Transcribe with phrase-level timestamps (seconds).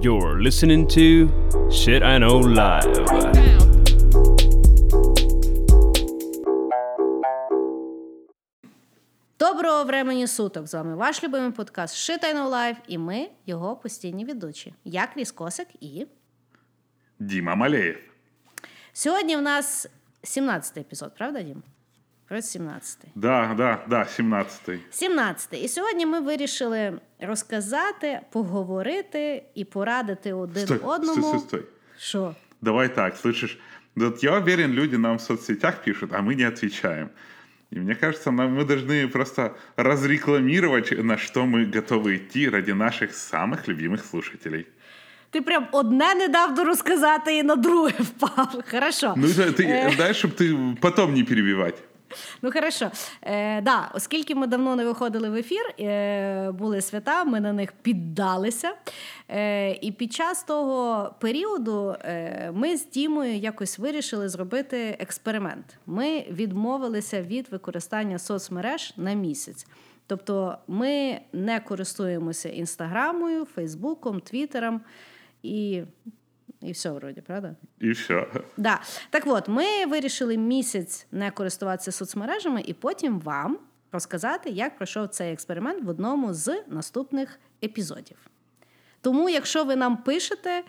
[0.00, 1.28] You're listening to
[1.70, 4.12] Shit I Know Live.
[9.38, 10.66] Доброго времені суток!
[10.66, 14.74] З вами ваш любимий подкаст Shit I Know Live і ми його постійні ведучі.
[14.84, 16.06] Я Кріс Косик і
[17.18, 17.96] Дима Малеев.
[18.92, 19.86] сьогодні в нас
[20.24, 21.62] 17-й епізод, правда, Дім?
[22.31, 23.07] Про 17-й.
[23.15, 24.79] Да, да, да, 17-й.
[24.91, 25.63] 17-й.
[25.63, 31.21] І сьогодні ми вирішили розказати, поговорити і порадити один Стой, одному.
[31.21, 31.63] стой, стой, стой.
[31.99, 32.35] Що?
[32.61, 33.57] Давай так, слышишь?
[33.95, 37.09] Вот я уверен, люди нам в соцсетях пишут, а мы не отвечаем.
[37.71, 43.13] И мне кажется, нам, мы должны просто разрекламировать, на что мы готовы идти ради наших
[43.13, 44.67] самых любимых слушателей.
[45.31, 48.63] Ти прям одне не дав дорозказати і на друге впав.
[48.71, 49.13] Хорошо.
[49.17, 51.75] Ну, это ты, знаешь, чтобы ты потом не перебивать.
[52.42, 52.90] Ну, хорошо.
[53.22, 57.72] Е, да, оскільки ми давно не виходили в ефір, е, були свята, ми на них
[57.72, 58.72] піддалися.
[59.28, 65.78] Е, і під час того періоду е, ми з Дімою якось вирішили зробити експеримент.
[65.86, 69.66] Ми відмовилися від використання соцмереж на місяць.
[70.06, 74.80] Тобто ми не користуємося інстаграмою, Фейсбуком, Твіттером
[75.42, 75.82] і,
[76.62, 77.56] і все вроді, правда?
[77.82, 78.26] И все.
[78.56, 78.80] Да.
[79.10, 83.58] Так от, ми вирішили місяць не користуватися соцмережами і потім вам
[83.92, 88.16] розказати, як пройшов цей експеримент в одному з наступних епізодів.
[89.00, 90.62] Тому, якщо ви нам пишете,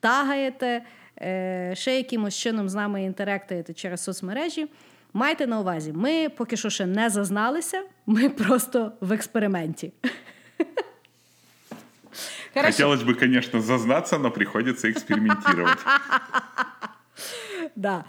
[0.00, 0.82] тагаєте,
[1.20, 4.68] е, ще якимось чином з нами інтерактуєте через соцмережі,
[5.12, 9.92] майте на увазі, ми поки що ще не зазналися, ми просто в експерименті.
[12.54, 12.72] Хорошо.
[12.72, 15.78] Хотелось бы, конечно, зазнаться, но приходится экспериментировать.
[17.76, 18.04] Да.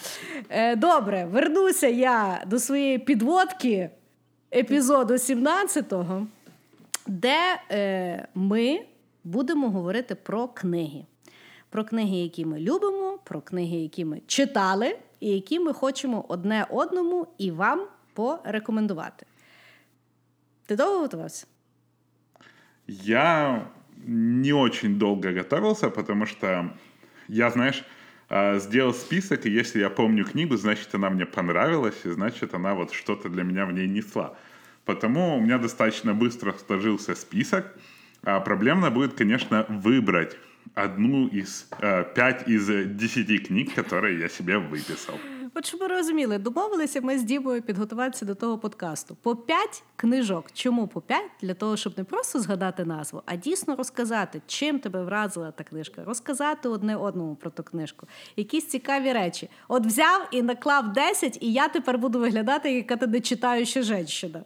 [0.49, 3.89] Е, добре, вернуся я до своєї підводки
[4.55, 6.27] епізоду 17-го,
[7.07, 8.79] де е, ми
[9.23, 11.05] будемо говорити про книги.
[11.69, 16.65] Про книги, які ми любимо, про книги, які ми читали, і які ми хочемо одне
[16.69, 19.25] одному і вам порекомендувати.
[20.65, 21.47] Ти довго готувався?
[22.87, 23.61] Я
[24.05, 26.73] не очень долго готовился, потому что
[27.27, 27.83] я, знаешь,
[28.29, 32.73] э, сделал список, и если я помню книгу, значит, она мне понравилась, и значит, она
[32.73, 34.35] вот что-то для меня в ней несла.
[34.85, 37.65] Потому у меня достаточно быстро сложился список.
[38.23, 40.35] А проблемно будет, конечно, выбрать
[40.73, 45.19] одну из, э, пять из десяти книг, которые я себе выписал.
[45.59, 49.17] От щоб ви розуміли, домовилися ми з Дімою підготуватися до того подкасту.
[49.21, 50.45] По п'ять книжок.
[50.53, 51.31] Чому по п'ять?
[51.41, 56.03] Для того, щоб не просто згадати назву, а дійсно розказати, чим тебе вразила та книжка,
[56.03, 58.07] розказати одне одному про ту книжку.
[58.35, 59.49] Якісь цікаві речі.
[59.67, 64.43] От взяв і наклав 10, і я тепер буду виглядати, яка ти не читаюча женщина.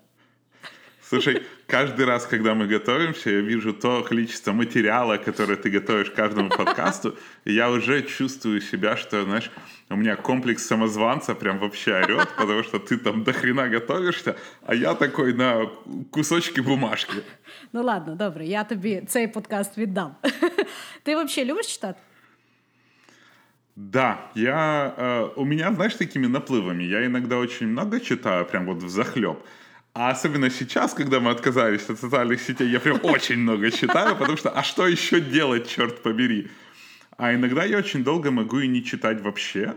[1.12, 6.15] Слушай, каждый раз, когда мы готовимся, я вижу то количество материала, которое ты готовишь к
[6.15, 9.51] каждому подкасту, и я уже чувствую себя, что, знаешь,
[9.89, 14.37] у меня комплекс самозванца прям вообще орет, потому что ты там до хрена готовишься,
[14.67, 15.71] а я такой на
[16.11, 17.23] кусочки бумажки.
[17.73, 20.15] Ну ладно, добре, я тобі цей подкаст віддам.
[21.03, 21.99] Ти взагалі любиш читати?
[23.77, 26.83] Да, я, э, у меня, знаешь, такими наплывами.
[26.83, 29.39] Я иногда очень много читаю, прям вот в захлеб.
[29.96, 34.38] А особенно сейчас, когда мы отказались от социальных сетей, я прям очень много читаю, потому
[34.38, 36.48] что, а что еще делать, черт побери?
[37.18, 39.76] А иногда я очень долго могу и не читать вообще.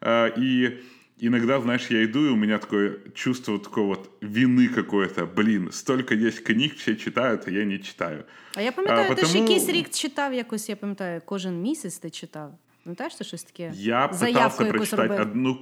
[0.00, 0.80] Э, И
[1.20, 5.26] иногда, знаешь, я иду, и у меня такое чувство такой вот вины какое-то.
[5.26, 8.24] Блин, столько есть книг, все читают, а я не читаю.
[8.56, 11.98] А я пам'ятаю, А, ти ж потому- якийсь рік читав якось, я пам'ятаю, кожен місяць
[11.98, 12.54] ти читав.
[12.87, 13.71] Пам'ятаєш ти щось таке?
[13.75, 15.21] Я Заявку пытался якусь прочитать робив.
[15.27, 15.57] одну,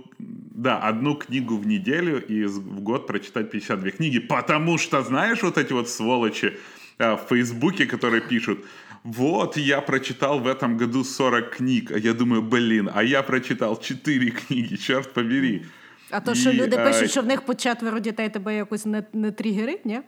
[0.55, 5.43] да, одну книгу в неделю и с- в год прочитать 52 книги, потому что, знаешь,
[5.43, 6.53] вот эти вот сволочи
[6.99, 8.59] э, в Фейсбуке, которые пишут,
[9.03, 13.79] вот, я прочитал в этом году 40 книг, а я думаю, блин, а я прочитал
[13.81, 15.61] 4 книги, черт побери.
[16.11, 18.85] А то, що І, люди е, пишуть, що в них по четверо дітей тебе якось
[18.85, 19.99] не, не тригерить, ні?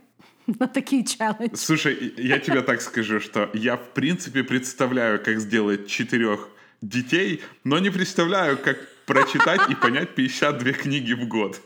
[0.60, 1.50] На такий челендж.
[1.56, 6.48] Слушай, я тебе так скажу, что я в принципе представляю, как сделать четырех
[6.82, 11.62] детей, но не представляю, как прочитать и понять 52 книги в год.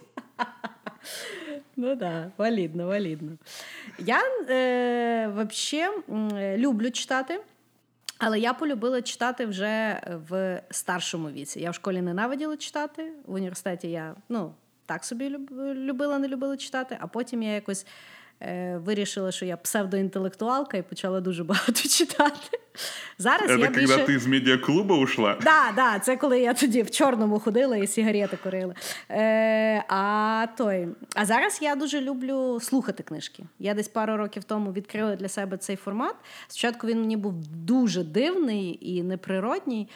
[1.75, 3.31] Ну да, валідно, валідно.
[3.99, 7.39] Я е, взагалі люблю читати,
[8.17, 11.59] але я полюбила читати вже в старшому віці.
[11.59, 14.53] Я в школі ненавиділа читати, в університеті я ну,
[14.85, 17.89] так собі люб- любила, не любила читати, а потім я якось е,
[18.84, 22.58] вирішила, що я псевдоінтелектуалка і почала дуже багато читати.
[23.18, 24.04] Зараз Это я когда більше...
[24.06, 25.38] ты из медиаклуба ушла?
[25.42, 28.74] Да, да, це коли я тоді в чорному ходила і сигарети курила.
[29.10, 30.88] Е, а, той...
[31.14, 33.44] а зараз я дуже люблю слухати книжки.
[33.58, 36.14] Я десь пару років тому відкрила для себе цей формат.
[36.48, 39.88] Спочатку він мені був дуже дивний і неприродній,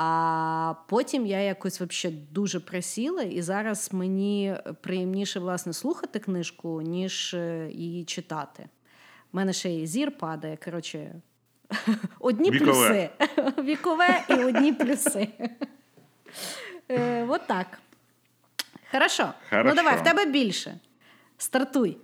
[0.00, 7.34] а потім я якось вообще дуже присіла, і зараз мені приємніше власне слухати книжку, ніж
[7.34, 8.68] е, її читати.
[9.32, 10.58] У мене ще й зір падає.
[10.64, 11.14] Коротше,
[12.20, 12.70] одні Вікове.
[12.72, 13.10] плюси.
[13.62, 15.28] Вікове і одні плюси.
[16.88, 17.78] Е, От так.
[18.92, 19.28] Хорошо.
[19.52, 20.78] Ну давай, в тебе більше.
[21.38, 21.96] Стартуй.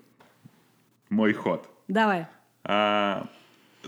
[1.11, 1.69] Мой ход.
[1.89, 2.27] Давай.
[2.65, 3.23] А,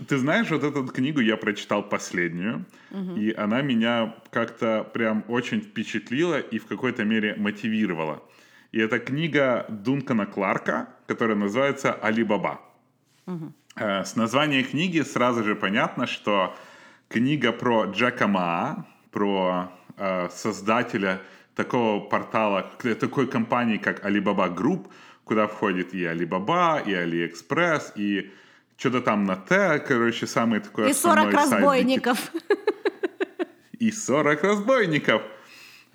[0.07, 2.65] ты знаешь, вот эту книгу я прочитал последнюю,
[3.17, 8.21] и она меня как-то прям очень впечатлила и в какой-то мере мотивировала.
[8.71, 12.59] И это книга Дункана Кларка, которая называется «Али Баба».
[13.75, 16.55] Э, С названия книги сразу же понятно, что
[17.09, 21.21] книга про Джека Ма, про э, создателя
[21.55, 24.87] такого портала, такой компании, как Alibaba Group,
[25.23, 28.31] куда входит и Alibaba, и AliExpress, и
[28.77, 32.31] что-то там на Т, короче, самый такой І 40 основной сайт,
[33.79, 35.21] и 40 разбойников.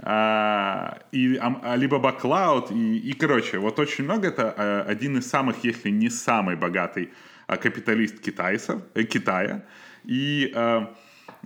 [0.04, 4.28] А, и Alibaba Cloud, и, и, короче, вот очень много.
[4.28, 7.10] Это а, один из самых, если не самый богатый
[7.46, 9.62] а, капиталист китайцев, э, Китая.
[10.04, 10.92] И, а,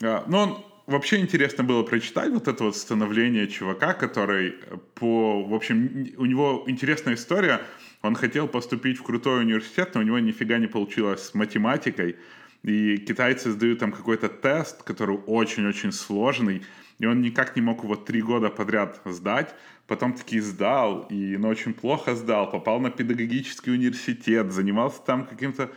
[0.02, 4.54] а, ну, он, вообще интересно было прочитать вот это вот становление чувака, который
[4.94, 7.60] по, в общем, у него интересная история.
[8.02, 12.16] Он хотел поступить в крутой университет, но у него нифига не получилось с математикой.
[12.62, 16.62] И китайцы сдают там какой-то тест, который очень-очень сложный,
[16.98, 19.54] и он никак не мог его три года подряд сдать.
[19.86, 25.70] Потом таки сдал, и, но очень плохо сдал, попал на педагогический университет, занимался там каким-то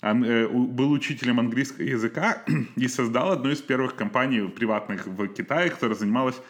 [0.00, 2.42] э, был учителем английского языка
[2.76, 6.40] и создал одну из первых компаний приватных в Китае, которая занималась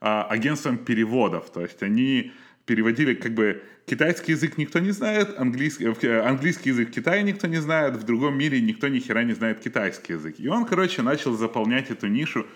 [0.00, 1.50] а, агентством переводов.
[1.50, 2.32] То есть они
[2.66, 7.46] переводили как бы китайский язык никто не знает, английский, э, английский язык в Китае никто
[7.46, 10.36] не знает, в другом мире никто ни хера не знает китайский язык.
[10.38, 12.46] И он, короче, начал заполнять эту нишу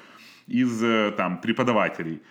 [0.46, 2.22] из э, там преподавателей.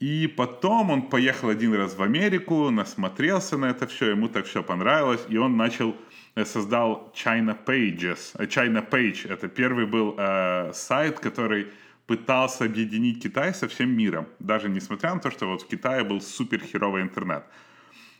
[0.00, 4.62] И потом он поехал один раз в Америку, насмотрелся на это все, ему так все
[4.62, 5.94] понравилось, и он начал,
[6.34, 8.36] э, создал China Pages.
[8.48, 11.68] China Page— это первый был э, сайт, который
[12.06, 16.20] пытался объединить Китай со всем миром, даже несмотря на то, что вот в Китае был
[16.20, 17.44] супер херовый интернет.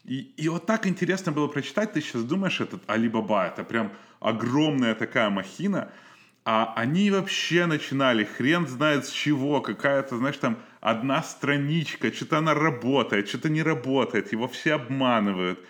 [0.04, 4.94] И, и вот так интересно было прочитать, ты сейчас думаешь, этот Алибаба, это прям огромная
[4.94, 5.92] такая махина,
[6.44, 12.54] а они вообще начинали, хрен знает с чего, какая-то, знаешь, там одна страничка, что-то она
[12.54, 15.60] работает, что-то не работает, его все обманывают,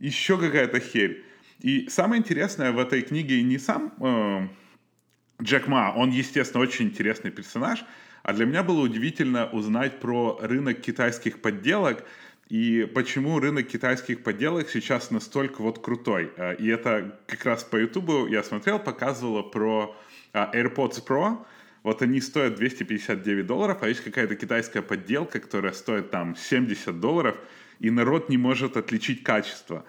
[0.00, 1.22] еще какая-то херь.
[1.60, 4.48] И самое интересное в этой книге не сам э,
[5.42, 7.84] Джек Ма, он, естественно, очень интересный персонаж,
[8.22, 12.04] а для меня было удивительно узнать про рынок китайских подделок
[12.48, 16.30] и почему рынок китайских подделок сейчас настолько вот крутой.
[16.36, 19.96] Э, И это как раз по Ютубу я смотрел, показывало про
[20.32, 21.44] а, AirPods Pro.
[21.82, 27.36] Вот они стоят 259 долларов, а есть какая-то китайская подделка, которая стоит там 70 долларов,
[27.78, 29.84] и народ не может отличить качество.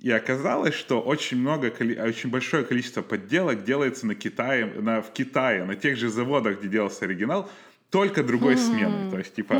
[0.00, 1.72] И оказалось, что очень много,
[2.04, 6.68] очень большое количество подделок делается на Китае, на, в Китае, на тех же заводах, где
[6.68, 7.50] делался оригинал,
[7.90, 9.10] только другой смены.
[9.10, 9.54] То есть, типа,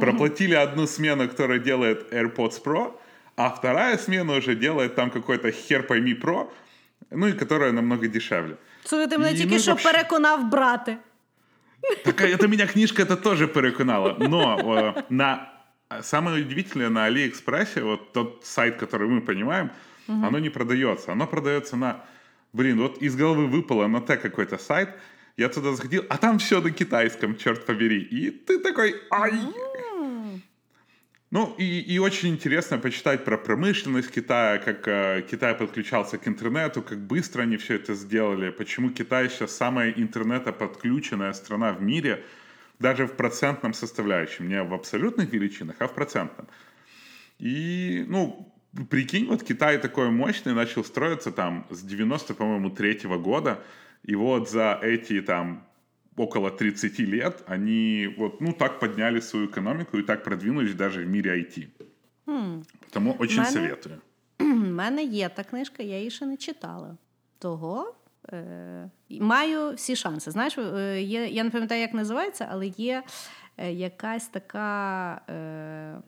[0.00, 2.92] проплатили одну смену, которая делает AirPods Pro,
[3.36, 6.50] а вторая смена уже делает там какой-то хер пойми Pro,
[7.10, 8.56] ну и которая намного дешевле.
[8.84, 10.96] Слухай, ти мене тільки що вообще- переконав брати.
[12.04, 14.16] Так это меня книжка это тоже переконала.
[14.18, 15.50] Но э, на
[16.02, 19.70] самое удивительное на Алиэкспрессе, вот тот сайт, который мы понимаем,
[20.06, 21.12] оно не продается.
[21.12, 22.04] Оно продается на,
[22.52, 24.90] блин, вот из головы выпало на Т какой-то сайт.
[25.36, 28.00] Я туда заходил, а там все на китайском, черт побери.
[28.00, 29.32] И ты такой, ай.
[31.30, 36.82] Ну, и, и очень интересно почитать про промышленность Китая, как э, Китай подключался к интернету,
[36.82, 42.24] как быстро они все это сделали, почему Китай сейчас самая интернета-подключенная страна в мире,
[42.79, 46.47] даже в процентном составляющем, не в абсолютных величинах, а в процентном.
[47.39, 48.53] И, ну,
[48.89, 53.57] прикинь, вот Китай такой мощный начал строиться там с 90, по-моему, третьего года,
[54.03, 55.63] и вот за эти там
[56.17, 61.07] около 30 лет они вот, ну, так подняли свою экономику и так продвинулись даже в
[61.07, 61.67] мире IT.
[62.85, 64.01] Потому очень Мене- советую.
[64.39, 66.97] У мене є та книжка, я її ще не читала.
[67.39, 67.98] Того е,
[69.10, 70.30] маю всі шанси.
[70.30, 73.02] Знаєш, е, є, я не пам'ятаю, як називається, але є
[73.56, 75.20] е, якась така.
[75.30, 76.00] Е,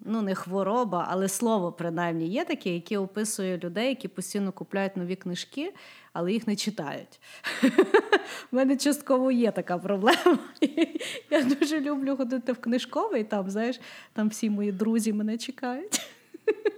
[0.00, 5.16] ну не хвороба, але слово принаймні є таке, яке описує людей, які постійно купляють нові
[5.16, 5.74] книжки,
[6.12, 7.20] але їх не читають.
[8.52, 10.38] У мене частково є така проблема.
[11.30, 13.80] Я дуже люблю ходити в книжковий, там, знаєш,
[14.12, 16.00] там всі мої друзі мене чекають.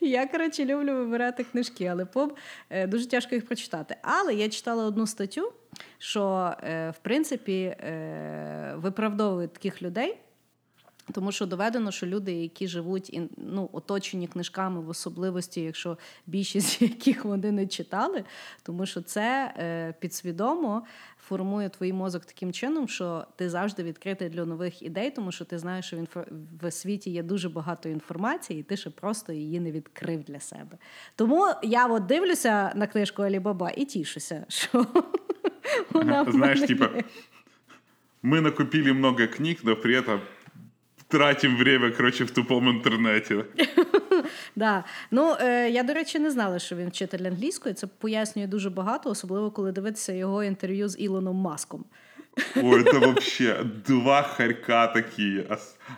[0.00, 2.38] Я, коротше, люблю вибирати книжки, але поп
[2.70, 3.96] е, дуже тяжко їх прочитати.
[4.02, 5.52] Але я читала одну статтю,
[5.98, 10.18] що е, в принципі е, виправдовують таких людей.
[11.12, 17.24] Тому що доведено, що люди, які живуть ну, оточені книжками, в особливості, якщо більшість яких
[17.24, 18.24] вони не читали,
[18.62, 20.82] тому що це е, підсвідомо
[21.28, 25.58] формує твій мозок таким чином, що ти завжди відкритий для нових ідей, тому що ти
[25.58, 26.24] знаєш, що в, інфо...
[26.62, 30.78] в світі є дуже багато інформації, і ти ще просто її не відкрив для себе.
[31.16, 34.86] Тому я от дивлюся на книжку Алібаба і тішуся, що
[35.90, 36.90] вона Знаєш, типа,
[38.22, 40.20] ми накупили много книг, но при этом
[41.07, 43.35] тратим время, коротше, в тупому інтернеті.
[44.55, 44.83] Да.
[45.11, 47.75] Ну, е, Я, до речі, не знала, що він вчитель англійської.
[47.75, 51.85] Це пояснює дуже багато, особливо коли дивитися його інтерв'ю з Ілоном Маском.
[52.55, 55.45] Ой, это вообще два хорька такие.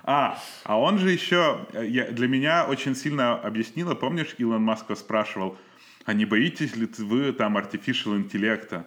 [0.04, 5.58] А, а он же еще я, для меня очень сильно объяснила, помнишь, Илон Маск спрашивал,
[6.06, 8.86] а не боитесь ли вы там artificial интеллекта?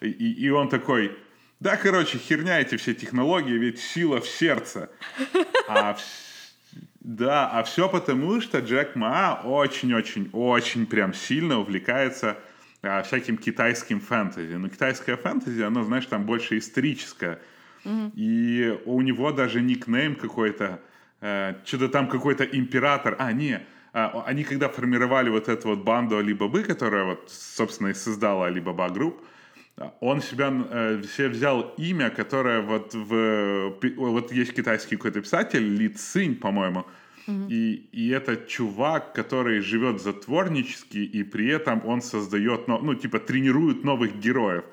[0.00, 1.12] И, и он такой,
[1.61, 4.89] да, короче, херня эти все технологии, ведь сила в сердце.
[5.67, 5.95] А,
[6.99, 12.39] да, а все потому, что Джек Ма очень-очень-очень прям сильно увлекается
[12.81, 14.55] а, всяким китайским фэнтези.
[14.55, 17.39] Но китайское фэнтези, оно, знаешь, там больше историческое.
[17.85, 18.11] Mm-hmm.
[18.15, 20.81] И у него даже никнейм какой-то,
[21.21, 23.15] э, что-то там какой-то император.
[23.19, 23.61] А, не,
[23.93, 28.89] э, они когда формировали вот эту вот банду Алибабы, которая вот, собственно, и создала Алибаба
[28.89, 29.23] Групп,
[29.99, 35.89] он себя э, себе взял имя, которое вот в вот есть китайский какой-то писатель Ли
[35.89, 36.85] Цинь, по-моему,
[37.27, 37.47] mm-hmm.
[37.49, 43.19] и и это чувак, который живет затворнически и при этом он создает, ну, ну типа
[43.19, 44.63] тренирует новых героев.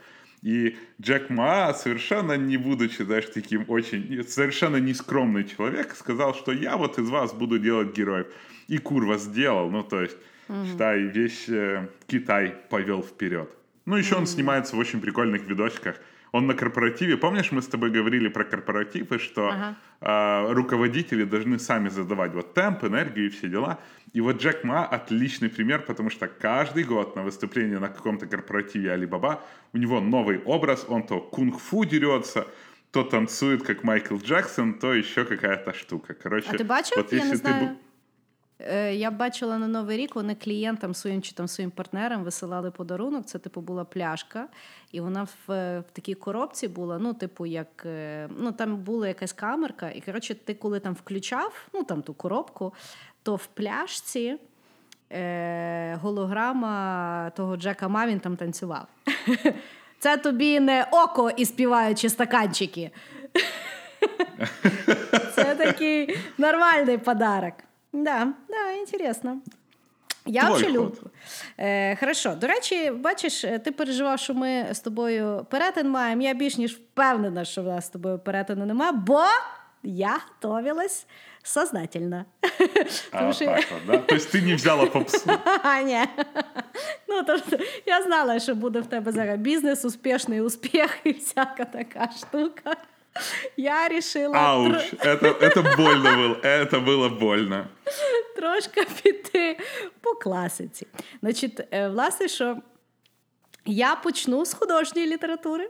[0.43, 6.77] И Джек Ма, совершенно не будучи, знаешь, таким очень, совершенно нескромный человек, сказал, что я
[6.77, 8.27] вот из вас буду делать героев.
[8.69, 10.17] И курва сделал, ну, то есть,
[10.49, 10.67] mm-hmm.
[10.67, 13.58] считай, весь э, Китай повел вперед.
[13.88, 14.18] Ну, еще mm-hmm.
[14.18, 15.97] он снимается в очень прикольных видосиках.
[16.33, 19.76] Он на корпоративе, помнишь, мы с тобой говорили про корпоративы, что ага.
[20.02, 23.78] э, руководители должны сами задавать вот темп, энергию и все дела.
[24.12, 28.92] И вот Джек Ма отличный пример, потому что каждый год на выступлении на каком-то корпоративе
[28.92, 29.40] Алибаба
[29.73, 32.47] у него новый образ, он то кунг-фу дерется,
[32.90, 36.12] то танцует, как Майкл Джексон, то еще какая-то штука.
[36.12, 36.95] Короче, а ты бачив?
[36.95, 37.68] Вот Я если не знаю.
[37.68, 37.88] ты
[38.93, 43.27] я бачила на Новий рік, вони клієнтам своїм чи там своїм партнерам висилали подарунок.
[43.27, 44.49] Це, типу, була пляшка,
[44.93, 45.49] і вона в,
[45.81, 46.99] в такій коробці була.
[46.99, 51.69] Ну, типу, як е, ну там була якась камерка, і коротше, ти коли там включав
[51.75, 52.75] ну там ту коробку,
[53.23, 54.37] то в пляшці
[55.12, 58.87] е, голограма того Джека Ма він там танцював.
[59.99, 62.91] Це тобі не око і співаючи стаканчики.
[65.35, 67.55] Це такий нормальний подарок.
[67.92, 69.38] Да, да, інтересно.
[70.26, 71.11] Я Твой взагалі люблю.
[71.59, 72.35] Е, Хорошо.
[72.35, 76.23] До речі, бачиш, е, ти переживав, що ми з тобою перетин маємо.
[76.23, 79.23] Я більш ніж впевнена, що в нас з тобою перетину немає, бо
[79.83, 81.07] я готовилась
[81.42, 82.25] сознательно.
[83.12, 83.45] А, що...
[83.45, 83.99] так, да?
[84.07, 85.30] Тобто ти не взяла попсу?
[85.85, 86.04] Ні.
[87.09, 92.11] Ну, тобто, я знала, що буде в тебе зараз бізнес, успішний успіх і всяка така
[92.18, 92.76] штука.
[93.58, 94.36] Я решила...
[94.36, 97.68] Ауч, это, это больно было, это было больно.
[98.36, 99.60] Трошки піти
[100.02, 100.88] по класиці.
[101.22, 102.58] Значить, е, власне, що
[103.66, 105.70] я почну з художньої літератури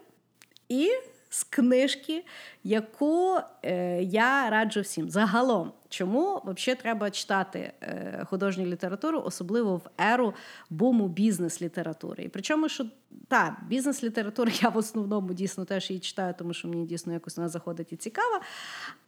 [0.69, 0.91] і
[1.29, 2.25] з книжки,
[2.63, 5.09] яку е, я раджу всім.
[5.09, 10.34] Загалом, чому взагалі треба читати е, художню літературу, особливо в еру
[10.70, 12.24] буму бізнес-літератури.
[12.24, 12.86] І причому, що
[13.28, 17.48] та, бізнес-література я в основному дійсно теж її читаю, тому що мені дійсно якось вона
[17.48, 18.40] заходить і цікава.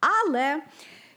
[0.00, 0.62] Але.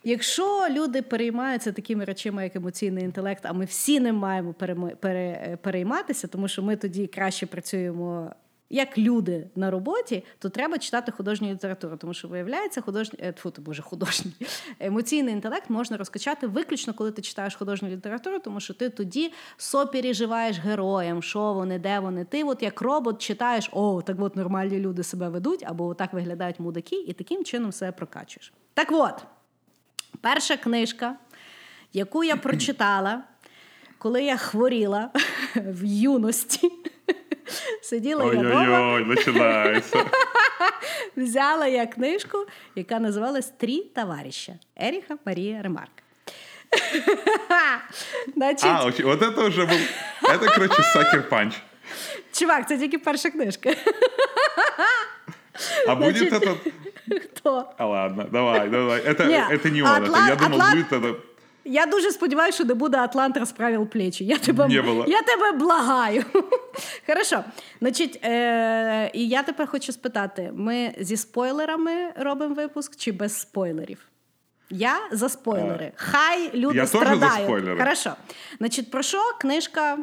[0.05, 4.53] Якщо люди переймаються такими речами, як емоційний інтелект, а ми всі не маємо
[5.61, 8.31] перейматися, тому що ми тоді краще працюємо
[8.73, 13.53] як люди на роботі, то треба читати художню літературу, тому що виявляється, художній е, фу,
[13.57, 14.31] боже, художній
[14.79, 20.59] емоційний інтелект можна розкачати виключно, коли ти читаєш художню літературу, тому що ти тоді сопереживаєш
[20.59, 22.25] героям, що вони, де вони.
[22.25, 26.59] Ти, от як робот, читаєш, о, так от нормальні люди себе ведуть, або так виглядають
[26.59, 28.53] мудаки, і таким чином себе прокачуєш.
[28.73, 29.23] Так от,
[30.21, 31.15] перша книжка,
[31.93, 33.23] яку я прочитала,
[33.97, 35.09] коли я хворіла
[35.55, 36.71] в юності.
[37.82, 39.04] Сиділа я дома.
[39.14, 40.04] починається.
[41.16, 45.90] Взяла я книжку, яка називалась Трі товариша Еріха Марія Ремарк.
[48.36, 49.78] Значить, А, очень- вот это уже был...
[50.22, 51.54] Это, короче, сакер панч.
[52.32, 53.74] чувак, це тільки перша книжка.
[55.88, 56.56] А будет Значит, этот...
[57.34, 57.64] Хто?
[57.78, 59.00] А ладно, давай, давай.
[59.00, 61.14] Это, Не, это не он, это Атлан- я думал, Атлан- будет это...
[61.65, 64.25] я дуже сподіваюся, що не буде Атлант розправив плечі.
[64.25, 65.05] Я тебе, Не було.
[65.07, 66.25] я тебе благаю.
[67.07, 67.43] Хорошо.
[67.79, 74.05] Значить, е- і я тепер хочу спитати: ми зі спойлерами робимо випуск чи без спойлерів?
[74.69, 75.91] Я за спойлери.
[75.95, 77.43] Хай люди Е, я теж за страдають.
[77.45, 77.77] спойлери.
[77.79, 78.13] Хорошо.
[78.57, 79.97] Значить, про що книжка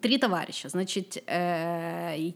[0.00, 0.68] Три товариша.
[0.68, 2.32] Значить, е-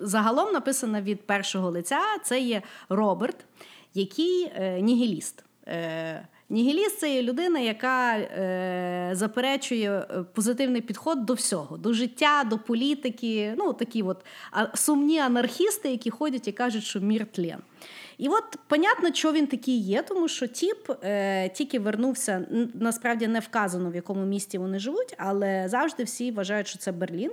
[0.00, 2.00] загалом написана від першого лиця.
[2.24, 3.36] Це є Роберт,
[3.94, 5.44] який е- нігіліст.
[5.68, 12.44] Е- Нігіліст це є людина, яка е, заперечує е, позитивний підход до всього, до життя,
[12.50, 13.54] до політики.
[13.58, 14.24] Ну, такі от
[14.74, 17.58] сумні анархісти, які ходять і кажуть, що мір тлен.
[18.18, 22.46] І от понятно, що він такий є, тому що тіп е, тільки вернувся.
[22.74, 27.30] Насправді не вказано, в якому місті вони живуть, але завжди всі вважають, що це Берлін.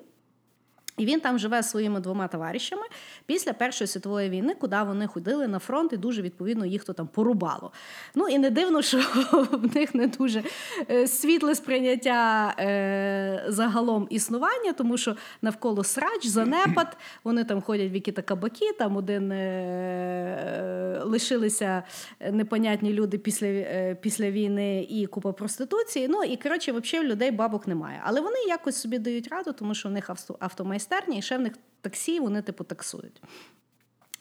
[0.98, 2.84] І він там живе своїми двома товаришами
[3.26, 7.08] після Першої світової війни, куди вони ходили на фронт, і дуже відповідно їх то там
[7.08, 7.72] порубало.
[8.16, 8.98] Ну і не дивно, що
[9.52, 10.44] в них не дуже
[10.90, 17.96] е, світле сприйняття е, загалом існування, тому що навколо срач, занепад, вони там ходять в
[17.96, 21.84] які-то кабаки, там один е, лишилися
[22.32, 26.08] непонятні люди після, е, після війни і купа проституції.
[26.08, 28.02] Ну і коротше, взагалі людей бабок немає.
[28.06, 30.36] Але вони якось собі дають раду, тому що в них авто-
[30.84, 33.22] автомайстерня, і ще в них таксі, вони типу таксують.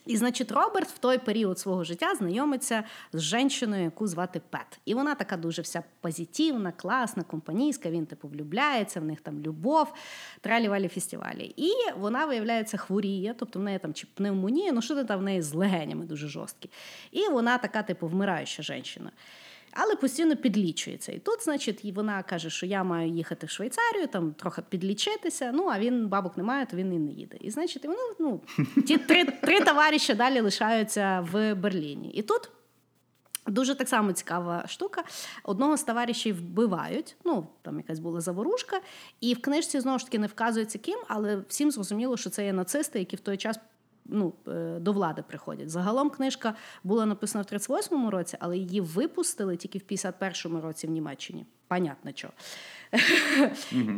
[0.05, 4.79] І, значить, Роберт в той період свого життя знайомиться з жінкою, яку звати Пет.
[4.85, 7.89] І вона така дуже вся позитивна, класна, компанійська.
[7.89, 9.93] Він типу влюбляється, в них там любов,
[10.41, 11.53] тралі-валі фестивалі.
[11.57, 15.41] І вона, виявляється, хворіє, тобто в неї там чи пневмонія, ну що там в неї
[15.41, 16.69] з легенями дуже жорсткі.
[17.11, 19.11] І вона така, типу, вмираюча жінка.
[19.75, 21.11] Але постійно підлічується.
[21.11, 25.51] І тут, значить, вона каже, що я маю їхати в Швейцарію, там трохи підлічитися.
[25.53, 27.37] Ну, а він бабок немає, то він і не їде.
[27.41, 28.41] І значить, вони, ну,
[28.87, 32.11] ті три, три товариші далі лишаються в Берліні.
[32.11, 32.51] І тут.
[33.47, 35.03] Дуже так само цікава штука.
[35.43, 37.15] Одного з товаришів вбивають.
[37.25, 38.81] Ну там якась була заворушка,
[39.21, 42.53] і в книжці знову ж таки не вказується ким, але всім зрозуміло, що це є
[42.53, 43.59] нацисти, які в той час
[44.05, 45.69] ну, е, до влади приходять.
[45.69, 50.89] Загалом книжка була написана в 38-му році, але її випустили тільки в 51-му році в
[50.89, 51.45] Німеччині.
[51.67, 52.33] Понятно, чого.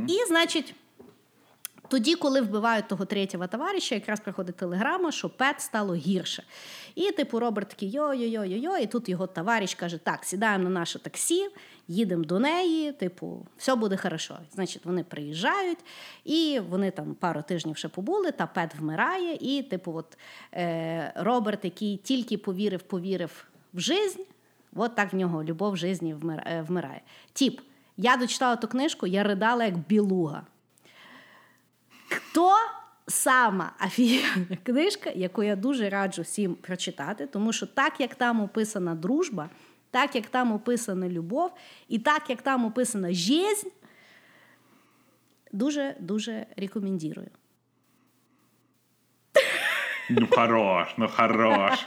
[0.07, 0.75] І, значить.
[1.87, 6.43] Тоді, коли вбивають того третього товариша, якраз приходить телеграма, що Пет стало гірше.
[6.95, 11.49] І, типу, Роберт такий йо-йо-йо-йо-йо, і тут його товариш каже: так, сідаємо на наше таксі,
[11.87, 14.37] їдемо до неї, типу, все буде хорошо.
[14.53, 15.79] Значить, вони приїжджають,
[16.23, 20.17] і вони там пару тижнів ще побули, та Пет вмирає, і, типу, от
[20.53, 24.21] е, Роберт, який тільки повірив, повірив в жизнь,
[24.75, 27.01] от так в нього любов в житті е, вмирає.
[27.33, 27.61] Тіп,
[27.97, 30.43] я дочитала ту книжку, я ридала як білуга.
[32.09, 32.55] Хто
[33.07, 38.95] сама офігенна книжка, яку я дуже раджу всім прочитати, тому що так як там описана
[38.95, 39.49] дружба,
[39.91, 41.51] так як там описана любов,
[41.87, 43.69] і так як там описана життя,
[45.51, 47.27] дуже дуже рекомендую.
[50.09, 51.85] Ну хорош, ну хорош.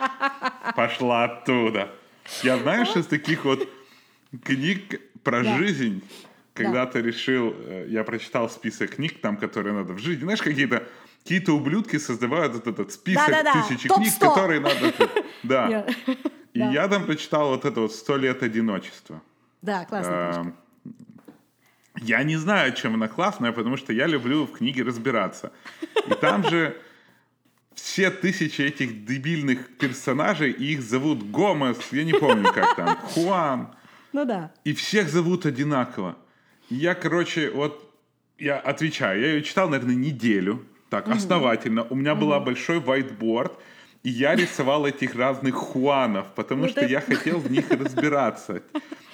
[0.77, 1.89] Пошла оттуда.
[2.43, 3.69] Я, знаешь, из таких вот
[4.45, 6.03] книг про жизнь,
[6.59, 6.93] когда Да.
[6.93, 10.23] ты решил, э, я прочитал список книг, там, которые надо в жизни.
[10.25, 10.83] Знаешь, какие-то
[11.25, 14.29] какие-то ублюдки создавают вот этот список Да-да-да, тысячи книг, топ-100.
[14.35, 14.93] которые надо...
[15.43, 15.87] Да.
[16.55, 16.71] И Да.
[16.71, 19.21] я там прочитал вот это вот «Сто лет одиночества».
[19.63, 20.33] Да, книжка.
[20.37, 20.55] Эм,
[22.01, 25.51] Я не знаю, чем она классная, потому что я люблю в книге разбираться.
[26.07, 26.77] И там же
[27.75, 33.69] все тысячи этих дебильных персонажей, и их зовут Гомес, я не помню, как там, Хуан,
[34.13, 34.51] Ну да.
[34.65, 36.17] и всех зовут одинаково.
[36.71, 37.85] И я, короче, вот,
[38.39, 41.85] я отвечаю, я ее читал, наверное, неделю, так, основательно.
[41.85, 43.53] У меня была большой whiteboard,
[44.05, 48.63] и я рисовал этих разных Хуанов, потому Ну что ты- я хотел в них разбираться.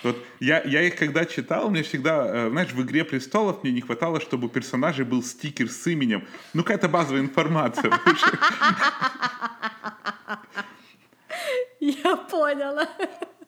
[0.03, 3.81] Вот я, я их когда читал, мне всегда, э, знаешь, в «Игре престолов» мне не
[3.81, 6.27] хватало, чтобы у персонажей был стикер с именем.
[6.53, 7.91] Ну, какая-то базовая информация.
[11.81, 12.87] Я поняла.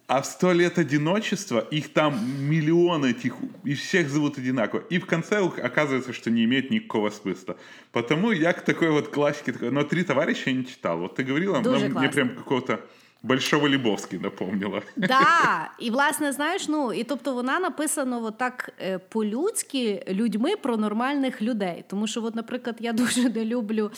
[0.09, 2.17] А в «Сто лет одиночества» их там
[2.49, 4.85] миллион этих, и всех зовут одинаково.
[4.89, 7.57] И в конце оказывается, что не имеет никакого смысла.
[7.91, 10.99] Потому я к такой вот классике, такой, но «Три товарища» я не читал.
[10.99, 12.81] Вот ты говорила, Дуже но мне прям какого-то
[13.27, 14.83] Большого Лібовський напомнила.
[14.97, 20.77] Да, і власне, знаєш, ну і тобто вона написана от так е, по-людськи людьми про
[20.77, 21.85] нормальних людей.
[21.89, 23.91] Тому що, от, наприклад, я дуже не люблю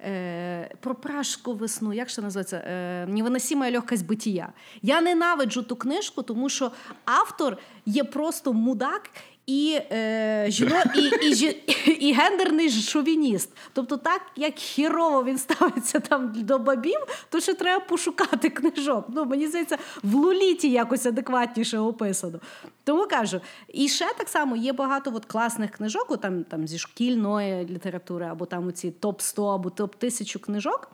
[0.00, 2.56] е, про пражську весну, як ще називається?
[2.56, 4.52] Е, Невиносима легкость битія.
[4.82, 6.70] Я ненавиджу ту книжку, тому що
[7.04, 9.10] автор є просто мудак.
[9.46, 13.56] І е, жіно, і, і, і, і гендерний шовініст.
[13.72, 16.98] Тобто, так як хірово він ставиться там до бабів,
[17.30, 19.06] то ще треба пошукати книжок.
[19.08, 22.40] Ну, мені здається, в Луліті якось адекватніше описано.
[22.84, 27.64] Тому кажу, і ще так само є багато от класних книжок, там, там зі шкільної
[27.64, 30.90] літератури, або там оці топ 100 або топ 1000 книжок.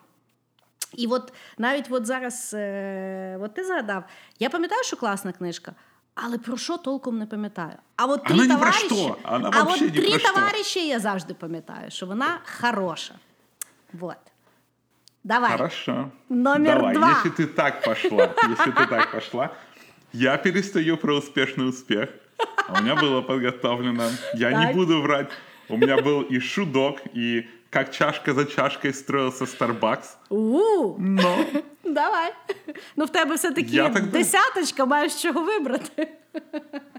[0.97, 4.05] І от навіть от зараз е, от ти згадав,
[4.39, 5.75] я пам'ятаю, що класна книжка.
[6.16, 7.74] Але про що толком не пам'ятаю.
[7.96, 9.18] А от три Вона ні про товариші, що.
[9.32, 10.34] Вона а вообще от ні три про що.
[10.34, 13.14] товариші я завжди пам'ятаю, що вона хороша.
[13.94, 14.18] Вот.
[15.24, 15.52] Давай.
[15.52, 16.12] Хорошо.
[16.30, 17.10] Номер Давай, два.
[17.12, 19.50] если ты так пошла, если ты так пошла,
[20.14, 22.10] я перестаю про успешный успех.
[22.70, 24.04] А у меня было подготовлено.
[24.36, 24.60] Я Так.
[24.68, 25.30] не буду врать.
[25.70, 30.05] У меня был и шудок, и Как чашка за чашкой строился Starbucks.
[30.29, 31.47] У, Но
[31.85, 32.33] давай.
[32.97, 33.83] Ну, в тебе все-таки
[34.13, 36.09] десяточка, маєш чого вибрати.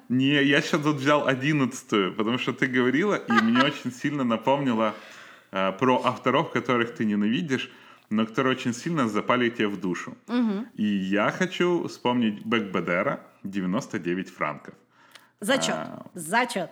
[0.10, 4.94] не, я сейчас вот взял одиннадцатую, потому что ты говорила, и мне очень сильно напомнило
[5.52, 7.72] э, про авторов, которых ты ненавидишь,
[8.10, 10.18] но которые очень сильно запали тебе в душу.
[10.78, 14.74] И я хочу вспомнить Бекбедера «99 франков».
[15.40, 15.76] Зачет.
[15.76, 16.06] А.
[16.16, 16.70] Зачет.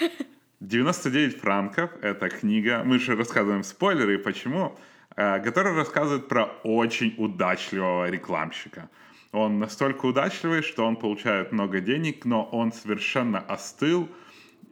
[0.68, 4.76] 99 франков— это книга, мы же рассказываем спойлеры, и почему,
[5.14, 8.88] э, которая рассказывает про очень удачливого рекламщика.
[9.32, 14.08] Он настолько удачливый, что он получает много денег, но он совершенно остыл,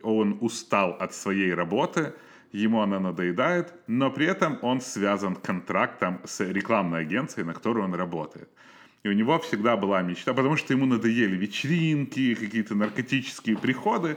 [0.03, 2.15] он устал от своей работы,
[2.53, 7.95] ему она надоедает, но при этом он связан контрактом с рекламной агенцией, на которой он
[7.95, 8.49] работает.
[9.03, 14.17] И у него всегда была мечта, потому что ему надоели вечеринки, какие-то наркотические приходы,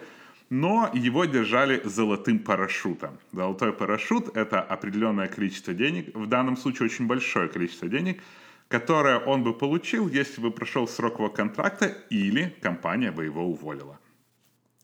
[0.49, 3.17] но его держали золотым парашютом.
[3.31, 8.21] Золотой парашют— это определенное количество денег, в данном случае очень большое количество денег,
[8.67, 13.99] которое он бы получил, если бы прошел срок его контракта или компания бы его уволила.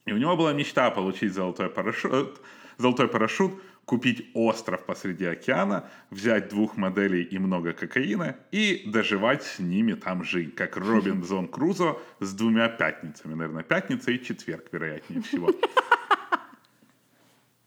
[0.05, 2.41] И у него была мечта получить золотой парашют,
[2.77, 3.53] золотой парашют,
[3.85, 10.23] купить остров посреди океана, взять двух моделей и много кокаина и доживать с ними там
[10.23, 15.51] жизнь, как Робинзон Крузо с двумя пятницами, наверное, пятница и четверг, вероятнее всего.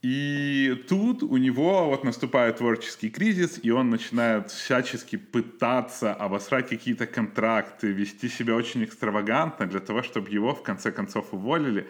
[0.04, 7.06] И тут у него вот наступает творческий кризис, и он начинает всячески пытаться обосрать какие-то
[7.06, 11.88] контракты, вести себя очень экстравагантно для того, чтобы его в конце концов уволили.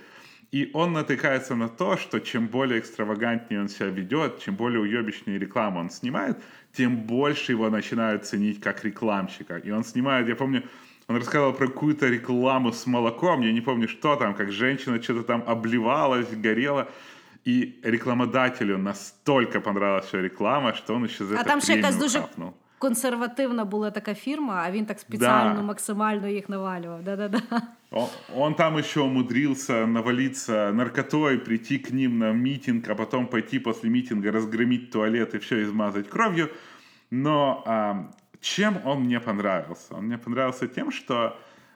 [0.55, 5.37] И он натыкается на то, что чем более экстравагантнее он себя ведет, чем более уебищнее
[5.37, 6.39] рекламу он снимает,
[6.73, 9.57] тем больше его начинают ценить как рекламщика.
[9.57, 10.63] И он снимает, я помню,
[11.09, 15.25] он рассказывал про какую-то рекламу с молоком, я не помню, что там, как женщина что-то
[15.25, 16.89] там обливалась, горела.
[17.45, 22.21] И рекламодателю настолько понравилась вся реклама, что он еще за А это там премию дуже
[22.21, 25.62] хапнул консервативна була така фірма, а він так спеціально, Да.
[25.62, 27.04] максимально їх навалював.
[27.04, 27.42] Да-да-да.
[27.92, 33.60] Он, он там еще умудрился навалиться наркотой, прийти к ним на митинг, а потом пойти
[33.60, 36.50] после митинга разгромить туалет и все измазать кровью.
[37.12, 37.96] Но а,
[38.40, 39.96] чем он мне понравился?
[39.96, 41.36] Он мне понравился тем, что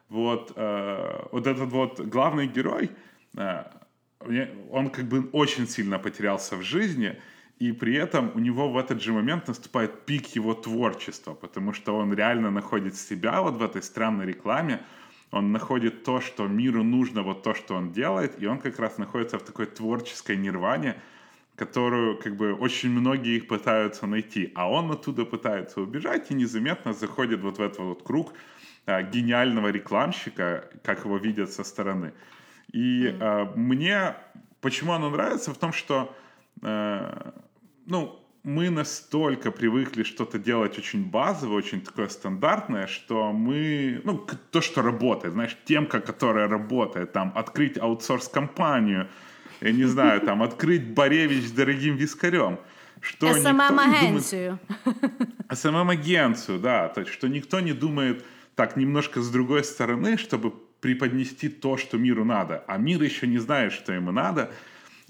[0.10, 2.90] вот, э, вот этот вот главный герой,
[3.38, 3.64] э,
[4.26, 7.16] мне- он как бы очень сильно потерялся в жизни,
[7.59, 11.97] и при этом у него в этот же момент наступает пик его творчества, потому что
[11.97, 14.81] он реально находит себя вот в этой странной рекламе,
[15.31, 18.99] он находит то, что миру нужно, вот то, что он делает, и он как раз
[18.99, 20.95] находится в такой творческой нирване,
[21.57, 26.93] которую как бы очень многие их пытаются найти, а он оттуда пытается убежать и незаметно
[26.93, 28.33] заходит вот в этот вот круг
[28.87, 32.13] а, гениального рекламщика, как его видят со стороны.
[32.73, 34.15] И а, мне
[34.61, 35.53] почему оно нравится?
[35.53, 36.15] В том, что
[36.63, 37.33] э,
[37.89, 44.61] ну мы настолько привыкли что-то делать очень базовое, очень такое стандартное, что мы, ну, то,
[44.61, 49.09] что работает, знаешь, темка, которая работает, там, открыть аутсорс-компанию,
[49.61, 52.59] я не знаю, там, открыть Боревич с дорогим вискарем,
[53.01, 54.59] что не думает- СММ-агенцію.
[55.53, 58.25] СММ-агенцию, да, то есть, что никто не думает
[58.55, 63.39] так немножко с другой стороны, чтобы преподнести то, что миру надо, а мир еще не
[63.39, 64.53] знает, что ему надо,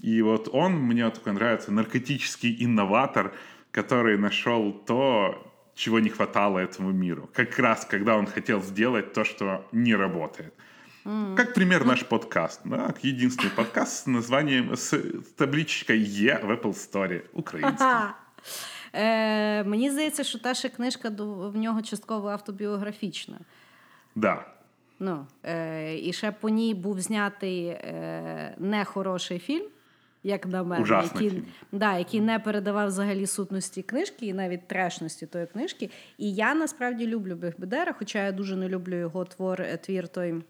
[0.02, 3.34] и вот он, мне вот такой нравится, наркотический инноватор,
[3.72, 7.30] который нашел то, чего не хватало этому миру.
[7.34, 10.54] Как раз, когда он хотел сделать то, что не работает.
[11.36, 12.62] Как пример наш подкаст.
[12.64, 14.98] Да, единственный подкаст с названием, с
[15.38, 17.22] табличкой Е в Apple Store.
[17.34, 17.88] Украинский.
[17.88, 18.16] Ага.
[18.94, 23.40] Е, Мені здається, що та ще книжка в нього частково автобіографічна.
[24.16, 24.46] Да.
[25.00, 29.66] Ну, е, І ще по ній був знятий е, нехороший фільм,
[30.28, 31.52] як на мене, Ужасний який, фільм.
[31.72, 35.90] да, який не передавав взагалі сутності книжки і навіть трешності тої книжки.
[36.18, 40.44] І я насправді люблю Бехбедера, хоча я дуже не люблю його твор, е, твір той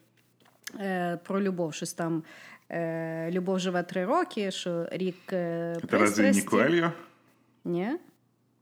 [0.79, 2.23] е, про любов, щось там.
[2.71, 6.47] Е, Любов живе три роки, що рік е, Это разве не пристрасті.
[6.75, 6.91] Коэльо?
[7.65, 7.97] Ні?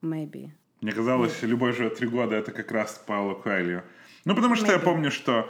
[0.04, 0.50] Maybe.
[0.82, 3.82] Мне казалось, «Любовь живет три года» — это как раз Пауло Коэльо.
[4.26, 4.84] Ну, потому что я Maybe.
[4.84, 5.50] помню, что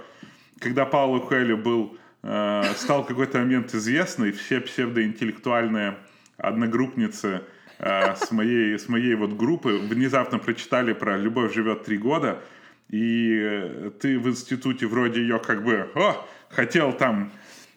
[0.59, 1.89] когда Пауло Коэльо был,
[2.23, 5.97] э, стал в какой-то момент известный, все псевдоинтеллектуальные
[6.37, 7.41] одногруппницы
[7.79, 12.41] э, с, моей, с моей вот группы внезапно прочитали про «Любовь живет три года»,
[12.89, 17.31] и э, ты в институте вроде ее как бы «О, хотел там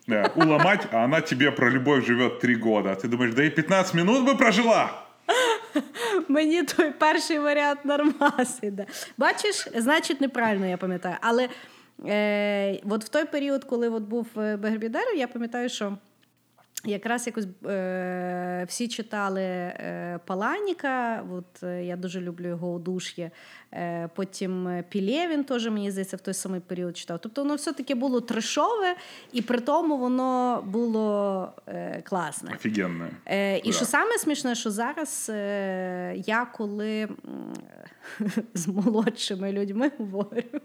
[0.08, 2.92] э, уломать, а она тебе про любовь живет три года».
[2.92, 5.04] А ты думаешь, да и 15 минут бы прожила!
[6.28, 8.86] Мені той перший варіант нормас іде.
[9.18, 11.16] Бачиш, значить, неправильно я пам'ятаю.
[11.20, 11.48] Але
[12.05, 15.97] е, от в той період, коли от був е, Бегербідер, я пам'ятаю, що.
[16.85, 23.31] Якраз якось е, всі читали е, Паланіка, от е, я дуже люблю його удуш'я.
[23.73, 27.19] Е, потім е, Пілєвін теж, мені здається, в той самий період читав.
[27.19, 28.95] Тобто воно все-таки було трешове,
[29.31, 32.51] і при тому воно було е, класне.
[32.55, 33.11] Офигенная.
[33.25, 33.71] Е, і Да.
[33.71, 37.07] що саме смішне, що зараз е, я коли
[38.53, 40.59] з молодшими людьми говорю.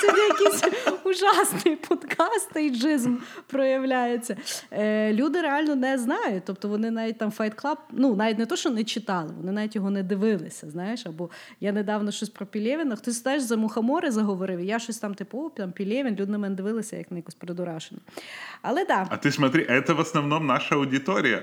[0.00, 0.62] Сьогодні якийсь
[1.04, 4.36] ужасний подкаст ейджизм проявляється.
[4.70, 6.42] Е, люди реально не знають.
[6.46, 9.76] Тобто вони навіть там Fight Club, ну навіть не то, що не читали, вони навіть
[9.76, 10.70] його не дивилися.
[10.70, 14.98] Знаєш, або я недавно щось про Пілєвіна, хтось знаєш, за мухомори заговорив, і я щось
[14.98, 18.00] там, типу, о, там Пілєвін, люди на мене дивилися, як на якось придурашено.
[18.62, 18.84] Але.
[18.84, 19.06] Да.
[19.10, 21.42] А ты смотри, это в основном наша аудитория.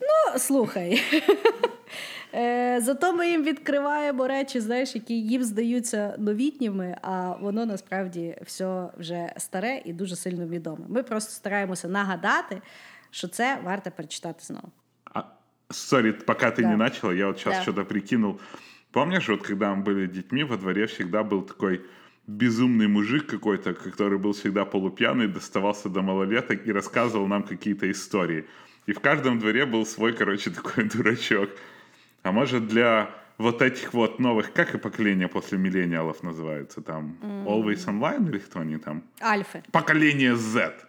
[0.00, 1.02] Ну, слухай.
[2.33, 8.87] Е, Зато ми їм відкриваємо речі, знаєш, які їм здаються новітніми, а воно насправді все
[8.97, 10.85] вже старе і дуже сильно відоме.
[10.89, 12.61] Ми просто стараємося нагадати,
[13.11, 14.71] що це варто перечитати знову.
[15.13, 15.21] А,
[15.69, 16.67] Сори, пока ты Да.
[16.69, 17.61] не начала, я вот сейчас Да.
[17.61, 18.39] что-то прикинул.
[18.91, 21.81] Помнишь, вот когда мы были детьми, во дворе всегда был такой
[22.27, 28.43] безумный мужик какой-то, который был всегда полупьяный, доставался до малолеток и рассказывал нам какие-то истории.
[28.89, 31.49] И в каждом дворе был свой, короче, такой дурачок.
[32.22, 37.86] А может для вот этих вот новых, как и поколение после миллениалов называется, там, Always
[37.86, 39.02] Online или кто они там?
[39.22, 39.62] Альфи.
[39.70, 40.86] Поколение Z.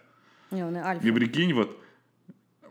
[0.50, 1.08] Ні, вони альфи.
[1.08, 1.78] И прикинь, вот,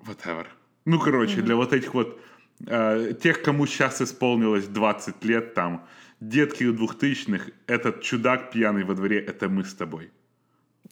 [0.08, 0.46] whatever.
[0.86, 2.20] Ну, короче, для вот этих вот,
[2.68, 5.82] э, тех, кому сейчас исполнилось 20 лет, там,
[6.20, 10.12] детки у двухтысячных, этот чудак пьяный во дворе, это мы с тобой.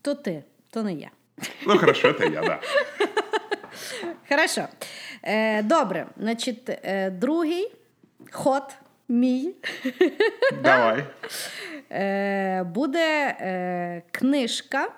[0.02, 1.12] То ти, то не я.
[1.66, 2.60] Ну, хорошо, это я, да.
[4.30, 4.68] Хорошо.
[5.24, 7.72] Е, добре, значить, е, другий
[8.32, 8.64] ход
[9.10, 9.56] мій.
[10.64, 11.06] Давай.
[11.92, 14.92] Е, буде е, книжка.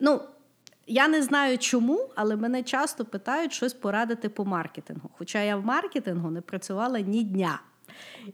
[0.00, 0.20] Ну,
[0.86, 5.10] я не знаю чому, але мене часто питають щось порадити по маркетингу.
[5.18, 7.60] Хоча я в маркетингу не працювала ні дня.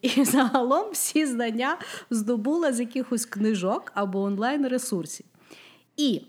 [0.03, 1.79] І загалом всі знання
[2.11, 5.27] здобула з якихось книжок або онлайн-ресурсів.
[5.97, 6.23] І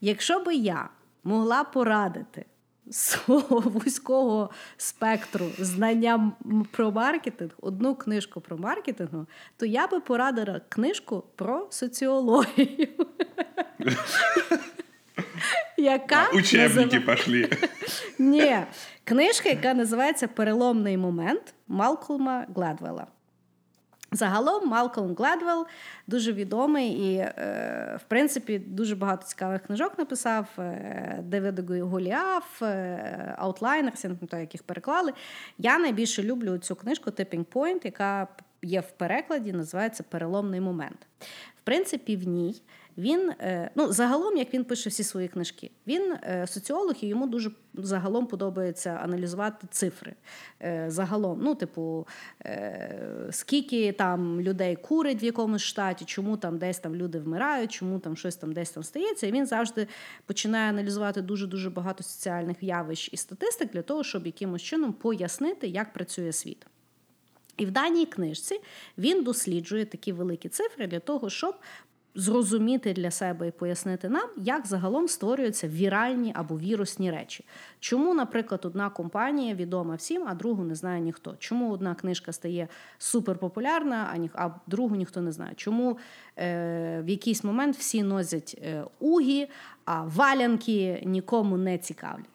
[0.00, 0.88] якщо би я
[1.24, 2.44] могла порадити
[2.90, 6.32] свого вузького спектру знання
[6.70, 9.26] про маркетинг, одну книжку про маркетингу,
[9.56, 12.88] то я би порадила книжку про соціологію.
[15.76, 17.50] Яка Учебники пошли.
[18.18, 18.56] Ні,
[19.04, 23.06] книжка, яка називається Переломний момент Малкольма Гладвелла.
[24.12, 25.66] Загалом Малком Гладвелл
[26.06, 30.46] дуже відомий і, е, в принципі, дуже багато цікавих книжок написав.
[30.58, 32.62] Е, Девід Голіаф,
[33.42, 35.12] Outliners, я не пам'ятаю, яких переклали.
[35.58, 38.28] Я найбільше люблю цю книжку Tipping Point, яка
[38.62, 41.06] є в перекладі, називається Переломний момент.
[41.58, 42.62] В принципі, в ній
[43.00, 47.26] він е, ну загалом, як він пише всі свої книжки, він е, соціолог, і йому
[47.26, 50.14] дуже загалом подобається аналізувати цифри.
[50.62, 52.06] Е, Загалом, ну, типу,
[53.30, 58.16] скільки там людей курить в якомусь штаті, чому там десь там люди вмирають, чому там
[58.16, 59.26] щось там десь там стається.
[59.26, 59.86] І він завжди
[60.26, 65.68] починає аналізувати дуже дуже багато соціальних явищ і статистик для того, щоб якимось чином пояснити,
[65.68, 66.66] як працює світ.
[67.60, 68.60] І в даній книжці
[68.98, 71.54] він досліджує такі великі цифри для того, щоб
[72.14, 77.44] зрозуміти для себе і пояснити нам, як загалом створюються віральні або вірусні речі.
[77.80, 81.36] Чому, наприклад, одна компанія відома всім, а другу не знає ніхто?
[81.38, 82.68] Чому одна книжка стає
[82.98, 85.52] суперпопулярна, а, ні, а другу ніхто не знає?
[85.56, 85.98] Чому
[86.38, 89.48] е, в якийсь момент всі носять е, угі,
[89.84, 92.26] а валянки нікому не цікавлять?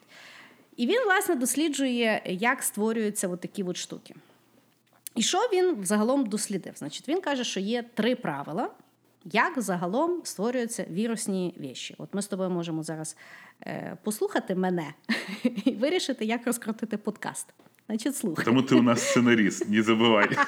[0.76, 4.14] І він, власне, досліджує, як створюються от такі от штуки.
[5.14, 6.72] І що він загалом дослідив?
[6.76, 8.70] Значить, він каже, що є три правила,
[9.32, 11.94] як загалом створюються вірусні віші.
[11.98, 13.16] От ми з тобою можемо зараз
[13.66, 14.94] е, послухати мене
[15.64, 17.54] і вирішити, як розкрутити подкаст.
[17.86, 18.44] Значить, слухай.
[18.44, 20.28] Тому ти у нас сценарист, не забувай.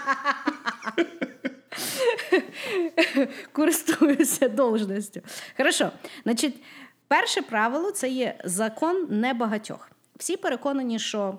[3.53, 5.21] Користуюся должністю.
[5.57, 5.91] Хорошо.
[6.23, 6.62] Значить,
[7.09, 9.91] перше правило це є закон небагатьох.
[10.17, 11.38] Всі переконані, що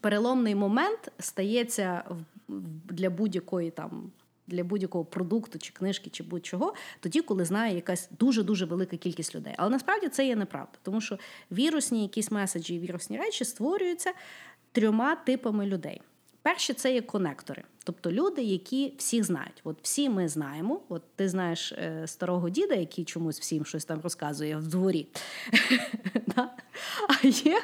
[0.00, 2.04] переломний момент стається
[2.88, 4.10] для будь-якої там.
[4.50, 9.34] Для будь-якого продукту, чи книжки, чи будь-чого, тоді, коли знає якась дуже дуже велика кількість
[9.34, 9.54] людей.
[9.56, 11.18] Але насправді це є неправда, тому що
[11.52, 14.12] вірусні якісь меседжі і вірусні речі створюються
[14.72, 16.00] трьома типами людей.
[16.42, 19.60] Перші це є конектори, тобто люди, які всіх знають.
[19.64, 20.80] От всі ми знаємо.
[20.88, 25.06] От ти знаєш е, старого діда, який чомусь всім щось там розказує в дворі.
[27.08, 27.62] А є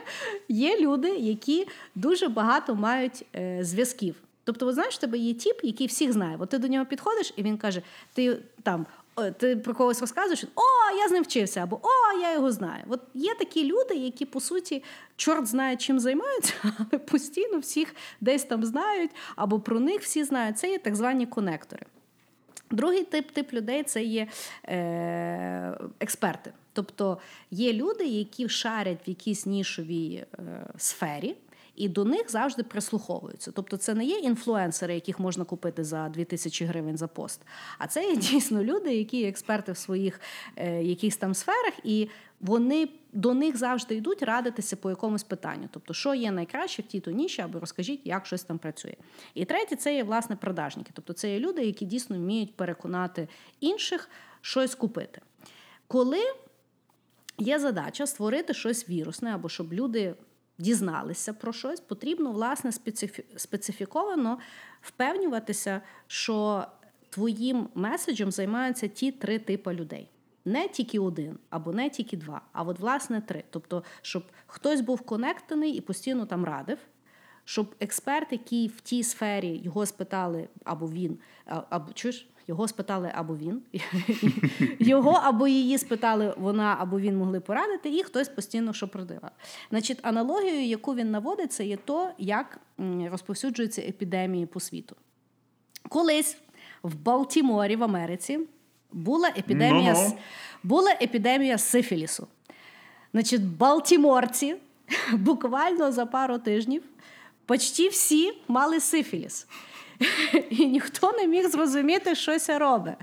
[0.48, 4.14] є люди, які дуже багато мають е, зв'язків.
[4.46, 6.36] Тобто, от знаєш, в тебе є тіп, який всіх знає.
[6.40, 7.82] От ти до нього підходиш, і він каже:
[8.14, 8.86] ти там
[9.38, 12.84] ти про когось розказуєш, о, я з ним вчився, або о, я його знаю.
[12.88, 14.82] От є такі люди, які по суті
[15.16, 20.58] чорт знає, чим займаються, але постійно всіх десь там знають, або про них всі знають.
[20.58, 21.86] Це є так звані конектори.
[22.70, 24.26] Другий тип тип людей це є
[24.64, 26.52] е, експерти.
[26.72, 27.18] Тобто
[27.50, 31.36] є люди, які шарять в якійсь нішовій е, сфері.
[31.76, 33.52] І до них завжди прислуховуються.
[33.52, 37.40] Тобто, це не є інфлюенсери, яких можна купити за 2000 гривень за пост.
[37.78, 40.20] А це є дійсно люди, які експерти в своїх
[40.56, 42.08] е, якихось там сферах, і
[42.40, 45.68] вони до них завжди йдуть радитися по якомусь питанню.
[45.70, 48.94] Тобто, що є найкраще в тій то ніші, або розкажіть, як щось там працює.
[49.34, 50.90] І третє, це є власне продажники.
[50.94, 53.28] Тобто, це є люди, які дійсно вміють переконати
[53.60, 54.10] інших
[54.40, 55.20] щось купити.
[55.86, 56.22] Коли
[57.38, 60.14] є задача створити щось вірусне, або щоб люди
[60.58, 62.72] дізналися про щось, потрібно, власне,
[63.36, 64.38] специфіковано
[64.80, 66.66] впевнюватися, що
[67.10, 70.08] твоїм меседжем займаються ті три типи людей.
[70.44, 73.44] Не тільки один, або не тільки два, а от, власне, три.
[73.50, 76.78] Тобто, щоб хтось був конектений і постійно там радив,
[77.44, 83.36] щоб експерт, який в тій сфері його спитали, або він, або чуєш, його спитали або
[83.36, 83.62] він,
[84.78, 89.30] його або її спитали вона, або він могли порадити, і хтось постійно що продавав.
[89.70, 92.60] Значить, аналогією, яку він наводить, це є то, як
[93.10, 94.96] розповсюджуються епідемії по світу.
[95.88, 96.36] Колись
[96.82, 98.38] в Балтіморі в Америці
[98.92, 100.12] була епідемія no.
[100.62, 102.26] була епідемія сифілісу.
[103.12, 104.56] Значить, Балтіморці
[105.12, 106.82] буквально за пару тижнів
[107.46, 109.46] почти всі мали сифіліс.
[110.50, 112.94] І ніхто не міг зрозуміти, що це робить.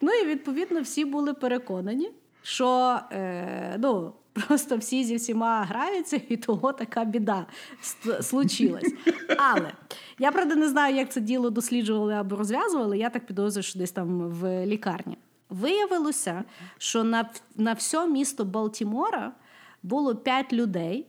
[0.00, 2.10] Ну і відповідно всі були переконані,
[2.42, 7.46] що е, ну, просто всі зі всіма граються, і того така біда
[8.20, 8.94] случилась.
[9.38, 9.72] Але
[10.18, 12.98] я правда не знаю, як це діло досліджували або розв'язували.
[12.98, 15.18] Я так підозрюю, що десь там в лікарні.
[15.48, 16.44] Виявилося,
[16.78, 19.32] що на на все місто Балтімора
[19.82, 21.06] було п'ять людей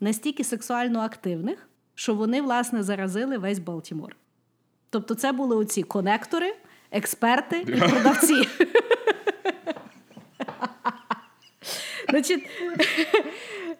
[0.00, 4.16] настільки сексуально активних, що вони, власне, заразили весь Балтімор.
[4.90, 6.54] Тобто, це були оці конектори,
[6.90, 8.48] експерти і продавці.
[12.10, 12.46] Значить,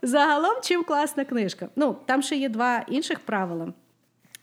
[0.03, 1.69] Загалом, чим класна книжка?
[1.77, 3.73] Ну, там ще є два інших правила.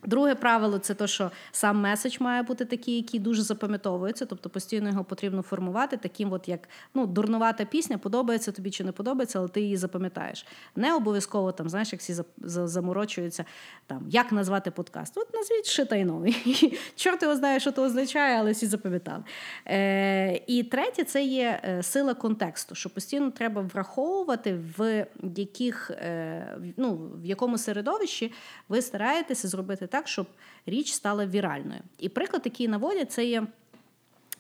[0.06, 4.90] Друге правило це те, що сам меседж має бути такий, який дуже запам'ятовується, тобто постійно
[4.90, 9.48] його потрібно формувати, таким, от як ну, дурнувата пісня, подобається тобі чи не подобається, але
[9.48, 10.46] ти її запам'ятаєш.
[10.76, 13.46] Не обов'язково там, знаєш, як всі заморочуються,
[13.88, 15.18] там, як назвати подкаст.
[15.18, 16.80] От назвіть шитайновий.
[16.96, 19.24] Чорт його знає, що то означає, але всі запам'ятали.
[19.68, 26.58] Е, І третє це є е, сила контексту, що постійно треба враховувати, в яких, е,
[26.78, 28.34] ну, в якому середовищі
[28.70, 30.28] ви стараєтеся зробити щоб
[30.66, 31.82] річ стала віральною.
[32.00, 33.48] І приклад, який наводять, це є.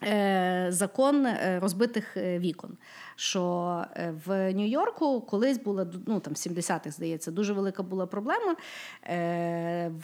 [0.03, 2.77] Е, закон е, розбитих е, вікон.
[3.15, 3.85] Що
[4.25, 8.55] в Нью-Йорку колись була ну там 70-х, здається, дуже велика була проблема.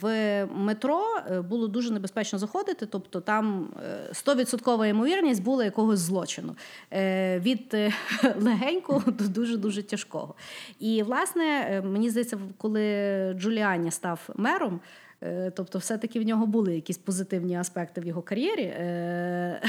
[0.02, 1.04] В метро
[1.48, 3.68] було дуже небезпечно заходити, тобто там
[4.12, 6.56] 100% ймовірність була якогось злочину
[7.36, 7.76] від
[8.36, 10.34] легенького до дуже дуже тяжкого.
[10.80, 14.80] І власне мені здається, коли Джуліані став мером.
[15.22, 18.62] Е, тобто, все-таки в нього були якісь позитивні аспекти в його кар'єрі.
[18.62, 19.62] Е,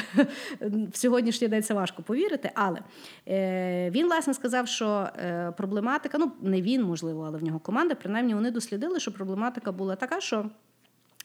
[0.91, 2.79] в сьогоднішній день це важко повірити, але
[3.27, 5.09] е, він, власне, сказав, що
[5.57, 9.95] проблематика, ну не він, можливо, але в нього команда, принаймні вони дослідили, що проблематика була
[9.95, 10.49] така, що.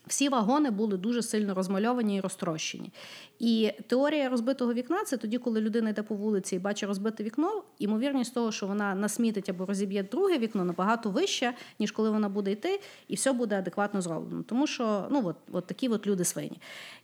[0.08, 2.92] Всі вагони були дуже сильно розмальовані і розтрощені.
[3.38, 7.62] І теорія розбитого вікна це тоді, коли людина йде по вулиці і бачить розбите вікно,
[7.78, 12.52] ймовірність того, що вона насмітить або розіб'є друге вікно, набагато вища, ніж коли вона буде
[12.52, 14.42] йти, і все буде адекватно зроблено.
[14.42, 16.60] Тому що ну от, от такі от люди свині.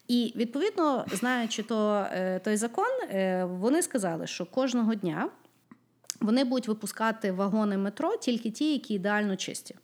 [0.08, 5.28] І відповідно, знаючи то, е, той закон, е, вони сказали, що кожного дня
[6.20, 9.74] вони будуть випускати вагони метро тільки ті, які ідеально чисті.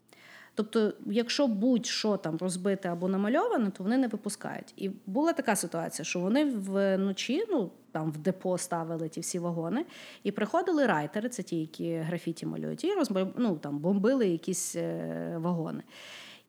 [0.55, 4.74] Тобто, якщо будь-що там розбите або намальоване, то вони не випускають.
[4.76, 9.86] І була така ситуація, що вони вночі, ну там в депо ставили ті всі вагони,
[10.22, 13.18] і приходили райтери, це ті, які графіті малюють, і розб...
[13.36, 15.82] ну, там бомбили якісь е, вагони.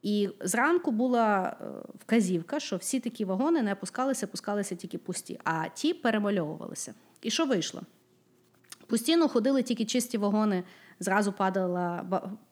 [0.01, 1.65] І зранку була е,
[1.99, 6.93] вказівка, що всі такі вагони не опускалися, пускалися тільки пусті, а ті перемальовувалися.
[7.21, 7.81] І що вийшло?
[8.87, 10.63] Постійно ходили тільки чисті вагони,
[11.01, 12.03] зразу падала,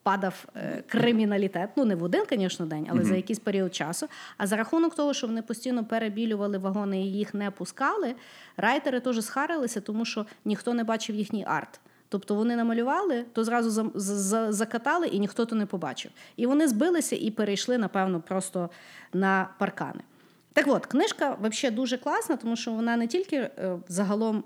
[0.03, 1.69] падав е, криміналітет.
[1.75, 3.05] Ну, не в один, звісно, день, але mm-hmm.
[3.05, 4.07] за якийсь період часу.
[4.37, 8.15] А за рахунок того, що вони постійно перебілювали вагони і їх не пускали,
[8.57, 11.79] райтери теж схарилися, тому що ніхто не бачив їхній арт.
[12.09, 13.91] Тобто вони намалювали, то зразу
[14.49, 16.11] закатали, і ніхто то не побачив.
[16.35, 18.69] І вони збилися і перейшли, напевно, просто
[19.13, 20.01] на паркани.
[20.53, 24.43] Так от, книжка взагалі дуже класна, тому що вона не тільки е, загалом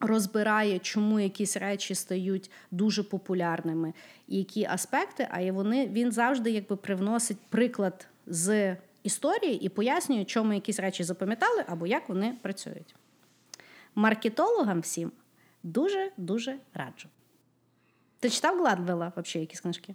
[0.00, 3.92] розбирає, чому якісь речі стають дуже популярними,
[4.28, 10.52] і які аспекти, а вони він завжди якби привносить приклад з історії і пояснює, чому
[10.52, 12.94] якісь речі запам'ятали або як вони працюють.
[13.94, 15.12] Маркетологам всім
[15.62, 17.08] дуже-дуже раджу.
[18.20, 19.94] Ти читав Гладвелла взагалі якісь книжки?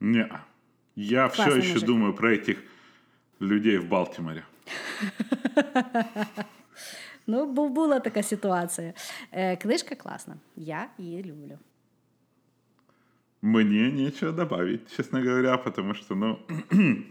[0.00, 0.26] Ні.
[0.96, 1.84] Я все еще мужик.
[1.84, 2.56] думаю про этих
[3.40, 4.42] людей в Балтиморе.
[7.27, 8.93] Ну, була така ситуація.
[9.31, 10.35] Е, Книжка класна.
[10.55, 11.57] Я її люблю.
[13.41, 16.37] Мне нечего добавить, честно говоря, потому что, ну,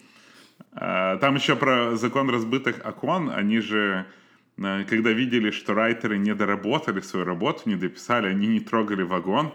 [1.21, 4.07] там еще про закон разбитых окон, они же,
[4.59, 9.53] э, когда видели, что райтеры не доработали свою работу, не дописали, они не трогали вагон,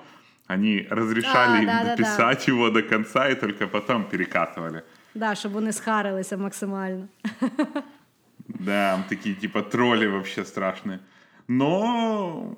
[0.48, 2.52] они разрешали а, им да, дописать да, да.
[2.52, 4.84] его до конца и только потом перекатывали.
[5.16, 7.08] Да, щоб вони схарилися максимально.
[8.49, 11.01] Да, такие типа тролли вообще страшные.
[11.49, 12.57] Но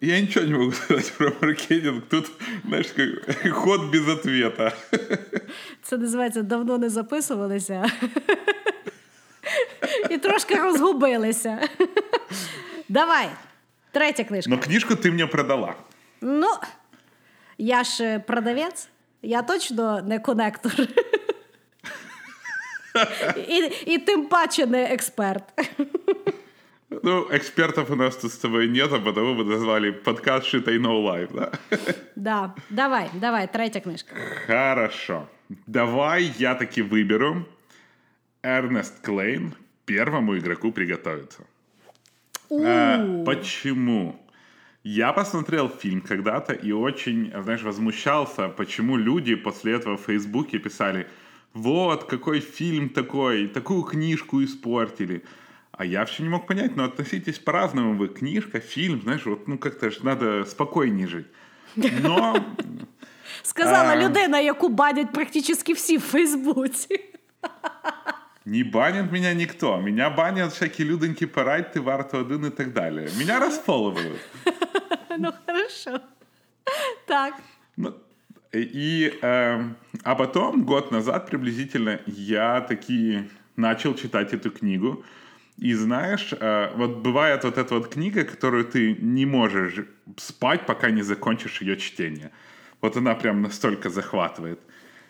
[0.00, 2.04] я ничего не могу сказать про маркетинг.
[2.08, 2.30] Тут,
[2.64, 2.86] знаєш,
[3.52, 4.72] ход без ответа.
[5.82, 7.90] Це називається давно не записувалися.
[10.10, 11.68] І трошки розгубилися.
[12.88, 13.28] Давай.
[13.92, 14.50] Третя книжка.
[14.50, 15.74] Но книжку ти мені продала.
[16.20, 16.48] Ну,
[17.58, 18.88] я ж продавець,
[19.22, 20.72] я точно не конектор.
[23.48, 25.44] І і тим паче не експерт.
[27.02, 31.00] Ну, экспертов у нас тут с тобой нет, а потому мы назвали подкаст «Шитай No
[31.00, 31.52] Life», да?
[32.16, 34.14] Да, давай, давай, третья книжка.
[34.46, 35.28] Хорошо.
[35.66, 37.46] Давай я таки выберу
[38.42, 41.44] Эрнест Клейн «Первому игроку приготовиться».
[42.50, 44.20] А, почему?
[44.82, 51.06] Я посмотрел фильм когда-то и очень, знаешь, возмущался, почему люди после этого в Фейсбуке писали–
[51.54, 55.24] вот, какой фильм такой, такую книжку испортили.
[55.72, 58.08] А я все не мог понять, но относитесь по-разному вы.
[58.08, 61.26] Книжка, фильм, знаешь, вот, ну как-то ж надо спокойнее жить.
[61.76, 62.36] Но...
[63.42, 63.96] Сказала а...
[63.96, 67.00] людина, яку банять практически всі в Фейсбуці.
[68.44, 69.76] Не банят меня никто.
[69.76, 73.08] Меня банят всякие люденьки Парайти, Варто один и так далее.
[73.18, 74.20] Меня расфоловывают.
[75.18, 76.00] Ну, хорошо.
[77.06, 77.34] Так.
[77.76, 77.94] Ну,
[78.52, 79.62] и, э,
[80.02, 85.04] а потом, год назад приблизительно, я таки начал читать эту книгу.
[85.56, 89.84] И знаешь, э, вот бывает вот эта вот книга, которую ты не можешь
[90.16, 92.30] спать, пока не закончишь ее чтение.
[92.80, 94.58] Вот она прям настолько захватывает.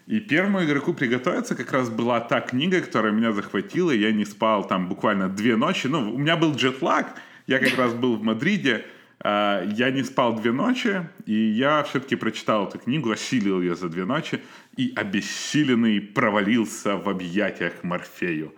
[0.07, 3.93] И первому игроку приготовиться как раз была та книга, которая меня захватила.
[3.93, 5.87] Я не спал там буквально две ночи.
[5.87, 7.15] Ну, у меня был джетлаг.
[7.47, 8.85] Я как раз был в Мадриде.
[9.23, 13.89] А, я не спал две ночи, и я все-таки прочитал эту книгу, осилил ее за
[13.89, 14.43] две ночи,
[14.77, 18.55] и обессиленный провалился в объятиях Морфею.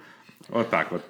[0.49, 1.05] Вот так вот.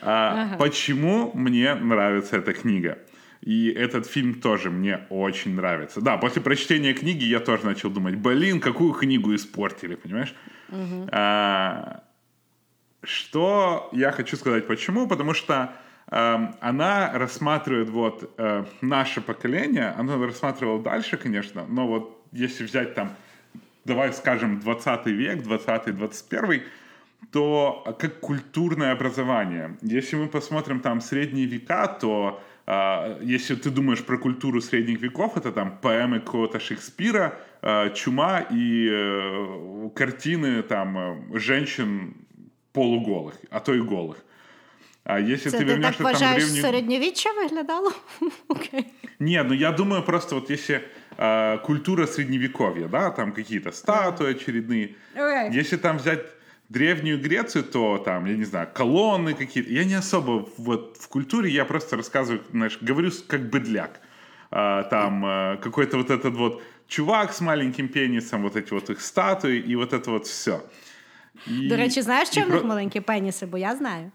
[0.00, 0.56] А, ага.
[0.58, 2.98] Почему мне нравится эта книга?
[3.42, 6.00] И этот фильм тоже мне очень нравится.
[6.00, 10.34] Да, после прочтения книги я тоже начал думать, блин, какую книгу испортили, понимаешь?
[10.70, 11.08] Угу.
[11.12, 12.02] А,
[13.02, 15.06] что я хочу сказать, почему?
[15.06, 15.72] Потому что
[16.08, 23.10] она рассматривает вот э, наше поколение, она рассматривала дальше, конечно, но вот если взять там,
[23.84, 26.62] давай скажем, 20 век, 20-21,
[27.32, 29.76] то как культурное образование.
[29.82, 35.36] Если мы посмотрим там средние века, то э, если ты думаешь про культуру средних веков,
[35.36, 42.14] это там поэмы какого-то Шекспира, э, чума и картины там женщин
[42.72, 44.18] полуголых, а то и голых.
[45.05, 46.61] А если Це ты ти вернешься так там в вважаєш, древнюю...
[46.61, 47.91] середньовіччя виглядало?
[48.47, 48.85] Окей.
[49.19, 50.81] Не, ну я думаю просто вот если
[51.17, 54.89] э, культура средневековья, да, там какие-то статуи очередные.
[55.15, 55.59] Окей.
[55.59, 56.25] Если там взять
[56.69, 59.69] Древнюю Грецию, то там, я не знаю, колонны какие-то.
[59.73, 63.89] Я не особо вот в культуре, я просто рассказываю, знаешь, говорю с- как быдляк.
[64.51, 69.01] А, там э, какой-то вот этот вот чувак с маленьким пенисом, вот эти вот их
[69.01, 70.59] статуи и вот это вот все.
[71.47, 73.45] До речі, знаєш, и чому в них про- маленькі пеніси?
[73.45, 74.11] Бо я знаю.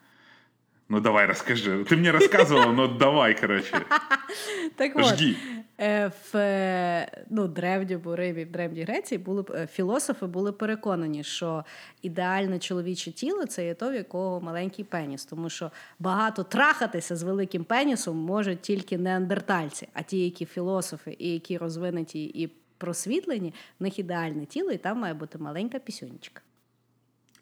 [0.91, 1.85] Ну давай расскажи.
[1.85, 3.77] Ты мне рассказывала, но давай, короче.
[4.77, 5.37] Так от, Жги.
[5.81, 11.25] е, в е, ну, древньому Римі, в древній Греції були б- е, філософи були переконані,
[11.25, 11.65] що
[12.03, 15.25] ідеальне чоловіче тіло це є то, в якого маленький пеніс.
[15.25, 21.33] Тому що багато трахатися з великим пенісом можуть тільки неандертальці, а ті, які філософи і
[21.33, 26.43] які розвинуті і просвітлені, в них ідеальне тіло, і там має бути маленька пісюнечка.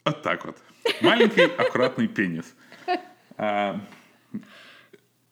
[0.05, 0.57] Вот так вот.
[1.03, 2.55] Маленький аккуратный пенис.
[3.39, 3.75] А,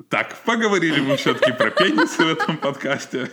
[0.09, 3.29] так, поговорили мы все-таки про пенисы в этом подкасте.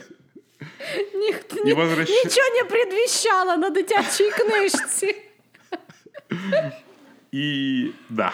[1.15, 5.15] Ніхто І ні, возвращ- нічого не предвіщало на дитячій книжці.
[7.33, 8.33] И да.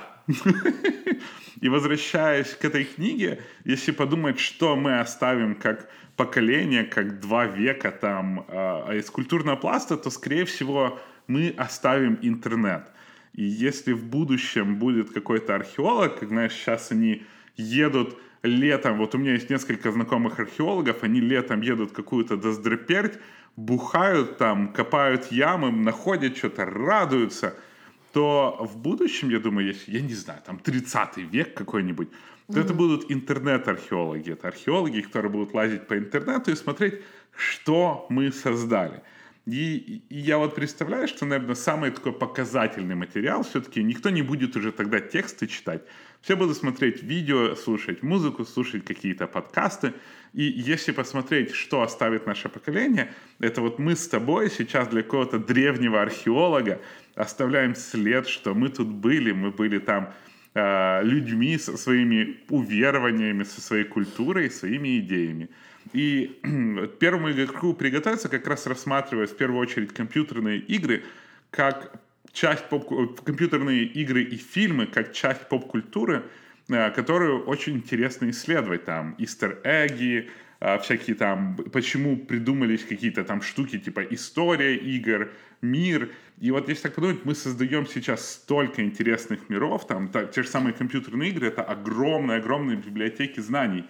[1.64, 7.92] И возвращаясь к этой книге, если подумать, что мы оставим как поколение, как два века
[7.92, 12.84] там а из культурного пласта, то, скорее всего, мы оставим интернет.
[13.33, 17.23] И если в будущем будет какой-то археолог, как, знаешь, сейчас они
[17.57, 23.19] едут летом, вот у меня есть несколько знакомых археологов, они летом едут какую-то доздроперть,
[23.57, 27.55] бухают там, копают ямы, находят что-то, радуются–
[28.13, 32.09] то в будущем, я думаю, если, я не знаю, там 30 век какой-нибудь,
[32.53, 34.33] то это будут интернет-археологи.
[34.33, 36.95] Это археологи, которые будут лазить по интернету и смотреть,
[37.37, 39.03] что мы создали.
[39.47, 44.55] И, и я вот представляю, что, наверное, самый такой показательный материал все-таки никто не будет
[44.57, 45.83] уже тогда тексты читать.
[46.21, 49.95] Все будут смотреть видео, слушать музыку, слушать какие-то подкасты.
[50.35, 55.39] И если посмотреть, что оставит наше поколение, это вот мы с тобой сейчас для какого-то
[55.39, 56.81] древнего археолога
[57.15, 60.13] оставляем след, что мы тут были, мы были там
[60.55, 65.49] э, людьми со своими уверованиями, со своей культурой, своими идеями.
[65.93, 66.41] И
[66.99, 71.03] первому игроку приготовиться как раз рассматривать в первую очередь компьютерные игры
[71.51, 71.93] как
[72.33, 76.23] часть поп компьютерные игры и фильмы как часть поп-культуры,
[76.69, 78.85] э, которую очень интересно исследовать.
[78.85, 80.31] Там истер-эгги,
[80.61, 85.31] э, всякие там, почему придумались какие-то там штуки типа история игр,
[85.61, 86.11] мир.
[86.41, 90.49] И вот если так подумать, мы создаем сейчас столько интересных миров, там та- те же
[90.49, 93.85] самые компьютерные игры, это огромные-огромные библиотеки знаний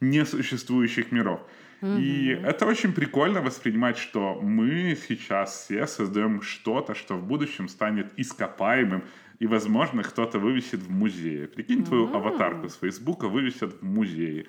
[0.00, 1.40] несуществующих миров.
[1.82, 8.06] И это очень прикольно воспринимать, что мы сейчас все создаем что-то, что в будущем станет
[8.16, 9.02] ископаемым,
[9.38, 11.46] и, возможно, кто-то вывесит в музее.
[11.46, 14.46] Прикинь, твою аватарку с Фейсбука вывесят в музее.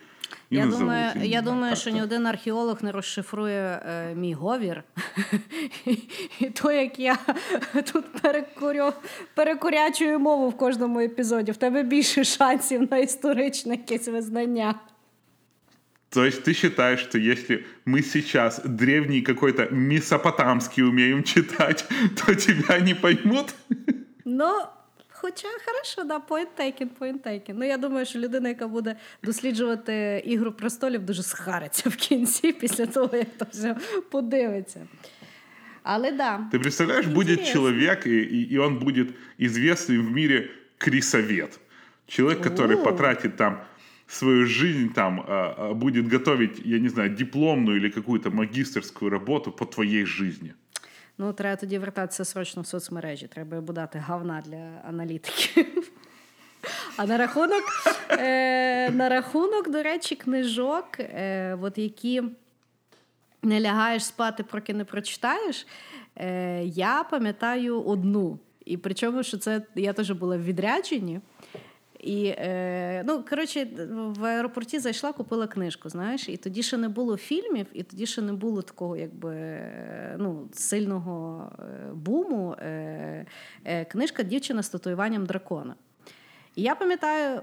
[0.49, 1.81] И Я назовут, думаю, я не я знаю, думаю, как-то.
[1.81, 4.83] що ні один археолог не розшифрує е, мій говір.
[6.39, 7.17] І то, як я
[7.93, 8.93] тут перекурю,
[9.35, 14.75] перекурячую мову в кожному епізоді, в тебе більше шансів на історичне якесь визнання.
[16.11, 21.85] То есть ты считаешь, что если мы сейчас древний какой-то месопотамский умеем читать,
[22.15, 23.53] то тебя не поймут?
[24.23, 24.65] Ну,
[25.09, 27.53] хоча хорошо, да, point taken, point taken.
[27.53, 32.85] Ну, я думаю, що людина, яка буде досліджувати ігру престолів, дуже схариться в кінці після
[32.85, 33.75] того, як то все
[34.11, 34.87] подивиться.
[35.83, 36.49] Але да.
[36.51, 37.53] Ты представляешь, будет Интересно.
[37.53, 41.59] человек, и, и, и он будет известный в мире крисовед.
[42.07, 42.83] Человек, который О.
[42.83, 43.61] потратит там
[44.06, 45.24] свою жизнь, там
[45.78, 50.54] будет готовить, я не знаю, дипломную или какую-то магистерскую работу по твоей жизни.
[51.18, 53.26] Ну, треба тоді вертатися срочно в соцмережі.
[53.26, 55.92] Треба йому дати говна для аналітиків.
[56.96, 57.62] А на рахунок,
[58.10, 62.22] е, на рахунок, до речі, книжок, е, от які
[63.42, 65.66] не лягаєш спати, поки не прочитаєш.
[66.16, 68.38] Е, я пам'ятаю одну.
[68.64, 71.20] І причому, що це я теж була в відрядженні.
[72.02, 77.16] І, е, ну, коротше, в аеропорті зайшла, купила книжку, знаєш, і тоді ще не було
[77.16, 82.52] фільмів, і тоді ще не було такого, якби е, ну, сильного е, буму.
[82.58, 83.26] Е,
[83.64, 85.74] е, книжка Дівчина з татуюванням дракона.
[86.56, 87.40] І я пам'ятаю,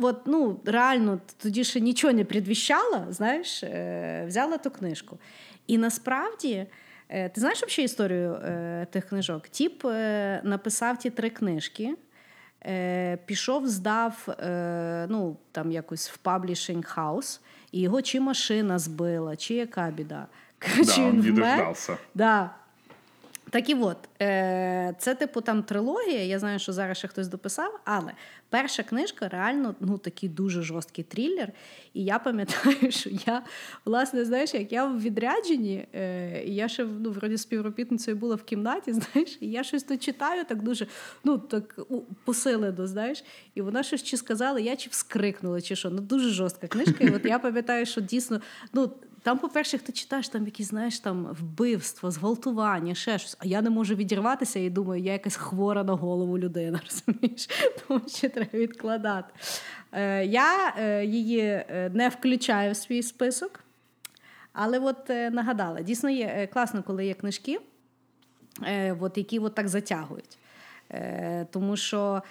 [0.00, 5.18] от, ну, реально, тоді ще нічого не предвіщала, знаєш, е, взяла ту книжку.
[5.66, 6.66] І насправді.
[7.08, 9.48] е, Ти знаєш взагалі історію е, тих книжок?
[9.48, 11.94] Тіп е, написав ті три книжки,
[12.66, 17.40] е, пішов, здав е, ну, там якось в publishing house,
[17.72, 20.26] і його чи машина збила, чи яка біда.
[20.62, 21.74] Коротше, Да, він вмер.
[22.14, 22.50] Да.
[23.50, 26.24] Так і от, е, це типу там трилогія.
[26.24, 28.12] Я знаю, що зараз ще хтось дописав, але
[28.48, 31.52] перша книжка реально ну такий дуже жорсткий трилер.
[31.94, 33.42] І я пам'ятаю, що я,
[33.84, 38.42] власне, знаєш, як я в відрядженні, е, і я ще ну, вроді співробітницею була в
[38.42, 40.86] кімнаті, знаєш, і я щось читаю, так дуже
[41.24, 41.80] ну, так
[42.24, 43.24] посилено, знаєш,
[43.54, 45.90] і вона щось чи сказала, я чи вскрикнула, чи що.
[45.90, 47.04] Ну, дуже жорстка книжка.
[47.04, 48.40] І от я пам'ятаю, що дійсно,
[48.72, 48.90] ну.
[49.22, 53.36] Там, по-перше, ти читаєш там якісь, знаєш, там вбивство, зґвалтування, ще щось.
[53.38, 57.48] А я не можу відірватися і думаю, я якась хвора на голову людина, розумієш?
[57.88, 59.34] Тому що треба відкладати.
[59.92, 63.60] Е, Я е, її е, не включаю в свій список,
[64.52, 67.60] але от е, нагадала, дійсно є класно, коли є книжки,
[68.66, 70.38] е, от, які от так затягують.
[70.90, 72.22] Е, Тому що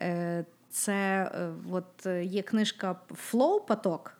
[0.00, 1.30] е, це
[1.72, 4.17] от, є книжка Flow поток.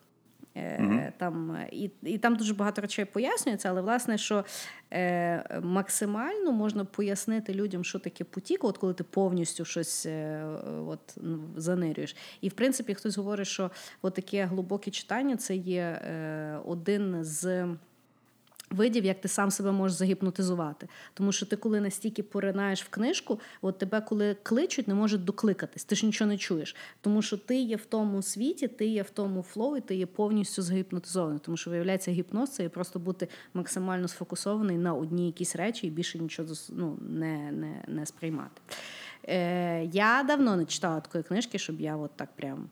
[0.59, 1.13] Mm-hmm.
[1.19, 4.45] Там, І і там дуже багато речей пояснюється, але власне, що
[4.93, 10.45] е, максимально можна пояснити людям, що таке потік, от коли ти повністю щось е,
[10.87, 11.19] от,
[11.57, 12.17] занирюєш.
[12.41, 13.71] І в принципі, хтось говорить, що
[14.03, 17.67] от таке глибоке читання це є е, один з
[18.71, 20.89] видів, як ти сам себе можеш загіпнотизувати.
[21.15, 25.85] Тому що ти, коли настільки поринаєш в книжку, от тебе, коли кличуть, не можуть докликатись,
[25.85, 26.77] ти ж нічого не чуєш.
[27.01, 30.63] Тому що ти є в тому світі, ти є в тому flow, ти є повністю
[30.63, 31.39] загіпнотизований.
[31.39, 35.91] Тому що виявляється, гіпноз це є просто бути максимально сфокусований на одній якісь речі і
[35.91, 38.61] більше нічого ну, не, не, не сприймати.
[39.29, 42.69] Е, Я давно не читала такої книжки, щоб я от так прям.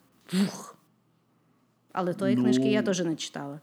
[1.93, 2.43] Але тої ну...
[2.43, 3.61] книжки я теж не читала.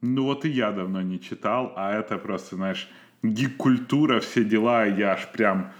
[0.00, 2.88] Ну вот и я давно не читал, а это просто, знаешь,
[3.22, 5.72] гик-культура, все дела, и я аж прям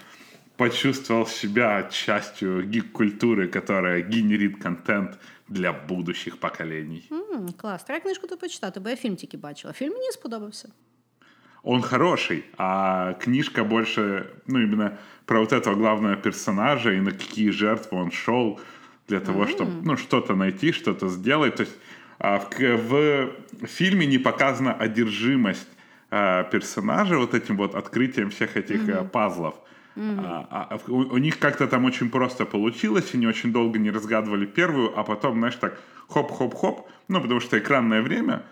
[0.56, 5.18] почувствовал себя частью гик-культуры, которая генерит контент
[5.48, 7.08] для будущих поколений.
[7.10, 7.84] Mm, клас.
[7.84, 9.72] Треба книжку то почитати, бо я фільм тільки бачила.
[9.72, 10.68] Фільм мені сподобався.
[11.62, 17.50] Он хороший, а книжка больше, ну, именно про вот этого главного персонажа и на какие
[17.50, 18.60] жертвы он шел
[19.08, 19.48] для того, mm.
[19.48, 21.56] чтобы, ну, что-то найти, что-то сделать.
[21.56, 21.76] То есть
[22.18, 23.30] а в,
[23.60, 25.68] в фильме не показана одержимость
[26.10, 29.08] а, персонажа вот этим вот открытием всех этих mm-hmm.
[29.08, 29.54] пазлов.
[29.96, 30.46] Mm-hmm.
[30.50, 34.46] А, а, у, у них как-то там очень просто получилось, они очень долго не разгадывали
[34.46, 38.42] первую, а потом, знаешь, так хоп-хоп-хоп, ну, потому что экранное время.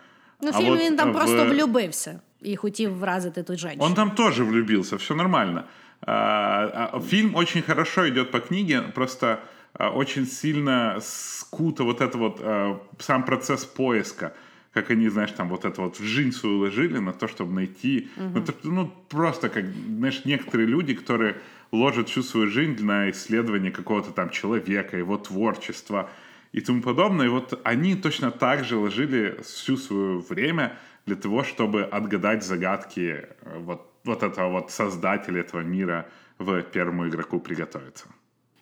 [0.41, 1.15] Ну, а фільм вот він там в...
[1.15, 3.85] просто влюбився і хотів вразити ту женщину.
[3.85, 5.65] Он там тоже влюбился, все нормально.
[6.01, 9.39] А, а, фильм очень хорошо идет по книге, просто а,
[9.78, 14.34] очень сильно скуто вот это вот а, сам процесс поиска
[14.74, 18.10] как они, знаешь, там вот это вот в жизнь свою ложили на то, чтобы найти.
[18.16, 18.26] Угу.
[18.34, 21.36] Ну, это, ну, просто как, знаешь, некоторые люди, которые
[21.72, 26.10] ложат всю свою жизнь на исследование какого-то там человека, его творчества
[26.52, 27.26] и тому подобное.
[27.26, 33.26] И вот они точно так же ложили всю свое время для того, чтобы отгадать загадки
[33.42, 36.06] э, вот, вот этого вот создателя этого мира
[36.38, 38.06] в первому игроку приготовиться.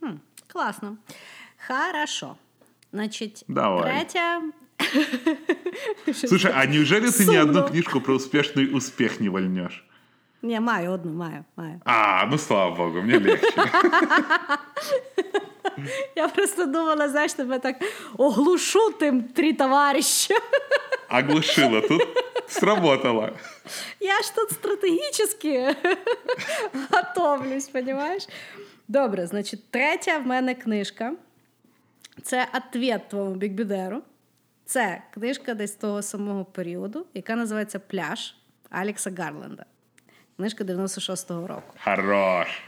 [0.02, 0.20] Хм.
[0.56, 0.96] Класно.
[1.68, 2.38] Хорошо.
[2.94, 3.92] Значить, Давай.
[3.92, 4.42] третя.
[6.14, 9.86] Слушай, а неужели ты ни одну книжку про успешный успех не вольнешь?
[10.42, 11.82] Не, маю одну, маю, маю.
[11.84, 13.48] А, ну слава богу, мне легче.
[16.16, 17.76] Я просто думала, знаєш, тебе так
[18.18, 20.36] оглушу тим три товарища.
[21.10, 22.02] Оглушила тут.
[22.48, 23.30] Сработало.
[24.00, 25.26] Я ж тут стратегічно
[26.92, 28.28] готовлюсь, понимаешь?
[28.88, 31.14] Добре, значить, третя в мене книжка.
[32.24, 34.02] Це «Ответ твоєму бікбідеру.
[34.66, 38.36] Це книжка десь того самого періоду, яка називається Пляж
[38.70, 39.66] Алекса Гарленда.
[40.38, 41.74] Книжка 96-го року.
[41.84, 42.62] Хорош!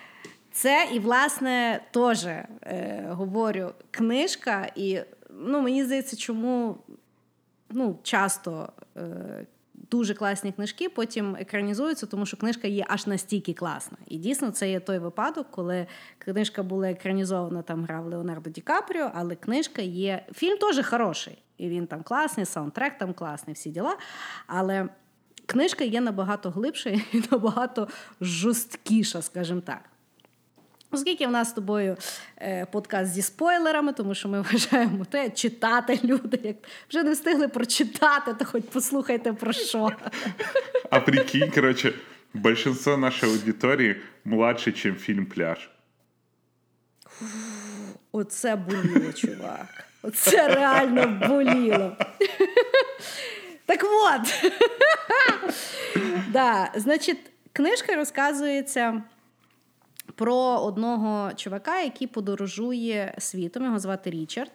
[0.51, 4.99] Це і, власне, теж е, говорю, книжка, і
[5.29, 6.77] ну, мені здається, чому
[7.69, 9.01] ну, часто е,
[9.91, 13.97] дуже класні книжки потім екранізуються, тому що книжка є аж настільки класна.
[14.07, 19.11] І дійсно це є той випадок, коли книжка була екранізована, там грав Леонардо Ді Капріо,
[19.13, 20.25] але книжка є.
[20.33, 21.37] Фільм теж хороший.
[21.57, 23.97] І він там класний, саундтрек там класний, всі діла.
[24.47, 24.89] Але
[25.45, 27.87] книжка є набагато глибша і набагато
[28.21, 29.79] жорсткіша, скажімо так.
[30.91, 31.97] Оскільки в нас з тобою
[32.37, 36.39] е, подкаст зі спойлерами, тому що ми вважаємо те, читати люди.
[36.43, 36.55] Як
[36.89, 39.89] вже не встигли прочитати, то хоч послухайте про що.
[40.89, 41.93] А прикинь, коротше,
[42.33, 45.69] большинство нашої аудиторії младше, ніж фільм Пляж.
[48.11, 49.83] Оце боліло, чувак.
[50.01, 51.97] Оце реально боліло.
[53.65, 54.51] Так от.
[56.31, 59.03] да, Значить, книжка розказується
[60.17, 64.51] Про одного чувака, який подорожує світом, його звати Річард.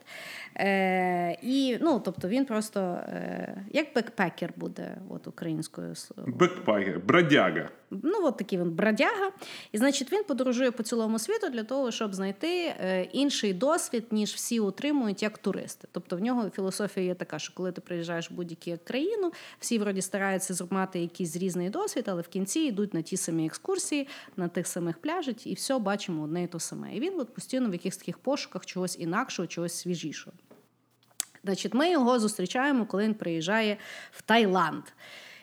[0.56, 5.94] Е, І ну, тобто він просто е, як бекпекер буде от українською
[6.26, 7.68] Бекпекер, бродяга.
[7.90, 9.32] Ну, от такий він бродяга.
[9.72, 14.34] І значить, він подорожує по цілому світу для того, щоб знайти е, інший досвід, ніж
[14.34, 15.88] всі отримують як туристи.
[15.92, 20.02] Тобто в нього філософія є така, що коли ти приїжджаєш в будь-яку країну, всі вроді
[20.02, 24.66] стараються мати якийсь різний досвід, але в кінці йдуть на ті самі екскурсії, на тих
[24.66, 26.96] самих пляжах, і все бачимо одне і то саме.
[26.96, 30.36] І він от постійно в якихось таких пошуках чогось інакшого, чогось свіжішого.
[31.44, 33.76] Значить, ми його зустрічаємо, коли він приїжджає
[34.10, 34.82] в Таїланд.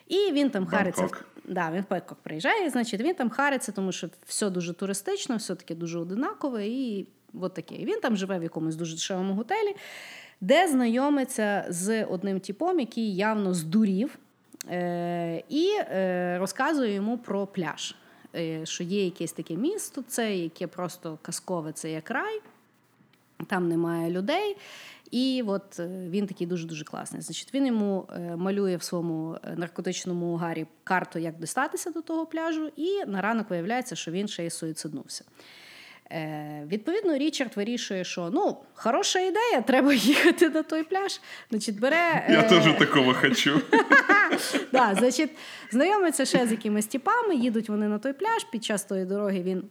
[0.07, 1.07] І він там хариться.
[1.45, 5.55] Да, він в Бангкок приїжджає, значить, він там хариться, тому що все дуже туристично, все
[5.55, 7.07] таке дуже одинакове, і
[7.41, 7.75] от таке.
[7.75, 9.75] І він там живе в якомусь дуже дешевому готелі,
[10.41, 14.19] де знайомиться з одним типом, який явно здурів,
[14.69, 17.95] е- і е- розказує йому про пляж.
[18.35, 22.41] Е- що є якесь таке місто, це яке просто казкове, це як рай,
[23.47, 24.57] там немає людей.
[25.11, 27.21] І от е, він такий дуже дуже класний.
[27.21, 32.25] Значить, він йому е, малює в своєму е, наркотичному гарі карту, як дістатися до того
[32.25, 35.25] пляжу, і на ранок виявляється, що він ще й суїциднувся.
[36.11, 41.21] Е, Відповідно, Річард вирішує, що ну, хороша ідея, треба їхати на той пляж.
[41.49, 42.25] Значить, бере...
[42.29, 42.49] Я е...
[42.49, 43.61] теж такого хочу.
[44.71, 45.31] да, значить,
[45.71, 48.43] Знайомиться ще з якимись тіпами, їдуть вони на той пляж.
[48.51, 49.63] Під час тої дороги він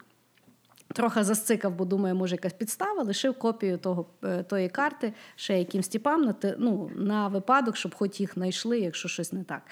[0.95, 5.89] Трохи засцикав, бо думає, може якась підстава, лишив копію того, е, тої карти ще якимсь
[5.89, 9.63] тіпам на ну, на випадок, щоб хоч їх знайшли, якщо щось не так.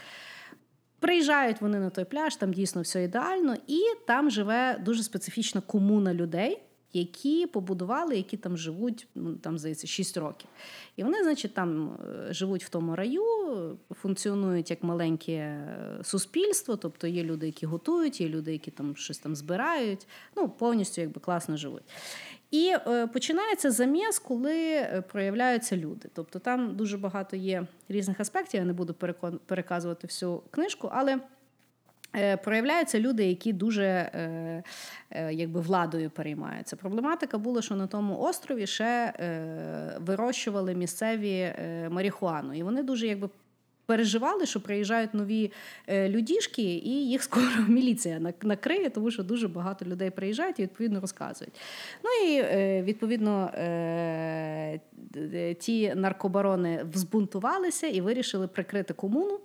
[0.98, 6.14] Приїжджають вони на той пляж, там дійсно все ідеально, і там живе дуже специфічна комуна
[6.14, 6.62] людей,
[6.93, 10.49] які побудували, які там живуть, ну там здається, 6 років.
[10.97, 13.24] І вони, значить, там е, живуть в тому раю,
[13.91, 19.18] функціонують як маленьке е, суспільство, тобто є люди, які готують, є люди, які там щось
[19.18, 20.07] там збирають,
[20.37, 21.82] ну повністю якби класно живуть.
[22.51, 26.09] І е, починається заміс, коли е, проявляються люди.
[26.14, 28.61] Тобто там дуже багато є різних аспектів.
[28.61, 28.95] Я не буду
[29.47, 31.18] переказувати всю книжку, але.
[32.16, 34.62] Е, проявляються люди, які дуже е,
[35.10, 36.76] е, якби владою переймаються.
[36.76, 39.12] Проблематика була, що на тому острові ще
[40.00, 41.52] вирощували місцеві
[41.90, 43.28] марихуану, і вони дуже якби.
[43.88, 45.52] Переживали, що приїжджають нові
[45.88, 51.60] людішки, і їх скоро міліція накриє, тому що дуже багато людей приїжджають і відповідно розказують.
[52.04, 52.42] Ну і
[52.82, 53.50] відповідно
[55.58, 59.40] ті наркобарони взбунтувалися і вирішили прикрити комуну.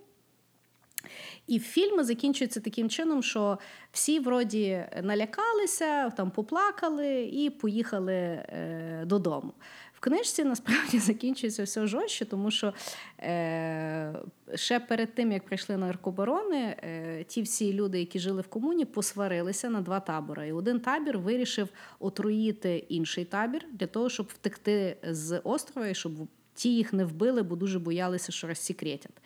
[1.46, 3.58] І фільми закінчуються таким чином, що
[3.92, 9.52] всі вроді налякалися, там поплакали і поїхали е, додому.
[9.94, 12.74] В книжці насправді закінчується все жорстче, тому що
[13.20, 14.14] е,
[14.54, 19.70] ще перед тим, як прийшли наркобарони, е, ті всі люди, які жили в комуні, посварилися
[19.70, 20.48] на два табори.
[20.48, 21.68] І один табір вирішив
[21.98, 26.12] отруїти інший табір для того, щоб втекти з острова і щоб
[26.54, 29.22] ті їх не вбили, бо дуже боялися, що розсікретять.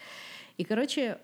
[0.57, 1.17] І коротше,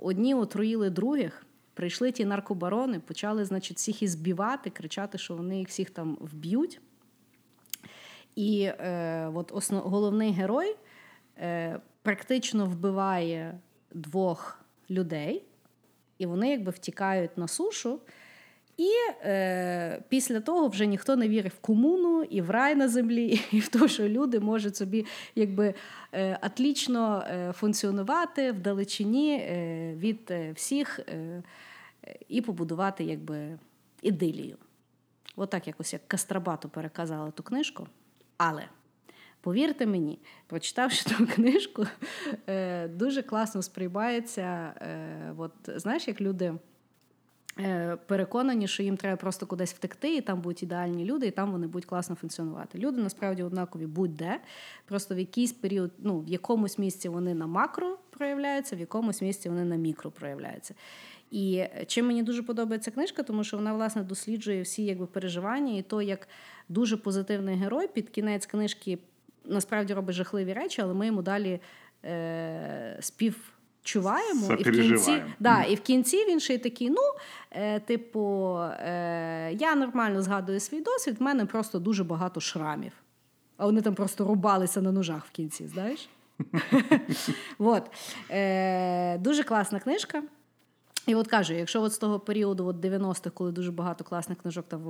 [0.00, 1.46] одні отруїли других.
[1.74, 6.80] Прийшли ті наркобарони, почали, значить, всіх ізбивати, кричати, що вони їх всіх там вб'ють.
[8.36, 10.76] І е, от основ, головний герой
[11.38, 13.58] е, практично вбиває
[13.94, 15.44] двох людей,
[16.18, 18.00] і вони якби втікають на сушу.
[18.76, 18.90] І
[19.22, 23.60] е, після того вже ніхто не вірив в комуну і в рай на землі, і
[23.60, 25.74] в те, що люди можуть собі якби
[26.12, 31.42] е, атлічно е, функціонувати в далечині е, від е, всіх е,
[32.28, 33.58] і побудувати якби
[34.02, 34.56] ідилію.
[35.36, 37.86] Отак От якось як Кастрабату переказала ту книжку.
[38.36, 38.64] Але
[39.40, 41.86] повірте мені, прочитавши ту книжку,
[42.46, 44.72] е, дуже класно сприймається.
[45.36, 46.54] От, Знаєш, як люди.
[47.60, 51.52] Е, переконані, що їм треба просто кудись втекти, і там будуть ідеальні люди, і там
[51.52, 52.78] вони будуть класно функціонувати.
[52.78, 54.40] Люди насправді однакові будь-де.
[54.84, 59.48] Просто в якийсь період, ну в якомусь місці вони на макро проявляються, в якомусь місці
[59.48, 60.74] вони на мікро проявляються.
[61.30, 65.82] І чим мені дуже подобається книжка, тому що вона власне досліджує всі якби переживання, і
[65.82, 66.28] то, як
[66.68, 68.98] дуже позитивний герой під кінець книжки
[69.44, 71.60] насправді робить жахливі речі, але ми йому далі
[72.04, 73.55] е, спів
[73.86, 77.02] чуваємо, і в кінці да, і в кінці він ще й такий: ну,
[77.50, 82.92] е, типу, е, я нормально згадую свій досвід, в мене просто дуже багато шрамів.
[83.56, 86.08] А вони там просто рубалися на ножах в кінці, знаєш?
[87.58, 87.90] От.
[88.30, 90.22] Е, Дуже класна книжка.
[91.06, 94.64] І от кажу, якщо от з того періоду от 90-х, коли дуже багато класних книжок
[94.68, 94.80] там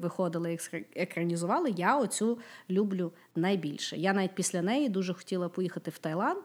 [0.00, 0.58] виходили і
[0.94, 2.38] екранізували, я оцю
[2.70, 3.96] люблю найбільше.
[3.96, 6.42] Я навіть після неї дуже хотіла поїхати в Таїланд.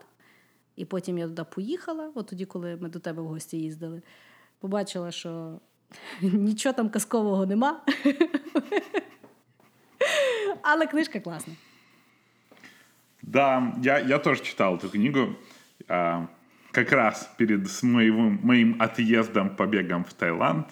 [0.76, 4.02] І потім я туди поїхала, от тоді, коли ми до тебе в гості їздили,
[4.60, 5.60] побачила, що
[6.22, 7.80] Нічого там казкового нема.
[10.62, 11.54] Але книжка класна.
[13.22, 15.36] Да, я, я тоже читал эту книгу.
[15.88, 16.26] А,
[16.72, 20.64] как раз перед моим, моим отъездом, побегом в Таиланд.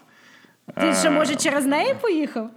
[0.80, 2.50] Ти ще, може, через неї поїхав?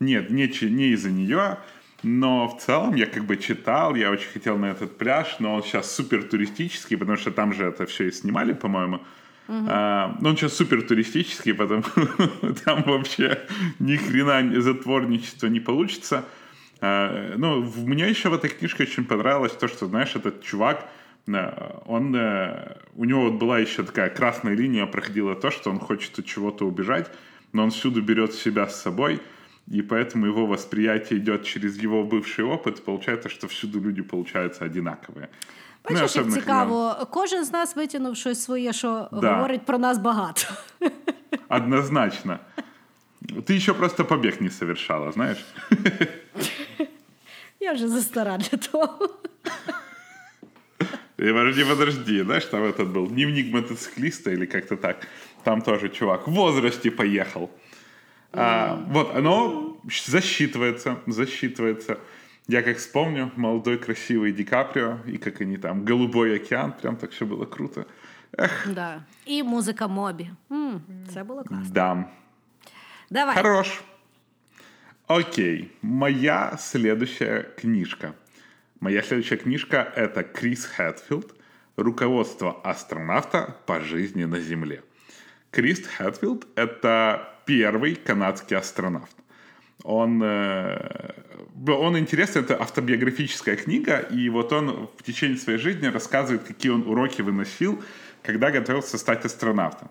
[0.00, 1.56] Нет, не, не из-за нее,
[2.02, 5.62] но в целом я как бы читал, я очень хотел на этот пляж, но он
[5.62, 9.00] сейчас супер туристический, потому что там же это все и снимали, по-моему.
[9.48, 11.82] А, но он сейчас супер туристический, потому
[12.64, 13.40] там вообще
[13.78, 16.24] ни хрена затворничества не получится.
[16.80, 20.88] А, ну, мне еще в этой книжке очень понравилось то, что, знаешь, этот чувак,
[21.26, 25.78] э, он, э, у него вот была еще такая красная линия, проходила то, что он
[25.78, 27.10] хочет от чего-то убежать,
[27.52, 29.20] но он всюду берет себя с собой,
[29.70, 32.84] и поэтому его восприятие идет через его бывший опыт.
[32.84, 35.28] Получается, что всюду люди получаются одинаковые.
[35.90, 39.34] Ну, Бачиш, як особенно, когда- цікаво, кожен з нас витягнув щось своє, що Да.
[39.34, 40.42] говорить про нас багато.
[41.48, 42.38] Однозначно.
[43.22, 45.44] Ты еще просто побег не совершала, знаешь?
[47.60, 49.08] Я вже застара для того.
[51.18, 55.06] И подожди, подожди, знаешь, там этот был дневник мотоциклиста или как-то так.
[55.44, 57.48] Там тоже чувак в возрасте поехал.
[58.32, 59.76] А, вот, оно
[60.06, 61.98] засчитывается, засчитывается.
[62.48, 67.10] Я как вспомню, молодой красивый Ди Каприо, и как они там, голубой океан, прям так
[67.12, 67.84] все было круто.
[68.38, 69.02] Эх, Да.
[69.26, 70.30] І музика мобі.
[70.50, 70.80] М,
[71.14, 71.66] Це було класно.
[71.70, 72.04] да,
[73.10, 73.36] Давай.
[73.36, 73.82] хорош.
[75.08, 78.12] Окей, моя следующая книжка.
[78.80, 81.34] Моя следующая книжка— это Крис Хэтфилд
[81.76, 84.82] «Руководство астронавта по жизни на Земле».
[85.50, 89.16] Крис Хэтфилд— это первый канадский астронавт.
[89.84, 91.12] Он, э,
[91.66, 96.86] он интересный, это автобиографическая книга, и вот он в течение своей жизни рассказывает, какие он
[96.86, 97.82] уроки выносил,
[98.22, 99.88] когда готовился стать астронавтом.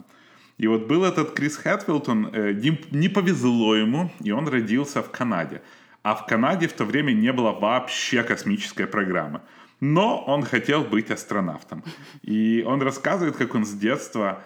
[0.57, 2.53] И вот был этот Крис Хэтфилд, он, э,
[2.91, 5.61] не, повезло ему, и он родился в Канаде.
[6.03, 9.41] А в Канаде в то время не было вообще космической программы.
[9.79, 11.83] Но он хотел быть астронавтом.
[12.21, 14.43] И он рассказывает, как он с детства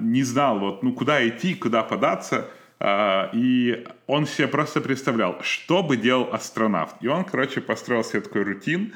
[0.00, 2.50] не знал, вот, ну, куда идти, куда податься.
[2.80, 6.96] а, и он себе просто представлял, что бы делал астронавт.
[7.00, 8.92] И он, короче, построил себе такой рутин.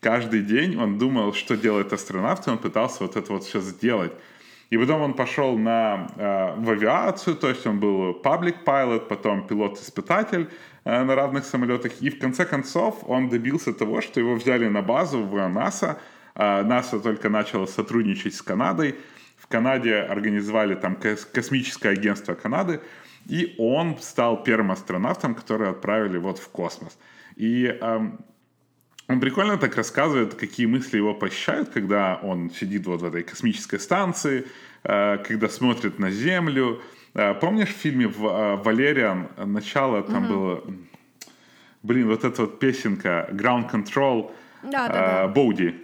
[0.00, 4.12] Каждый день он думал, что делает астронавт, и он пытался вот это вот все сделать.
[4.68, 9.46] И потом он пошел на, э, в авиацию, то есть он был public pilot, потом
[9.46, 10.48] пилот-испытатель
[10.84, 11.92] на разных самолетах.
[12.00, 15.98] И в конце концов он добился того, что его взяли на базу в НАСА.
[16.34, 18.94] НАСА только начало сотрудничать с Канадой.
[19.50, 22.80] Канаде организовали там кос- космическое агентство Канады.
[23.26, 26.98] И он стал первым астронавтом, который отправили вот в космос.
[27.36, 28.18] И эм,
[29.08, 33.78] он прикольно так рассказывает, какие мысли его посещают, когда он сидит вот в этой космической
[33.78, 34.44] станции,
[34.84, 36.80] э, когда смотрит на Землю.
[37.14, 40.62] Э, Помнишь в фильме э, «Валериан» начало там было...
[40.64, 40.86] м,
[41.82, 44.30] Блин, вот эта вот песенка «Ground Control»
[44.62, 45.24] Да-да-да.
[45.24, 45.74] э, Боуди.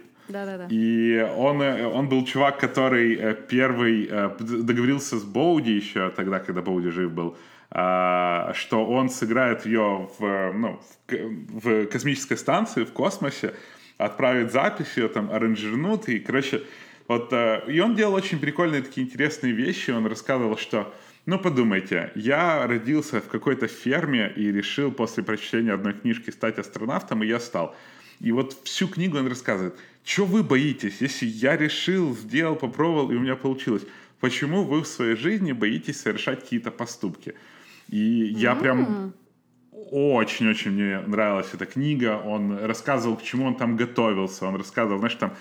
[0.69, 6.39] И он, э, он был чувак, который э, первый э, договорился с Боуди еще тогда,
[6.39, 7.37] когда Боуди жив был,
[7.69, 13.53] а, что он сыграет ее в, ну, в, в космической станции, в космосе,
[13.97, 16.63] отправит запись, ее там аранжирнут, и, короче,
[17.07, 17.33] вот,
[17.67, 20.93] и он делал очень прикольные такие интересные вещи, он рассказывал, что
[21.27, 27.21] ну, подумайте, я родился в какой-то ферме и решил после прочтения одной книжки стать астронавтом,
[27.21, 27.75] и я стал.
[28.21, 29.75] И вот всю книгу он рассказывает,
[30.07, 33.83] что вы боитесь, если я решил, сделал, попробовал, и у меня получилось.
[34.21, 37.35] Почему вы в своей жизни боитесь совершать какие-то поступки?
[37.89, 39.13] И я прям
[39.91, 42.21] очень-очень мне нравилась эта книга.
[42.25, 44.47] Он рассказывал, к чему он там готовился.
[44.47, 45.33] Он рассказывал, знаешь, там,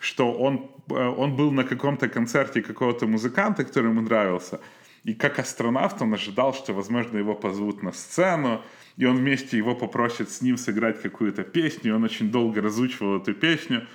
[0.00, 4.60] что он, э, он был на каком-то концерте какого-то музыканта, который ему нравился.
[5.04, 8.62] И как астронавт он ожидал, что, возможно, его позовут на сцену,
[8.96, 11.92] и он вместе его попросит с ним сыграть какую-то песню.
[11.92, 13.86] И он очень долго разучивал эту песню,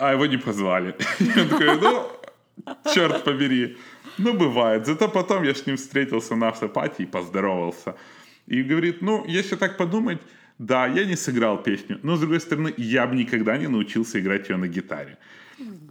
[0.00, 0.94] а его не позвали.
[1.36, 2.08] Он такой, ну,
[2.94, 3.76] черт побери.
[4.18, 4.86] Ну, бывает.
[4.86, 7.94] Зато потом я с ним встретился на автопате и поздоровался.
[8.46, 10.18] И говорит, ну, если так подумать,
[10.58, 14.48] да, я не сыграл песню, но, с другой стороны, я бы никогда не научился играть
[14.50, 15.18] ее на гитаре.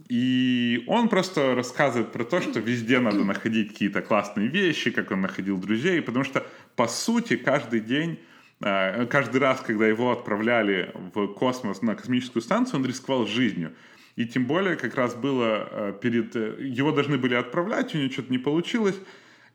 [0.08, 5.20] И он просто рассказывает про то, что везде надо находить какие-то классные вещи, как он
[5.20, 6.44] находил друзей, потому что,
[6.74, 8.18] по сути, каждый день,
[8.60, 13.72] э, каждый раз, когда его отправляли в космос на космическую станцию, он рисковал жизнью.
[14.16, 16.36] И тем более, как раз было э, перед...
[16.36, 18.96] э, Его должны были отправлять, у него что-то не получилось,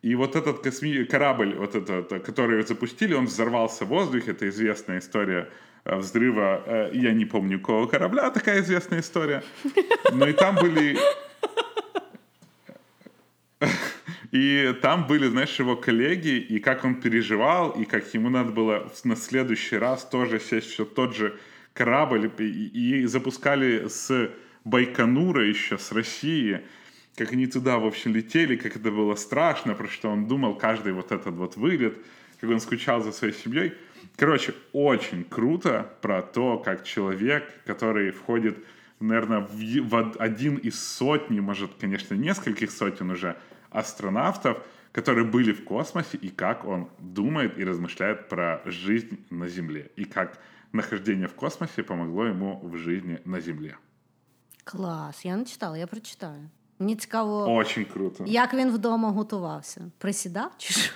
[0.01, 1.03] и вот этот косми...
[1.03, 4.32] корабль, вот этот, э, который запустили, он взорвался в воздухе.
[4.32, 5.49] Это известная история
[5.84, 6.89] взрыва.
[6.93, 9.43] Я не помню, какого корабля, такая известная история.
[10.14, 10.97] Но и там были...
[14.32, 18.91] И там были, знаешь, его коллеги, и как он переживал, и как ему надо было
[19.06, 21.38] на следующий раз тоже сесть все тот же
[21.72, 24.30] корабль, и запускали с
[24.66, 26.61] Байконура еще, с России,
[27.16, 30.91] как они туда, в общем, летели, как это было страшно, про что он думал каждый
[30.93, 31.97] вот этот вот вылет,
[32.41, 33.74] как он скучал за своей семьей.
[34.18, 38.57] Короче, очень круто про то, как человек, который входит,
[38.99, 43.38] наверное, в, в один из сотни, может, конечно, нескольких сотен уже
[43.70, 44.57] астронавтов,
[44.91, 50.05] которые были в космосе, и как он думает и размышляет про жизнь на Земле, и
[50.05, 50.39] как
[50.72, 53.78] нахождение в космосе помогло ему в жизни на Земле.
[54.64, 56.51] Клас, я не читала, я прочитаю.
[56.78, 58.24] Мені цікаво, Очень круто.
[58.26, 59.80] як він вдома готувався.
[59.98, 60.94] Присідав чи що?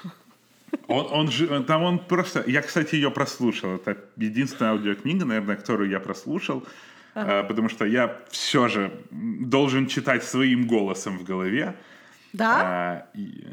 [0.89, 2.45] Он, он же, там он просто...
[2.47, 3.71] Я, кстати, ее прослушал.
[3.71, 6.63] Это единственная аудиокнига, наверное, которую я прослушал.
[7.15, 7.45] Ага.
[7.45, 11.75] потому что я все же должен читать своим голосом в голове.
[12.33, 12.61] Да?
[12.61, 13.47] А, и,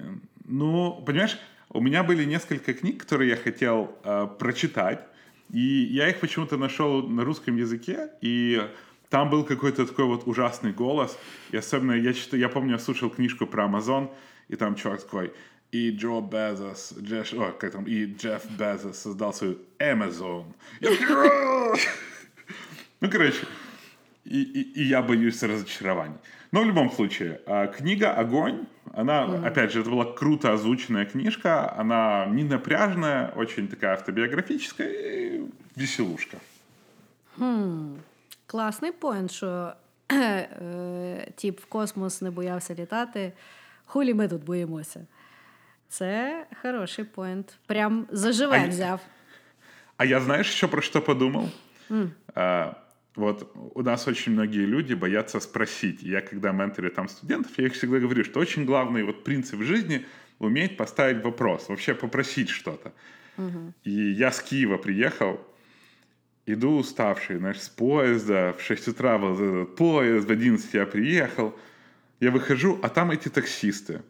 [0.45, 1.38] ну, понимаешь,
[1.70, 5.06] у меня были несколько книг, которые я хотел а, прочитать.
[5.54, 5.60] И
[5.91, 8.10] я их почему-то нашел на русском языке.
[8.22, 8.68] И
[9.11, 11.17] там был какой-то такой вот ужасный голос.
[11.53, 14.11] И особенно я, читаю, я помню, я слушал книжку про Amazon,
[14.49, 15.33] и там чувак такой,
[15.73, 20.45] и Джо Безос, Джеш, о, как там, и Джефф Безос создал свою Amazon.
[23.01, 23.47] Ну, короче,
[24.25, 26.17] и, и, и я боюсь разочарований.
[26.51, 29.47] Но в любом случае, а, книга «Огонь», она, mm-hmm.
[29.47, 35.43] опять же, это была круто озвученная книжка, она не напряжная, очень такая автобиографическая и
[35.75, 36.39] веселушка.
[37.37, 37.99] Hmm.
[38.47, 39.72] Класний point, що
[40.12, 43.32] е, тіп в космос не боявся літати.
[43.84, 45.07] Хулі ми тут боїмося.
[45.88, 47.59] Це хороший point.
[47.66, 49.01] Прям за живе взяв.
[49.97, 51.49] А я знаешь еще про что подумал?
[51.90, 52.11] Mm.
[52.34, 52.74] А,
[53.14, 56.03] вот у нас очень многие люди боятся спросить.
[56.03, 59.62] Я когда менторю там студентов, я их всегда говорю, что очень главный вот принцип в
[59.62, 60.05] жизни
[60.38, 62.92] уметь поставить вопрос, вообще попросить что-то.
[63.38, 63.72] Mm-hmm.
[63.84, 65.40] И я с Киева приехал,
[66.47, 71.55] иду уставший, знаешь, с поезда, в 6 утра был этот поезд, в 11 я приехал,
[72.20, 74.03] я выхожу, а там эти таксисты.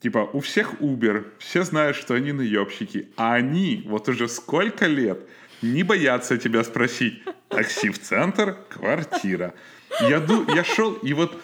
[0.00, 5.20] Типа, у всех Uber, все знают, что они наебщики, а они вот уже сколько лет
[5.62, 9.54] не боятся тебя спросить, такси в центр, квартира.
[10.00, 11.40] Я, ду, я шел и вот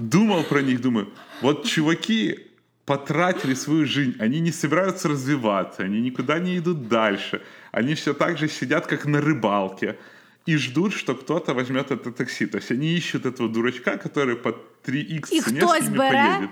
[0.00, 2.48] думал про них, думаю, вот чуваки
[2.84, 8.38] потратили свою жизнь, они не собираются развиваться, они никуда не идут дальше, они все так
[8.38, 9.98] же сидят, как на рыбалке,
[10.46, 12.46] и ждут, что кто-то возьмет это такси.
[12.46, 14.48] То есть они ищут этого дурачка, который по
[14.84, 16.50] 3х цене с ними поедет.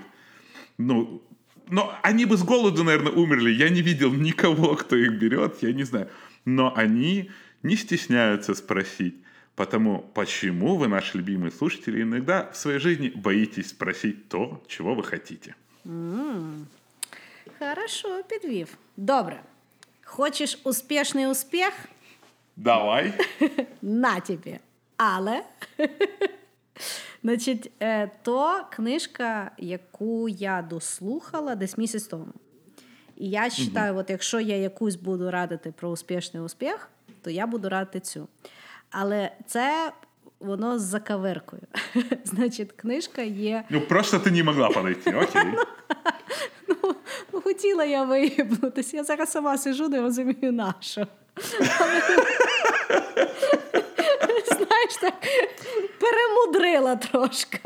[0.77, 1.21] Ну,
[1.69, 3.51] но они бы с голоду, наверное, умерли.
[3.51, 6.09] Я не видел никого, кто их берет, я не знаю.
[6.45, 7.31] Но они
[7.63, 9.15] не стесняются спросить.
[9.55, 15.03] Потому почему вы, наши любимые слушатели, иногда в своей жизни боитесь спросить то, чего вы
[15.03, 15.55] хотите.
[15.85, 16.65] Mm.
[17.59, 18.77] Хорошо, підвів.
[18.97, 19.41] Добре.
[20.03, 21.73] Хочеш успішний успіх?
[22.55, 23.13] Давай.
[23.81, 24.59] На тобі.
[24.97, 25.43] Але
[27.23, 32.27] Значить, е, то книжка, яку я дослухала десь місяць тому.
[33.17, 36.89] І я вважаю, от якщо я якусь буду радити про успішний успіх,
[37.21, 38.27] то я буду радити цю.
[38.89, 39.91] Але це
[40.41, 41.61] воно з закаверкою.
[42.23, 43.63] Значить, книжка є.
[43.69, 45.53] Ну, просто ти не могла подойти, окей.
[46.67, 46.95] Ну,
[47.33, 48.97] ну, хотіла я виїбнутися.
[48.97, 51.07] Я зараз сама сижу, не розумію на що.
[54.45, 55.13] Знаєш, так
[55.99, 57.59] перемудрила трошки.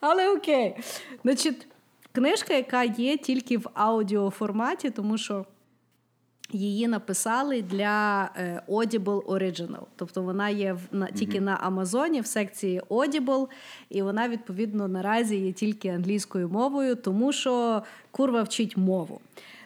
[0.00, 0.76] Але окей.
[1.22, 1.66] Значить,
[2.12, 5.44] книжка, яка є тільки в аудіоформаті, тому що.
[6.52, 9.82] Її написали для е, Audible Original.
[9.96, 13.48] Тобто вона є в на тільки на Амазоні в секції Audible,
[13.88, 19.20] і вона відповідно наразі є тільки англійською мовою, тому що курва вчить мову.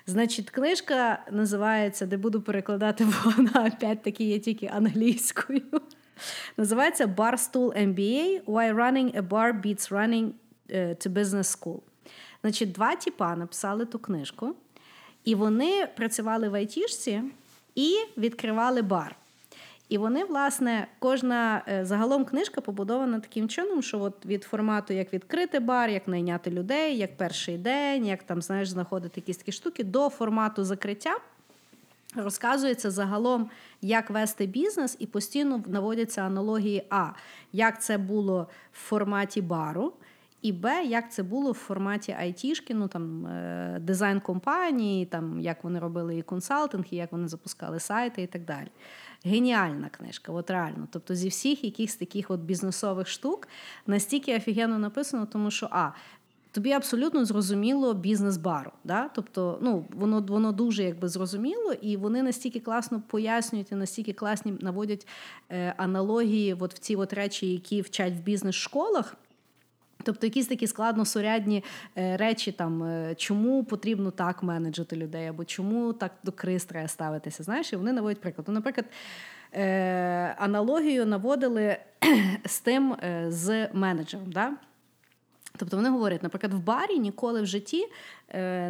[0.06, 5.62] Значить, книжка називається, де буду перекладати, бо вона опять-таки є тільки англійською.
[6.56, 10.30] Називається Barstool MBA Why Running a Bar Beats Running
[10.70, 11.80] to Business School.
[12.42, 14.54] Значить, два тіпа написали ту книжку.
[15.26, 17.22] І вони працювали в айтішці
[17.74, 19.16] і відкривали бар.
[19.88, 25.12] І вони, власне, кожна е, загалом книжка побудована таким чином, що от від формату, як
[25.12, 29.84] відкрити бар, як найняти людей, як перший день, як там знаєш, знаходити якісь такі штуки,
[29.84, 31.16] до формату закриття
[32.16, 33.50] розказується загалом,
[33.82, 37.08] як вести бізнес, і постійно наводяться аналогії: а
[37.52, 39.92] як це було в форматі бару.
[40.42, 45.64] І Б, як це було в форматі айтішки, ну там е, дизайн компанії, там як
[45.64, 48.66] вони робили і консалтинг, і як вони запускали сайти і так далі.
[49.24, 50.88] Геніальна книжка, от реально.
[50.90, 53.48] Тобто зі всіх якихось таких от бізнесових штук
[53.86, 55.90] настільки офігенно написано, тому що а.
[56.50, 58.70] тобі абсолютно зрозуміло бізнес бару.
[58.84, 59.10] Да?
[59.14, 64.54] Тобто, ну, воно воно дуже якби зрозуміло, і вони настільки класно пояснюють і настільки класні
[64.60, 65.06] наводять
[65.50, 69.16] е, аналогії от в ці от речі, які вчать в бізнес-школах.
[70.06, 71.64] Тобто якісь такі складносурядні
[71.98, 76.88] е, речі, там е, чому потрібно так менеджити людей, або чому так до криз треба
[76.88, 77.42] ставитися.
[77.42, 78.48] Знаєш, і вони наводять приклад.
[78.48, 78.86] Ну, Наприклад,
[79.52, 81.76] е, аналогію наводили
[82.44, 82.96] з тим
[83.28, 84.32] з менеджером.
[84.32, 84.52] Да?
[85.56, 87.86] Тобто вони говорять, наприклад, в барі ніколи в житті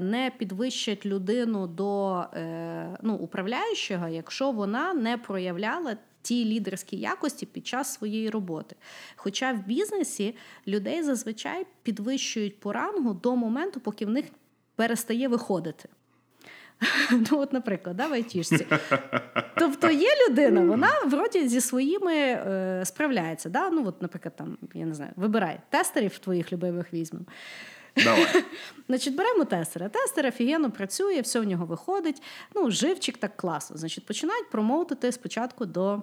[0.01, 2.23] не підвищать людину до
[3.03, 5.97] ну, управляючого, якщо вона не проявляла
[6.27, 8.77] ті лідерські якості під час своєї роботи.
[9.17, 10.35] Хоча в бізнесі
[10.67, 14.25] людей зазвичай підвищують по рангу до моменту, поки в них
[14.77, 15.89] перестає виходити.
[17.11, 18.67] Ну, от, наприклад, да, в айтішці.
[19.59, 23.49] Тобто є людина, вона вроді зі своїми е, справляється.
[23.49, 23.71] Да?
[23.71, 27.27] Ну, от, Наприклад, там, я не знаю, вибирай тестерів твоїх любимих візьмемо.
[28.05, 28.45] Давай.
[28.89, 29.89] Значить, беремо тестера.
[29.89, 32.23] Тестер офігенно працює, все в нього виходить.
[32.55, 33.77] Ну, живчик так класно.
[33.77, 36.03] Значить, починають промоутити спочатку до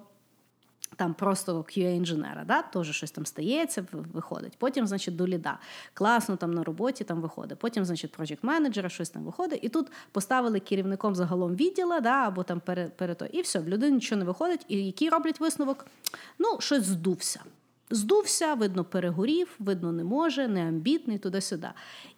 [0.96, 4.54] там просто QA-інженера, да, теж щось там стається, виходить.
[4.58, 5.60] Потім, значить, до ліда.
[5.94, 7.60] Класно там на роботі там виходить.
[7.60, 9.60] Потім, значить, project менеджера щось там виходить.
[9.62, 13.26] І тут поставили керівником загалом відділа, да, або там перед, перед то.
[13.26, 14.66] І все, в людини нічого не виходить.
[14.68, 15.86] І який роблять висновок?
[16.40, 17.40] Ну, щось здувся.
[17.90, 21.68] Здувся, видно, перегорів, видно, не може, не амбітний, туди-сюди.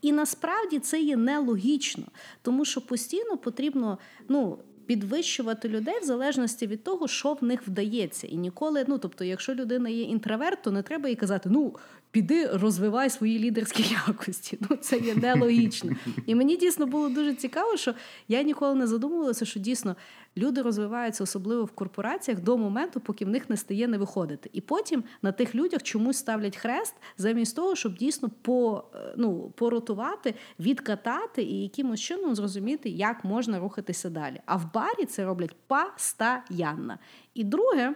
[0.01, 2.03] І насправді це є нелогічно,
[2.41, 3.97] тому що постійно потрібно,
[4.29, 4.57] ну
[4.87, 8.27] підвищувати людей в залежності від того, що в них вдається.
[8.27, 11.75] І ніколи, ну тобто, якщо людина є інтроверт, то не треба їй казати, ну
[12.15, 14.57] піди розвивай свої лідерські якості.
[14.69, 15.91] Ну це є нелогічно.
[16.25, 17.93] І мені дійсно було дуже цікаво, що
[18.27, 19.95] я ніколи не задумувалася, що дійсно
[20.37, 24.49] люди розвиваються, особливо в корпораціях, до моменту, поки в них не стає не виходити.
[24.53, 29.53] І потім на тих людях чомусь ставлять хрест, замість того, щоб дійсно по, е, ну,
[29.55, 34.41] поротувати, відкатати і якимось чином зрозуміти, як можна рухатися далі.
[34.45, 36.97] А в барі це роблять постоянно.
[37.33, 37.95] І друге.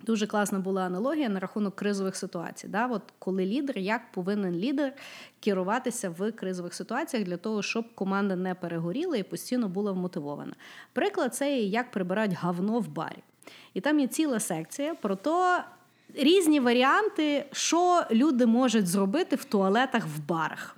[0.00, 2.68] Дуже класна була аналогія на рахунок кризових ситуацій.
[2.68, 2.86] Да?
[2.86, 4.92] От Коли лідер, як повинен лідер
[5.40, 10.52] керуватися в кризових ситуаціях для того, щоб команда не перегоріла і постійно була вмотивована.
[10.92, 13.22] Приклад це як прибирають говно в барі.
[13.74, 15.58] І там є ціла секція про то.
[16.14, 20.76] Різні варіанти, що люди можуть зробити в туалетах в барах.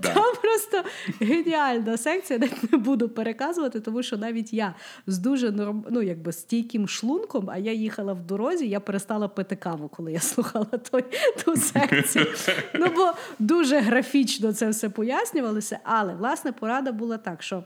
[0.00, 0.82] Там просто
[1.20, 4.74] геніальна секція, де не буду переказувати, тому що навіть я
[5.06, 5.84] з дуже норм...
[5.90, 10.20] ну, якби стійким шлунком, а я їхала в дорозі, я перестала пити каву, коли я
[10.20, 11.04] слухала той,
[11.44, 12.26] ту секцію.
[12.74, 15.78] Ну, бо дуже графічно це все пояснювалося.
[15.84, 17.64] Але власне порада була так, що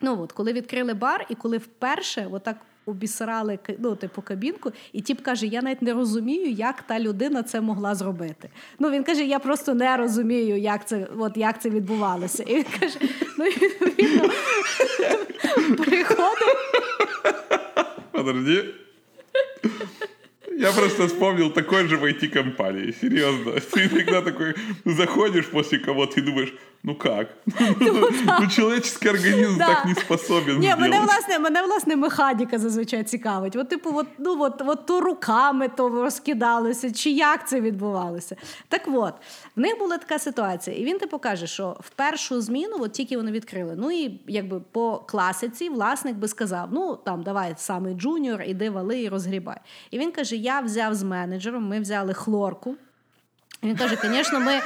[0.00, 5.20] ну от коли відкрили бар, і коли вперше отак обісрали ну, типу, кабінку, і тіп
[5.20, 8.50] каже: Я навіть не розумію, як та людина це могла зробити.
[8.78, 12.42] Ну він каже: Я просто не розумію, як це от, як це відбувалося.
[12.42, 12.98] І він каже:
[13.38, 14.30] ну відповідно
[15.84, 16.56] приходить.
[18.12, 18.74] Подожди.
[20.58, 22.94] Я просто вспомнил такой же в IT-компании.
[23.00, 23.52] Серьезно.
[23.72, 24.54] Ты иногда такой
[24.86, 27.28] заходишь после кого-то и думаешь, ну как?
[28.40, 30.58] Ну, человеческий організм так не способен.
[30.58, 33.56] Ні, мене власне, мене власне механіка зазвичай цікавить.
[33.56, 38.36] От, типу, от, ну от, от то руками то розкидалося, чи як це відбувалося.
[38.68, 39.14] Так от,
[39.56, 43.16] в них була така ситуація, і він типу каже, що в першу зміну, от тільки
[43.16, 43.74] вони відкрили.
[43.78, 49.02] Ну і якби по класиці власник би сказав: ну там давай самий джуніор, іди вали
[49.02, 49.56] і розгрібай.
[49.90, 52.74] І він каже: Я взяв з менеджером, ми взяли хлорку.
[53.62, 54.60] Він каже, звісно, ми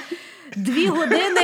[0.56, 1.40] дві години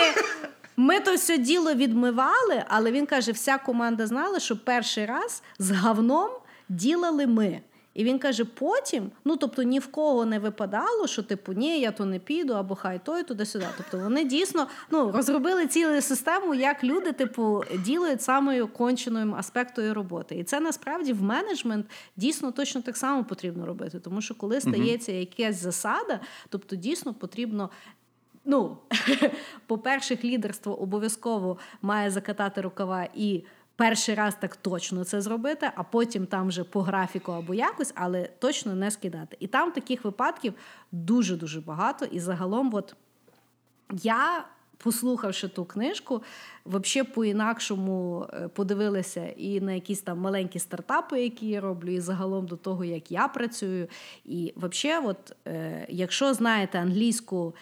[0.76, 5.70] ми то все діло відмивали, але він каже: вся команда знала, що перший раз з
[5.70, 6.30] говном
[6.68, 7.60] ділали ми.
[7.96, 11.90] І він каже: потім, ну тобто ні в кого не випадало, що типу ні, я
[11.90, 13.66] то не піду, або хай той туди-сюди.
[13.76, 20.34] Тобто вони дійсно ну, розробили цілу систему, як люди, типу, ділають самою конченою аспектою роботи.
[20.34, 24.00] І це насправді в менеджмент дійсно точно так само потрібно робити.
[24.00, 27.70] Тому що коли стається якась засада, тобто дійсно потрібно
[28.46, 28.76] ну,
[29.66, 33.44] по-перше, лідерство обов'язково має закатати рукава і.
[33.78, 38.22] Перший раз так точно це зробити, а потім там вже по графіку або якось, але
[38.38, 39.36] точно не скидати.
[39.40, 40.54] І там таких випадків
[40.92, 42.04] дуже-дуже багато.
[42.04, 42.96] І загалом, от
[43.92, 44.44] я,
[44.78, 46.22] послухавши ту книжку,
[46.66, 52.46] взагалі по-інакшому е, подивилася і на якісь там маленькі стартапи, які я роблю, і загалом
[52.46, 53.88] до того, як я працюю.
[54.24, 57.54] І взагалі, от, е, якщо знаєте англійську.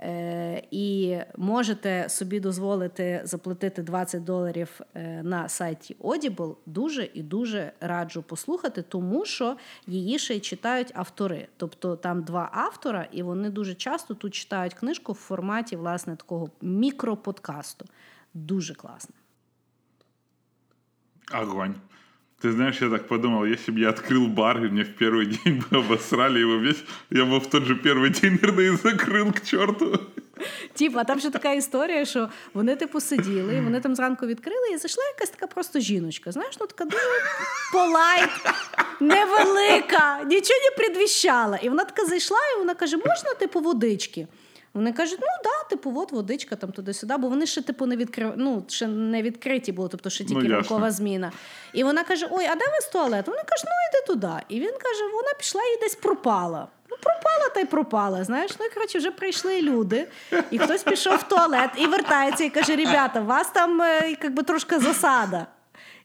[0.00, 7.72] Е, і можете собі дозволити заплатити 20 доларів е, на сайті Audible, дуже і дуже
[7.80, 9.56] раджу послухати, тому що
[9.86, 11.48] її ще читають автори.
[11.56, 16.50] Тобто там два автора, і вони дуже часто тут читають книжку в форматі власне такого
[16.60, 17.84] мікроподкасту.
[18.34, 19.14] Дуже класно.
[21.42, 21.74] Огонь.
[22.41, 25.63] Ты знаешь, я так подумал, если бы я открыл бар, и мне в первый день
[25.69, 29.41] бы обосрали его весь, я бы в тот же первый день, наверное, и закрыл к
[29.41, 29.99] черту.
[30.73, 34.69] Тіп, а там ще така історія, що вони типу сиділи, і вони там зранку відкрили,
[34.73, 36.31] і зайшла якась така просто жіночка.
[36.31, 37.03] Знаєш, ну така дуже
[37.71, 38.29] полайт,
[38.99, 41.57] невелика, нічого не предвіщала.
[41.57, 44.27] І вона така зайшла, і вона каже: можна, типу, водички?
[44.74, 48.32] Вони кажуть, ну да, типу, от водичка там туди-сюди, бо вони ще типу не відкрив...
[48.36, 51.32] ну, ще не відкриті були, тобто ще тільки Ну, ранкова зміна.
[51.72, 53.30] І вона каже: Ой, а де в вас туалет?
[53.30, 54.42] Вони кажуть, ну йди туди.
[54.48, 56.68] І він каже: вона пішла і десь пропала.
[56.90, 58.24] Ну, пропала та й пропала.
[58.24, 60.08] Знаєш, ну і коротше, вже прийшли люди,
[60.50, 64.44] і хтось пішов в туалет і вертається і каже: Ребята, у вас там е, як
[64.46, 65.46] трошки засада.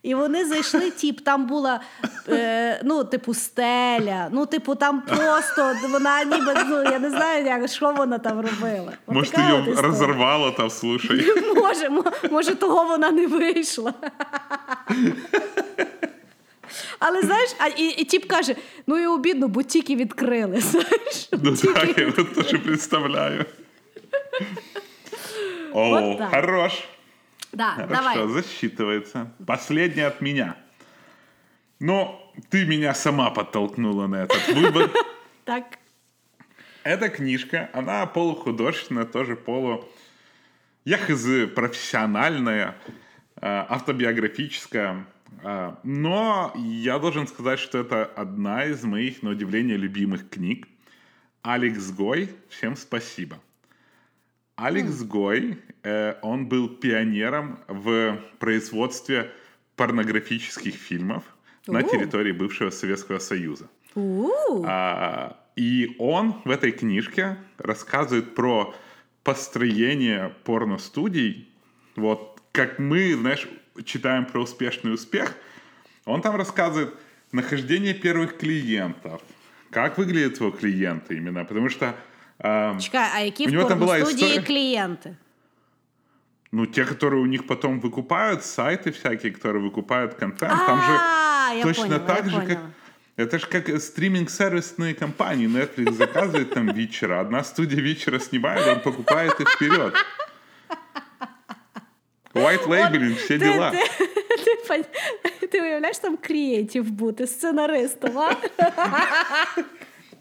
[0.02, 1.80] І вони зайшли, тіп, там була,
[2.28, 7.68] е, ну, типу, стеля, ну, типу, там просто вона ніби, ну, я не знаю, як,
[7.70, 8.92] що вона там робила.
[9.06, 9.82] От от ее історія.
[9.82, 11.26] разорвало там, слушай.
[11.56, 11.90] Може,
[12.30, 13.94] може, того вона не вийшла.
[16.98, 18.56] Але знаєш, а і, і тіп каже:
[18.86, 20.60] ну і обідно, бо тільки відкрили.
[20.60, 22.00] Знаєш, Ну тільки...
[22.00, 23.44] я тоже представляю.
[25.72, 26.30] О, так.
[26.30, 26.72] хорош.
[27.56, 28.28] Да, Хорошо, давай.
[28.28, 29.32] засчитывается.
[29.46, 30.56] Последнее от меня.
[31.80, 32.20] Но
[32.50, 34.90] ты меня сама подтолкнула на этот выбор.
[35.44, 35.78] Так.
[36.82, 39.88] Эта книжка, она полухудожественная, тоже полу...
[40.84, 42.76] Я хз, профессиональная,
[43.36, 45.06] э, автобиографическая.
[45.42, 50.68] э, Но я должен сказать, что это одна из моих, на удивление, любимых книг.
[51.40, 53.38] Алекс Гой, всем спасибо.
[54.56, 59.30] Алекс Гой, э, он был пионером в производстве
[59.76, 61.24] порнографических фильмов
[61.66, 61.88] на У.
[61.90, 63.68] территории бывшего Советского Союза.
[64.64, 68.74] А, и он в этой книжке рассказывает про
[69.22, 71.48] построение порностудий.
[71.94, 73.46] Вот как мы, знаешь,
[73.84, 75.34] читаем про успешный успех,
[76.06, 76.94] он там рассказывает
[77.32, 79.20] нахождение первых клиентов,
[79.70, 81.94] как выглядят его клиенты именно, потому что
[82.79, 84.47] Чекай, а які У в нього там була порностудії історія.
[84.47, 85.15] клієнти?
[86.53, 91.53] ну те, которые у них потом выкупают, сайты всякие, которые выкупают контент, там же А,
[91.57, 92.69] я точно поняла, так я же, как поняла.
[93.17, 95.47] это же как стриминг-сервисные компании.
[95.47, 99.93] Netflix заказывает там вечера, одна студия вечера снимает, он покупает их вперед.
[102.33, 103.71] White labeling, все Ти, дела.
[103.71, 103.77] ти,
[104.45, 108.35] ти, пон- ти уявляєш там креатив бути сценаристом, а?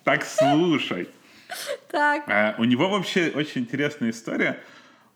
[0.04, 1.06] Так слушай.
[1.87, 2.23] Так.
[2.27, 4.59] А, У него вообще очень интересная история.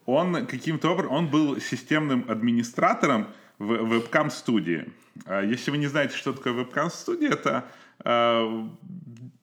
[0.06, 3.28] Он каким-то образом, он был системным администратором
[3.60, 4.91] в вебкам-студии.
[5.28, 7.66] Если вы не знаете, что такое вебкам-студия, это
[7.99, 8.68] а,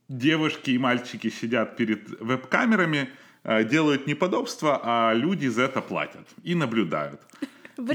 [0.09, 3.11] девушки и мальчики сидят перед веб-камерами,
[3.45, 7.21] а, делают неподобства, а люди за это платят и наблюдают.
[7.77, 7.87] В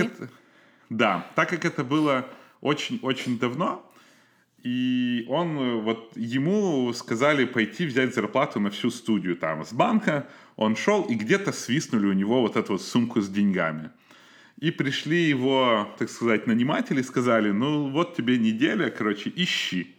[0.00, 0.28] это-
[0.90, 2.26] да, так как это было
[2.60, 3.88] очень-очень давно,
[4.66, 10.26] и он, э, вот ему сказали пойти взять зарплату на всю студию там с банка,
[10.56, 13.90] он шел и где-то свистнули у него вот эту вот сумку с деньгами.
[14.58, 19.94] И пришли его, так сказать, наниматели, сказали, ну вот тебе неделя, короче, ищи.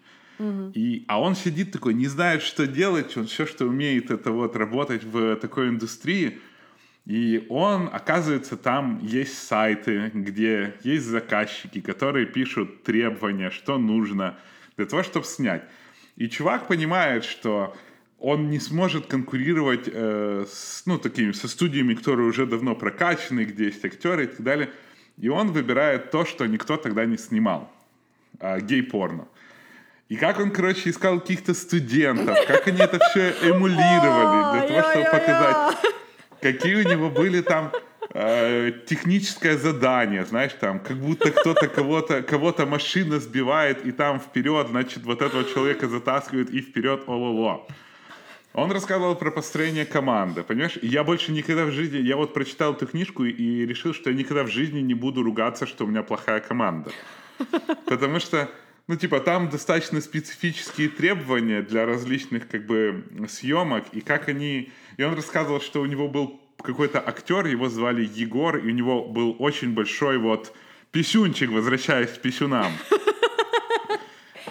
[0.73, 4.57] И, а он сидит такой, не знает, что делать, он все, что умеет, это вот
[4.57, 6.39] работать в такой индустрии.
[7.05, 14.35] И он, оказывается, там есть сайты, где есть заказчики, которые пишут требования, что нужно
[14.77, 15.63] для того, чтобы снять.
[16.15, 17.75] И чувак понимает, что
[18.19, 23.65] он не сможет конкурировать э, с, ну, такими, со студиями, которые уже давно прокачаны, где
[23.65, 24.69] есть актеры и так далее.
[25.17, 27.71] И он выбирает то, что никто тогда не снимал.
[28.39, 29.27] А, гей-порно.
[30.09, 35.05] И как он, короче, искал каких-то студентов, как они это все эмулировали, для того, чтобы
[35.11, 35.77] показать,
[36.41, 37.71] какие у него были там
[38.13, 44.67] э, техническое задание, знаешь, там, как будто кто-то кого-то, кого-то машина сбивает, и там вперед,
[44.69, 47.65] значит, вот этого человека затаскивают, и вперед, ололо.
[48.53, 50.79] Он рассказывал про построение команды, понимаешь?
[50.81, 54.43] Я больше никогда в жизни, я вот прочитал эту книжку и решил, что я никогда
[54.43, 56.91] в жизни не буду ругаться, что у меня плохая команда.
[57.85, 58.49] Потому что,
[58.87, 64.71] ну, типа, там достаточно специфические требования для различных, как бы, съемок, и как они...
[64.97, 69.05] И он рассказывал, что у него был какой-то актер, его звали Егор, и у него
[69.05, 70.53] был очень большой вот
[70.91, 72.71] писюнчик, возвращаясь к писюнам.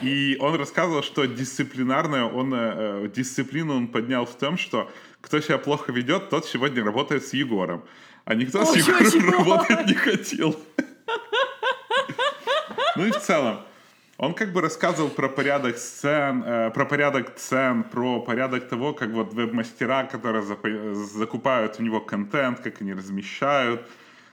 [0.03, 4.91] И он рассказывал, что дисциплинарное, он, э, дисциплину он поднял в том, что
[5.23, 7.83] кто себя плохо ведет, тот сегодня работает с Егором.
[8.27, 10.57] А никто с Очень, Егором очень работать не хотел.
[12.97, 13.61] Ну и в целом,
[14.19, 19.11] он как бы рассказывал про порядок сцен, э, про порядок цен, про порядок того, как
[19.11, 20.43] вот веб-мастера, которые
[20.95, 23.87] закупают у него контент, как они размещают,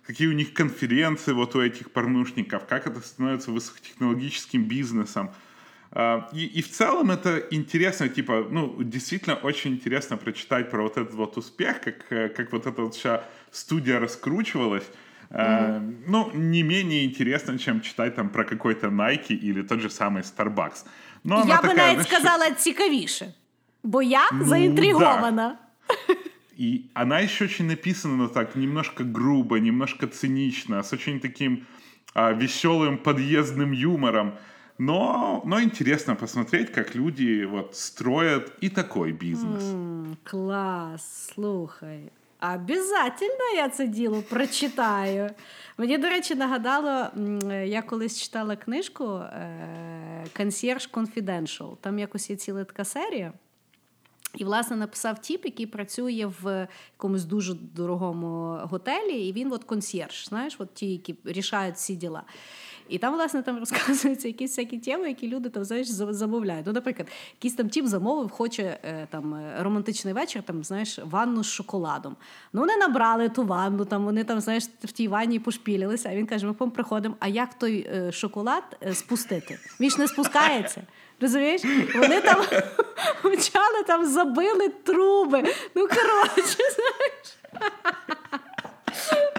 [0.08, 5.32] какие у них конференции вот у этих порнушников, как это становится высокотехнологическим бизнесом.
[5.92, 10.98] А, И, и в целом это интересно, типа, ну, действительно очень интересно прочитать про вот
[10.98, 14.86] этот вот успех, как, э, как вот эта вот вся студия раскручивалась.
[15.33, 20.23] А, Ну, не менее интересно, чем читать там про какой-то Nike или тот же самый
[20.23, 20.87] Starbucks.
[21.25, 23.33] Но она Я би такая, навіть знаешь, сказала цікавіше,
[23.83, 25.59] бо я Ну, заінтригована.
[26.61, 31.67] И она еще очень написана ну, так немножко грубо, немножко цинично, с очень таким
[32.15, 34.33] а, веселым подъездным юмором.
[34.79, 39.63] Но, но интересно посмотреть, как люди вот строят и такой бизнес.
[39.73, 42.11] М, Клас, слухай.
[42.44, 45.30] Обязательно я це діло прочитаю.
[45.78, 47.08] Мені, до речі, нагадало,
[47.66, 49.04] я колись читала книжку
[50.40, 51.78] Concierge Confidential.
[51.82, 53.34] Там якось є ціла така серія.
[54.36, 60.28] І, власне, написав тіп, який працює в якомусь дуже дорогому готелі, і він от консьєрж,
[60.28, 62.24] знаєш, от ті, які рішають всі діла.
[62.90, 66.66] І там, власне, там розказуються якісь всякі теми, які люди там знаєш, замовляють.
[66.66, 71.44] Ну, наприклад, якийсь там тіп замовив, хоче е, там е, романтичний вечір, там, знаєш, ванну
[71.44, 72.16] з шоколадом.
[72.54, 76.10] Ну, вони набрали ту ванну, там вони там, знаєш, в тій ванні пошпілилися.
[76.10, 79.60] А він каже: ми приходимо, а як той е, шоколад спустити?
[79.80, 80.82] Він ж не спускається.
[81.22, 81.62] Розумієш?
[81.96, 82.38] Вони там
[83.22, 85.44] почали там забили труби.
[85.76, 87.38] Ну, коротше, знаєш.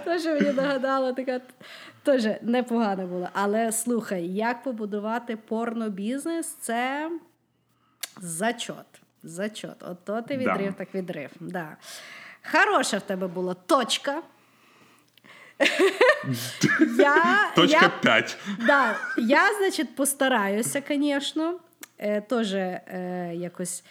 [0.05, 1.41] То, що мені нагадала, така
[2.05, 3.31] теж непогана була.
[3.32, 7.10] Але слухай, як побудувати порнобізнес, це
[8.20, 8.86] зачот.
[9.22, 9.76] Зачот.
[9.82, 10.72] От то ти відрив, Да.
[10.72, 11.31] так відрив.
[11.40, 11.76] Да.
[12.52, 14.22] Хороша в тебе була точка.
[16.98, 18.36] я, Точка я 5.
[18.66, 21.55] Да, я, значить, постараюся, звісно,
[21.98, 23.85] е, теж е, якось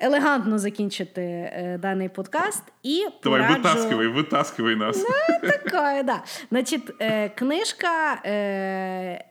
[0.00, 2.62] елегантно закінчити е, даний подкаст.
[2.82, 3.62] І Давай, пораджу...
[3.62, 5.04] вытаскивай, вытаскивай нас.
[5.42, 6.22] Така, да.
[6.50, 9.24] Значить, е, книжка, е,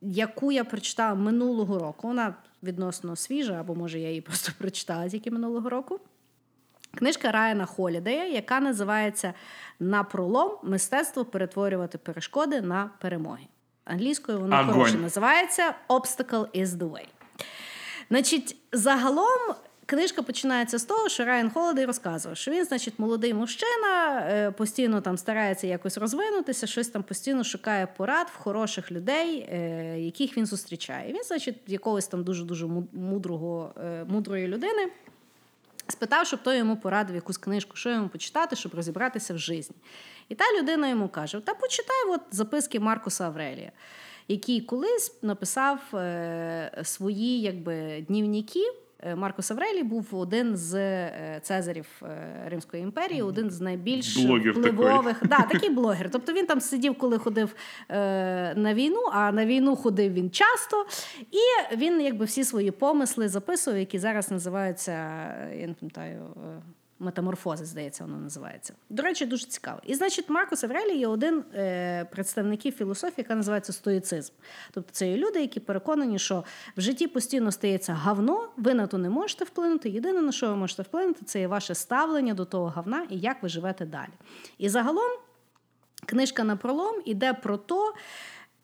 [0.00, 5.30] яку я прочитала минулого року, вона відносно свіжа, або може я її просто прочитала тільки
[5.30, 6.00] минулого року.
[6.94, 9.34] Книжка Райана Холідея, яка називається
[9.80, 13.46] На пролом мистецтво перетворювати перешкоди на перемоги.
[13.84, 17.06] Англійською вона хороше називається Obstacle is the way.
[18.08, 19.54] Значить, загалом
[19.86, 25.00] книжка починається з того, що Райан Холодей розказував, що він, значить, молодий мужчина, е, постійно
[25.00, 30.46] там старається якось розвинутися, щось там постійно шукає порад в хороших людей, е, яких він
[30.46, 31.12] зустрічає.
[31.12, 34.88] Він, значить, якогось там дуже дуже мудрого, е, мудрої людини.
[35.88, 39.74] Спитав, щоб той йому порадив якусь книжку, що йому почитати, щоб розібратися в житті.
[40.28, 43.72] І та людина йому каже: Та почитай от записки Маркуса Аврелія,
[44.28, 45.78] який колись написав
[46.82, 48.81] свої якби, днівники.
[49.04, 52.06] Е, Маркус Аврелій був один з е, цезарів е,
[52.48, 55.22] Римської імперії, один з найбільш Блогер впливових.
[55.28, 56.10] Да, такий блогер.
[56.10, 57.54] Тобто він там сидів, коли ходив
[58.56, 60.86] на війну, а на війну ходив він часто.
[61.20, 64.92] І він якби всі свої помисли записував, які зараз називаються,
[65.60, 66.34] я не пам'ятаю.
[67.02, 68.74] Метаморфози, здається, воно називається.
[68.90, 69.80] До речі, дуже цікаво.
[69.86, 74.32] І, значить, Маркус Аврелій є один е, представників філософії, яка називається стоїцизм.
[74.70, 76.44] Тобто це є люди, які переконані, що
[76.76, 79.88] в житті постійно стається гавно, ви на то не можете вплинути.
[79.88, 83.42] Єдине, на що ви можете вплинути, це є ваше ставлення до того гавна і як
[83.42, 84.12] ви живете далі.
[84.58, 85.10] І загалом
[86.06, 87.74] книжка на пролом іде про те,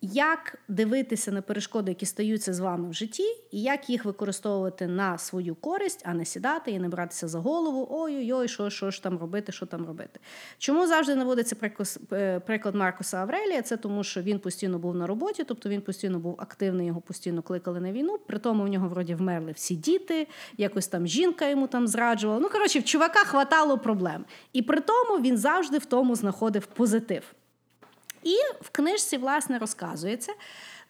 [0.01, 5.19] як дивитися на перешкоди, які стаються з вами в житті, і як їх використовувати на
[5.19, 7.89] свою користь, а не сідати і не братися за голову.
[7.91, 10.21] Ой-ой-ой, що, що ж там робити, що там робити.
[10.59, 13.63] Чому завжди наводиться приклад, е, Маркуса Аврелія?
[13.63, 17.43] Це тому, що він постійно був на роботі, тобто він постійно був активний, його постійно
[17.43, 18.19] кликали на війну.
[18.27, 22.41] При тому в нього вроді вмерли всі діти, якось там жінка йому там зраджувала.
[22.41, 24.25] Ну коротше, в чувака хватало проблем.
[24.53, 27.23] І при тому він завжди в тому знаходив позитив.
[28.23, 30.33] І в книжці, власне, розказується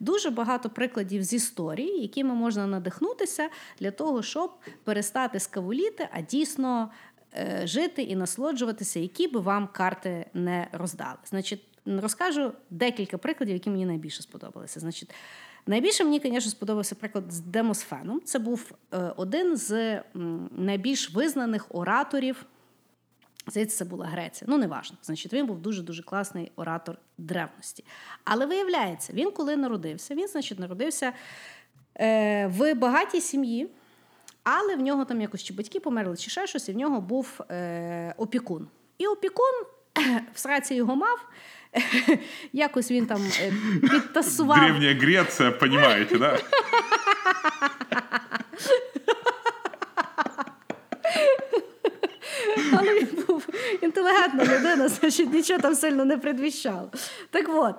[0.01, 3.49] дуже багато прикладів з історії, якими можна надихнутися
[3.81, 4.53] для того, щоб
[4.85, 6.91] перестати скавуліти, а дійсно
[7.35, 11.19] е, жити і насолоджуватися, які би вам карти не роздали.
[11.25, 14.81] Значить, розкажу декілька прикладів, які мені найбільше сподобалися.
[14.81, 15.11] Значить,
[15.67, 18.21] Найбільше мені, звісно, сподобався приклад з Демосфеном.
[18.25, 20.03] Це був е, один з
[20.57, 22.45] найбільш визнаних ораторів
[23.49, 24.47] Здається, це була Греція.
[24.51, 24.97] Ну, неважно.
[25.03, 27.85] Значить, він був дуже-дуже класний оратор древності.
[28.25, 31.13] Але виявляється, він коли народився, він, значить, народився
[32.01, 33.69] е, в багатій сім'ї,
[34.43, 37.41] але в нього там якось чи батьки померли, чи ще щось, і в нього був
[37.51, 38.69] е, опікун.
[38.99, 39.55] І опікун
[40.35, 41.29] в сраці його мав.
[42.53, 44.59] Якось він там е, підтасував.
[44.59, 46.39] Древняя Греция, понимаете, да?
[52.73, 53.47] Але він був
[53.83, 56.91] інтелігентна людина, значить нічого там сильно не предвіщало.
[57.31, 57.75] Так от,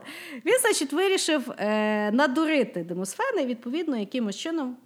[0.46, 4.78] він, значить, вирішив е, надурити Демосфена і, відповідно, якимось чином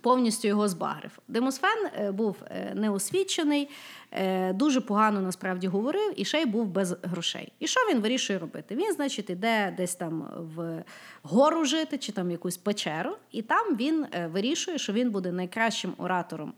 [0.00, 1.18] повністю його збагрив.
[1.28, 3.68] Демосфен е, був е, неосвічений,
[4.12, 7.52] е, дуже погано насправді говорив і ще й був без грошей.
[7.58, 8.74] І що він вирішує робити?
[8.74, 10.84] Він, значить, іде десь там в
[11.22, 16.54] гору жити чи там якусь печеру, і там він вирішує, що він буде найкращим оратором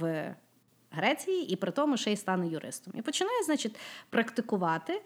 [0.00, 0.34] в.
[0.90, 2.94] Греції і при тому ще й стане юристом.
[2.96, 3.76] І починає, значить,
[4.10, 5.02] практикувати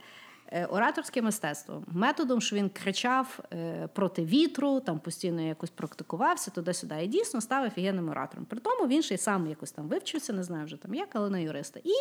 [0.47, 6.95] е, ораторське мистецтво методом, що він кричав е, проти вітру, там постійно якось практикувався туди-сюди.
[7.03, 8.45] І дійсно став офігенним оратором.
[8.45, 11.31] При тому він ще й сам якось там вивчився, не знаю вже там як, але
[11.31, 11.81] на юриста.
[11.85, 11.93] І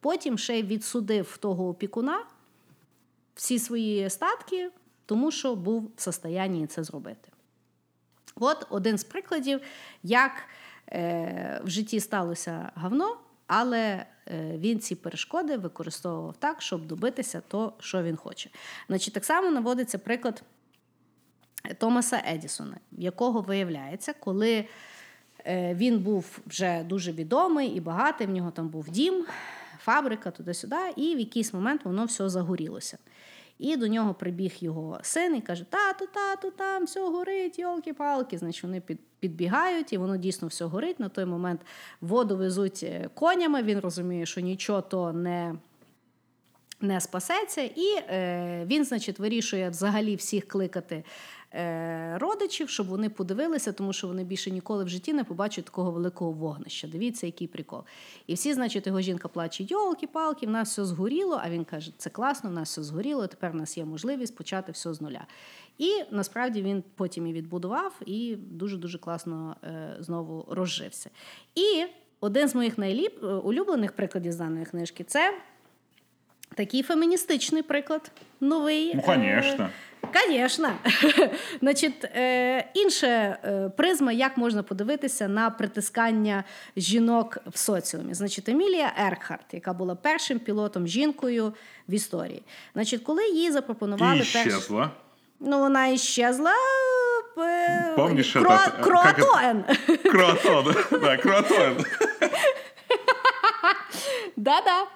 [0.00, 2.24] потім ще й відсудив того опікуна
[3.34, 4.70] всі свої статки,
[5.06, 7.28] тому що був в состоянні це зробити.
[8.36, 9.60] От один з прикладів,
[10.02, 10.32] як
[10.92, 13.16] е, в житті сталося говно,
[13.52, 14.06] але е,
[14.58, 18.50] він ці перешкоди використовував так, щоб добитися того, що він хоче.
[18.88, 20.42] Значить, так само наводиться приклад
[21.78, 24.64] Томаса Едісона, якого виявляється, коли
[25.46, 29.26] е, він був вже дуже відомий і багатий, в нього там був дім,
[29.78, 32.98] фабрика туди-сюди, і в якийсь момент воно все загорілося.
[33.60, 38.38] І до нього прибіг його син і каже: Тату, тату, там все горить, йолки-палки.
[38.38, 41.00] Значить, вони під, підбігають, і воно дійсно все горить.
[41.00, 41.60] На той момент
[42.00, 43.62] воду везуть е, конями.
[43.62, 45.54] Він розуміє, що нічого то не.
[46.82, 51.04] Не спасеться, і е, він, значить, вирішує взагалі всіх кликати
[52.14, 56.32] родичів, щоб вони подивилися, тому що вони більше ніколи в житті не побачать такого великого
[56.32, 56.88] вогнища.
[56.88, 57.82] Дивіться, який прикол.
[58.26, 61.40] І всі, значить, його жінка плаче: йолки-палки, в нас все згоріло.
[61.44, 63.26] А він каже: це класно, в нас все згоріло.
[63.26, 65.26] Тепер в нас є можливість почати все з нуля.
[65.78, 71.10] І насправді він потім і відбудував, і дуже дуже класно е, знову розжився.
[71.54, 71.84] І
[72.20, 75.34] один з моїх найліп улюблених прикладів з даної книжки це.
[76.60, 78.10] Такий феміністичний приклад
[78.40, 78.92] новий.
[78.94, 79.68] Ну, конечно.
[80.28, 80.68] Звісно.
[81.60, 86.44] Значить, е, інша е, призма, як можна подивитися на притискання
[86.76, 88.14] жінок в соціумі.
[88.14, 91.52] Значить, Емілія Еркхарт, яка була першим пілотом жінкою
[91.88, 92.42] в історії.
[92.74, 94.80] Значить, коли їй запропонували І щезла.
[94.80, 94.90] Перш...
[95.40, 96.52] Ну, вона іщезла.
[97.38, 98.58] е, Помниш, Кро...
[98.82, 99.64] е.
[101.00, 101.84] Да, круатон.
[104.40, 104.86] Да-да.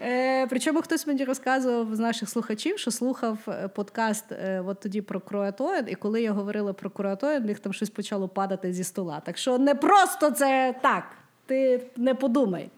[0.00, 5.02] Е, Причому хтось мені розказував з наших слухачів, що слухав е, подкаст е, от тоді
[5.02, 8.84] про круатоїн, і коли я говорила про круатоїн, в них там щось почало падати зі
[8.84, 9.20] стола.
[9.20, 11.04] Так що не просто це так.
[11.46, 12.70] Ти не подумай.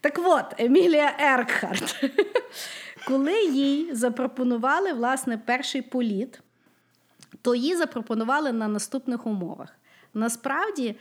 [0.00, 2.04] Так от, Емілія Еркхарт,
[3.06, 6.40] коли їй запропонували власне перший політ,
[7.42, 9.68] то їй запропонували на наступних умовах.
[10.14, 10.96] Насправді,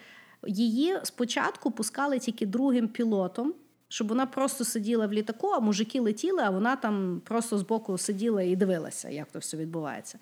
[0.48, 3.54] її спочатку пускали тільки другим пілотом
[3.89, 8.41] щоб вона просто сиділа в літаку, а мужики летіли, а вона там просто збоку сиділа
[8.41, 10.19] і дивилася, як то все відбувається.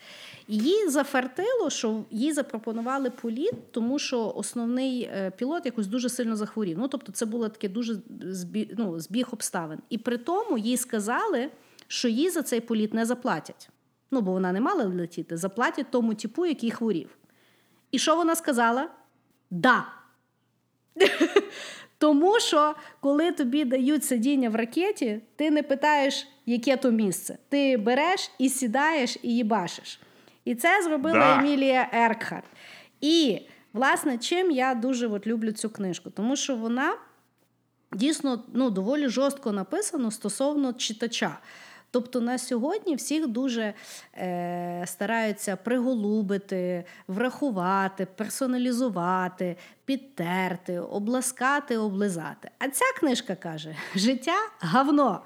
[0.47, 6.77] Їй зафартило, що їй запропонували політ, тому що основний е, пілот якось дуже сильно захворів.
[6.77, 9.79] Ну, тобто, це було таке дуже збіг, ну, збіг обставин.
[9.89, 11.49] І при тому їй сказали,
[11.87, 13.69] що їй за цей політ не заплатять.
[14.11, 17.17] Ну, бо вона не мала летіти, заплатять тому типу, який хворів.
[17.91, 18.89] І що вона сказала?
[19.51, 19.85] Да.
[21.97, 27.37] Тому що, коли тобі дають сидіння в ракеті, ти не питаєш, яке то місце.
[27.49, 29.99] Ти береш і сідаєш і їбашиш.
[30.45, 31.39] І це зробила Да.
[31.39, 32.45] Емілія Еркхарт.
[33.01, 33.39] І,
[33.73, 36.09] власне, чим я дуже от люблю цю книжку?
[36.09, 36.93] Тому що вона
[37.93, 41.37] дійсно ну, доволі жорстко написана стосовно читача.
[41.95, 43.73] Тобто на сьогодні всіх дуже
[44.17, 52.49] е, стараються приголубити, врахувати, персоналізувати, підтерти, обласкати, облизати.
[52.59, 55.21] А ця книжка каже: життя гавно.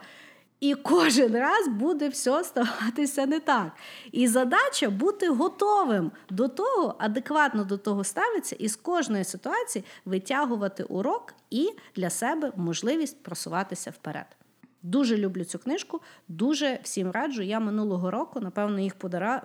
[0.59, 3.71] І кожен раз буде все ставатися не так.
[4.11, 10.83] І задача бути готовим до того, адекватно до того ставитися, і з кожної ситуації витягувати
[10.83, 14.38] урок і для себе можливість просуватися вперед.
[14.83, 17.41] Дуже люблю цю книжку, дуже всім раджу.
[17.41, 18.95] Я минулого року, напевно, їх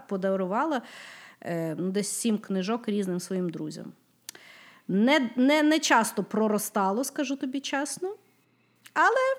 [0.08, 0.82] подарувала
[1.40, 3.92] е, ну, десь сім книжок різним своїм друзям.
[4.88, 8.14] Не, не, не часто проростало, скажу тобі чесно,
[8.94, 9.36] але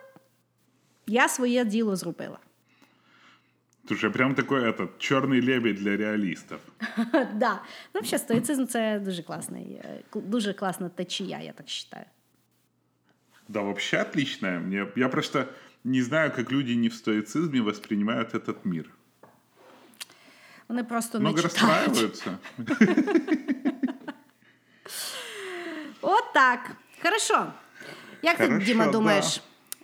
[1.07, 2.37] я своє діло зробила.
[3.87, 6.57] Слушай, прям такой этот черный лебедь для реалістів.
[7.33, 7.61] да.
[7.93, 12.05] Ну, взагалі, стоїцизм це дуже класний, е, дуже класна течія, я так вважаю.
[13.47, 14.59] Да, вообще отличная.
[14.59, 15.45] Мне, я просто
[15.85, 18.89] не знаю, как люди не в стоицизме воспринимают этот мир.
[20.67, 22.37] Вони просто Много не расстраиваются.
[26.01, 26.71] От так.
[27.03, 27.53] Хорошо.
[28.21, 29.41] Як ти, Діма, думаєш?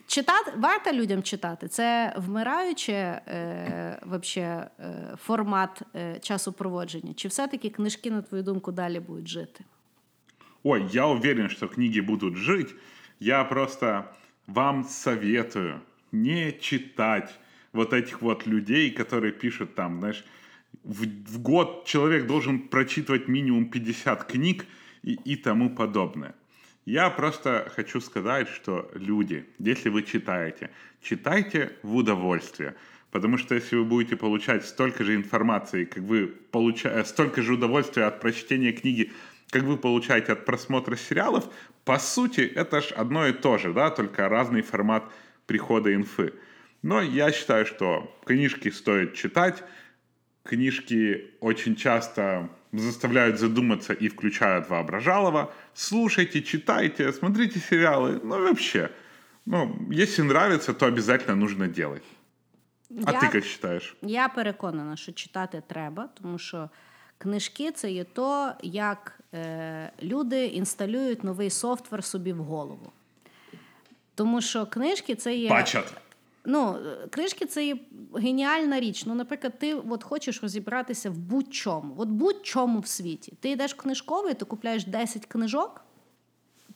[0.07, 1.67] Читати варто людям читати?
[1.67, 7.13] Це вмираюче е, вообще, е, формат е, часопроводження?
[7.13, 9.63] Чи все-таки книжки, на твою думку, далі будуть жити?
[10.63, 12.75] Ой, я уверен, что книги будут жить.
[13.19, 14.03] Я просто
[14.47, 15.81] вам советую
[16.11, 17.31] не читать
[17.73, 20.25] вот этих вот людей, которые пишут там, знаешь,
[20.83, 24.65] в, в год человек должен прочитывать минимум 50 книг
[25.03, 26.35] и, и тому подобное.
[26.85, 30.71] Я просто хочу сказать, что люди, если вы читаете,
[31.01, 32.75] читайте в удовольствие.
[33.11, 38.05] Потому что если вы будете получать столько же информации, как вы получаете, столько же удовольствия
[38.05, 39.11] от прочтения книги,
[39.49, 41.45] как вы получаете от просмотра сериалов,
[41.83, 45.03] по сути, это ж одно и то же, да, только разный формат
[45.50, 46.32] прихода инфы.
[46.82, 49.62] Но я считаю, что книжки стоит читать,
[50.44, 55.52] книжки очень часто заставляют задуматься и включают воображалово.
[55.74, 58.20] Слушайте, читайте, смотрите сериалы.
[58.22, 58.90] Ну, вообще,
[59.46, 62.02] ну, если нравится, то обязательно нужно делать.
[63.04, 63.96] А Я- ты как считаешь?
[64.02, 66.70] Я переконана, що читати треба, тому що
[67.18, 72.92] книжки це є то, як е, люди інсталюють новий софтвер собі в голову.
[74.15, 75.49] Тому що книжки це є.
[75.49, 75.93] Бачат.
[76.45, 76.77] Ну,
[77.09, 77.77] книжки це є
[78.15, 79.05] геніальна річ.
[79.05, 83.33] Ну, наприклад, ти от хочеш розібратися в будь-чому, от будь-чому в світі.
[83.39, 85.85] Ти йдеш в книжковий, ти купляєш 10 книжок,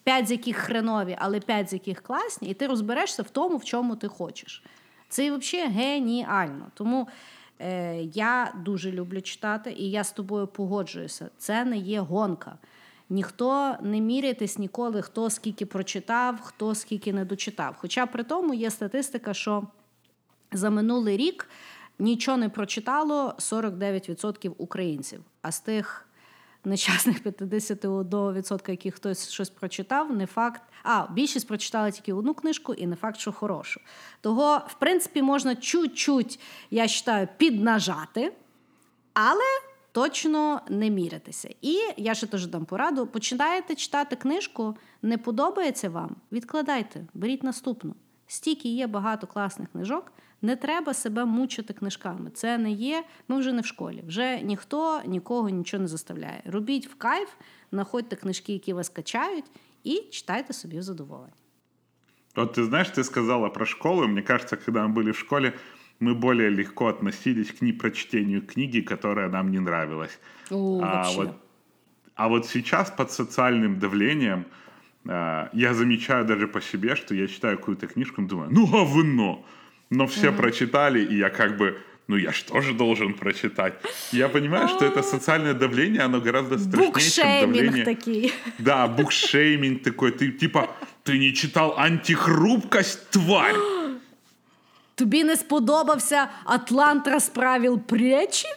[0.03, 3.64] 5 з яких хренові, але 5 з яких класні, і ти розберешся в тому, в
[3.64, 4.64] чому ти хочеш.
[5.10, 6.68] Це взагалі геніально.
[6.74, 7.07] Тому
[7.60, 11.30] е, я дуже люблю читати, і я з тобою погоджуюся.
[11.38, 12.57] Це не є гонка.
[13.10, 17.76] Ніхто не міряйтесь ніколи, хто скільки прочитав, хто скільки не дочитав.
[17.77, 19.64] Хоча при тому є статистика, що
[20.52, 21.49] за минулий рік
[21.99, 25.23] нічого не прочитало 49% українців.
[25.41, 26.07] А з тих
[26.65, 30.61] нещасних 51%, які хтось щось прочитав, не факт.
[30.84, 33.82] А, більшість прочитали тільки одну книжку, і не факт, що хорошу.
[34.22, 36.40] Того, в принципі, можна чуть-чуть,
[36.72, 38.34] я вважаю, піднажати,
[39.14, 39.44] але
[39.94, 41.55] точно не мірятися.
[41.62, 47.94] І я ще теж дам пораду: починаєте читати книжку, не подобається вам, відкладайте, беріть наступну.
[48.27, 50.12] Стільки є багато класних книжок.
[50.43, 52.31] Не треба себе мучити книжками.
[52.31, 53.05] Це не є.
[53.28, 54.05] Ми вже не в школі.
[54.06, 56.43] Вже ніхто нікого нічого не заставляє.
[56.44, 57.28] Робіть в кайф,
[57.72, 59.44] знаходьте книжки, які вас качають,
[59.85, 61.32] і читайте собі в задоволення.
[62.36, 64.06] Вот ты знаешь, ты сказала про школу.
[64.06, 65.52] Мне кажется, когда мы были в школе,
[65.99, 70.19] Мы более легко относились к непрочтению книги, которая нам не нравилась.
[70.49, 71.17] О, а, вообще.
[71.17, 71.38] вот,
[72.15, 74.45] а вот сейчас под социальным давлением
[75.07, 79.45] а, я замечаю даже по себе, что я читаю какую-то книжку и думаю, ну говно!
[79.91, 81.77] Но все прочитали, и я как бы,
[82.07, 83.76] ну я же тоже должен прочитать.
[84.11, 87.85] Я понимаю, что это социальное давление, оно гораздо страшнее, чем давление...
[87.85, 88.34] такий.
[88.57, 90.11] Да, букшейминг такой.
[90.11, 90.69] Ты типа,
[91.03, 93.55] ты не читал антихрупкость, тварь.
[94.94, 98.48] Тобі не сподобався Атлант розправив плечі?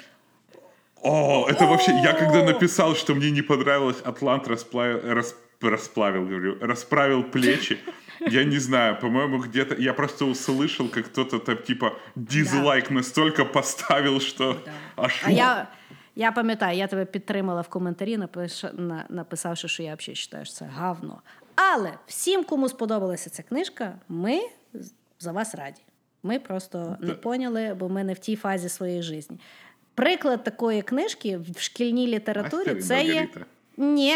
[1.01, 6.57] О, это вообще, я когда написал, что мне не понравилось, Атлант расплавил, рас- расплавил, говорю,
[6.61, 7.77] расправил плечи.
[8.19, 14.19] Я не знаю, по-моему, где-то я просто услышал, как кто-то там типа дизлайк настолько поставил,
[14.21, 14.55] что
[14.95, 15.67] аж А я,
[16.15, 20.53] я пам'ятаю, я тебе підтримала в коментарі, напиш, на, написавши, що я взагалі вважаю, що
[20.55, 21.21] це гавно.
[21.55, 24.39] Але всім, кому сподобалася ця книжка, ми
[24.73, 25.81] з- за вас раді.
[26.28, 29.34] Ми просто не поняли, бо ми не в тій фазі своєї житті.
[29.94, 33.28] Приклад такої книжки в шкільній літературі Мастер це є.
[33.76, 34.14] Ні,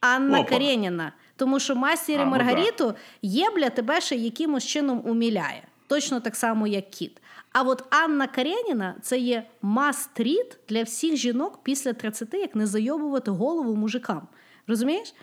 [0.00, 0.48] Анна Опа.
[0.48, 1.12] Карєніна.
[1.36, 2.26] Тому що мастер і ну.
[2.26, 5.62] Маргариту Єбля тебе ще якимось чином уміляє.
[5.86, 7.22] Точно так само, як кіт.
[7.52, 13.30] А от Анна Карєніна це є мастріт для всіх жінок після 30, як не зайобувати
[13.30, 14.28] голову мужикам.
[14.66, 15.14] Розумієш?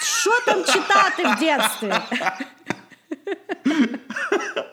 [0.00, 1.94] Що там читати в дитинстві?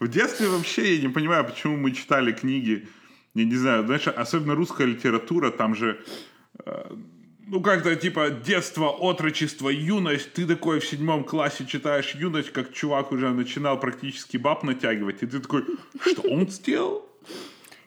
[0.00, 2.86] В детстве вообще я не понимаю, почему мы читали книги,
[3.34, 5.98] я не знаю, знаешь, особенно русская литература, там же,
[6.64, 6.94] э,
[7.46, 13.12] ну как-то типа детство, отрочество, юность, ты такой в седьмом классе читаешь юность, как чувак
[13.12, 15.64] уже начинал практически баб натягивать, и ты такой,
[16.00, 17.02] что он сделал?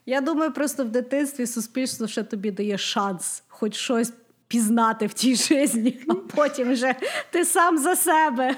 [0.05, 4.13] Я думаю, просто в дитинстві суспільство ще тобі дає шанс хоч щось
[4.47, 6.95] пізнати в тій житті, а потім вже
[7.31, 8.55] ти сам за себе.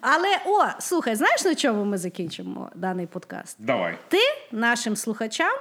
[0.00, 3.56] Але о, слухай, знаєш на чому ми закінчимо даний подкаст?
[3.58, 3.98] Давай.
[4.08, 4.18] Ти
[4.52, 5.58] нашим слухачам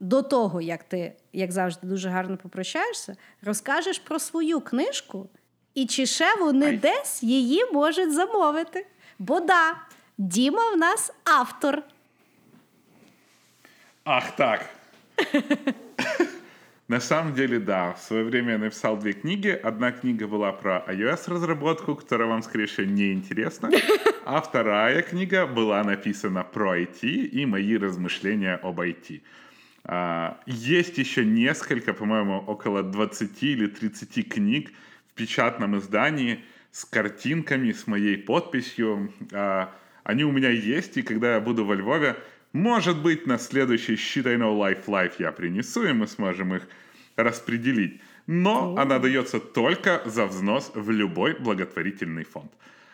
[0.00, 5.28] до того, як ти, як завжди, дуже гарно попрощаєшся, розкажеш про свою книжку,
[5.74, 6.76] і чи ще вони Ай.
[6.76, 8.86] десь її можуть замовити.
[9.18, 9.74] Бо да,
[10.18, 11.82] Діма в нас автор.
[14.04, 14.64] Ах так.
[16.86, 17.94] На самом деле, да.
[17.94, 19.48] В свое время я написал две книги.
[19.48, 23.70] Одна книга была про iOS-разработку, которая вам, скорее всего, не интересна.
[24.26, 29.20] А вторая книга была написана про IT и мои размышления об IT.
[29.84, 34.72] А, Есть еще несколько, по-моему, около 20 или 30 книг
[35.10, 36.40] в печатном издании
[36.70, 39.12] с картинками, с моей подписью.
[39.32, 39.70] А,
[40.04, 42.16] Они у меня есть, и когда я буду во Львове,
[42.53, 46.67] может быть, на следующий Shit I Know Life Life я принесу, и мы сможем их
[47.15, 48.01] распределить.
[48.27, 52.51] Но она дается только за взнос в любой благотворительный фонд.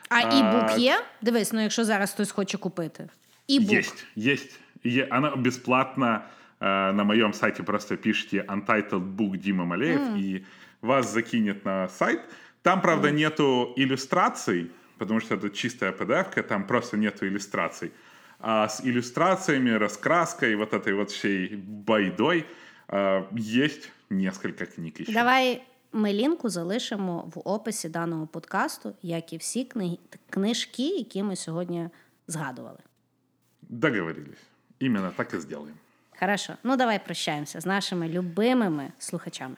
[0.10, 1.04] А ібук є?
[1.22, 3.10] Дивись, ну якщо зараз хтось хоче купити.
[3.48, 3.74] Ібук.
[3.74, 4.60] Есть, есть.
[4.86, 6.22] Е- Она бесплатно
[6.60, 10.46] э, на моем сайте просто пишите Untitled Book Дима Малеев, и
[10.82, 12.20] вас закинет на сайт.
[12.62, 17.92] Там, правда, нету иллюстраций, потому что это чистая PDF, там просто нету иллюстраций.
[18.41, 22.47] А с иллюстрациями, раскраской, вот этой вот всей байдой
[22.89, 25.13] э, есть несколько книг еще.
[25.13, 25.63] Давай
[25.93, 29.99] ми лінку залишимо в описі даного подкасту, як і всі книги,
[30.31, 31.89] книжки, які ми сьогодні
[32.27, 32.79] згадували.
[33.63, 34.43] Договорились.
[34.83, 35.75] Именно так и сделаем.
[36.21, 39.57] Хорошо, ну давай прощаємося з нашими любимими слухачами.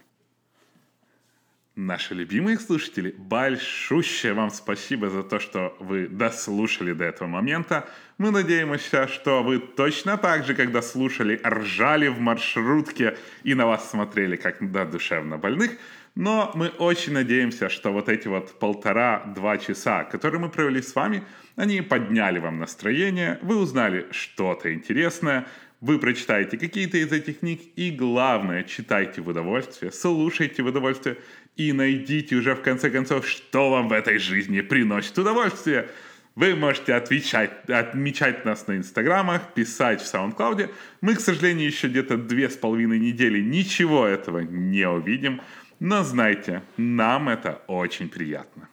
[1.74, 7.89] Наши любимые слушатели, большущее вам спасибо за то, что вы дослушали до этого момента.
[8.19, 13.90] Мы надеемся, что вы точно так же, когда слушали, ржали в маршрутке и на вас
[13.90, 15.70] смотрели, как на душевно больных.
[16.15, 21.24] Но мы очень надеемся, что вот эти вот полтора-два часа, которые мы провели с вами,
[21.57, 25.47] они подняли вам настроение, вы узнали что-то интересное,
[25.82, 31.16] вы прочитаете какие-то из этих книг, и главное, читайте в удовольствие, слушайте в удовольствие
[31.57, 35.89] и найдите уже в конце концов, что вам в этой жизни приносит удовольствие.
[36.35, 40.70] Вы можете отвечать, отмечать нас на инстаграмах, писать в SoundCloud.
[41.03, 45.43] Мы, к сожалению, еще где-то две с половиной недели ничего этого не увидим.
[45.79, 48.69] Но знайте, нам это очень приятно.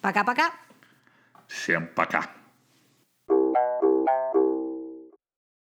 [0.00, 0.50] Пока-пока!
[1.46, 2.41] Всем пока!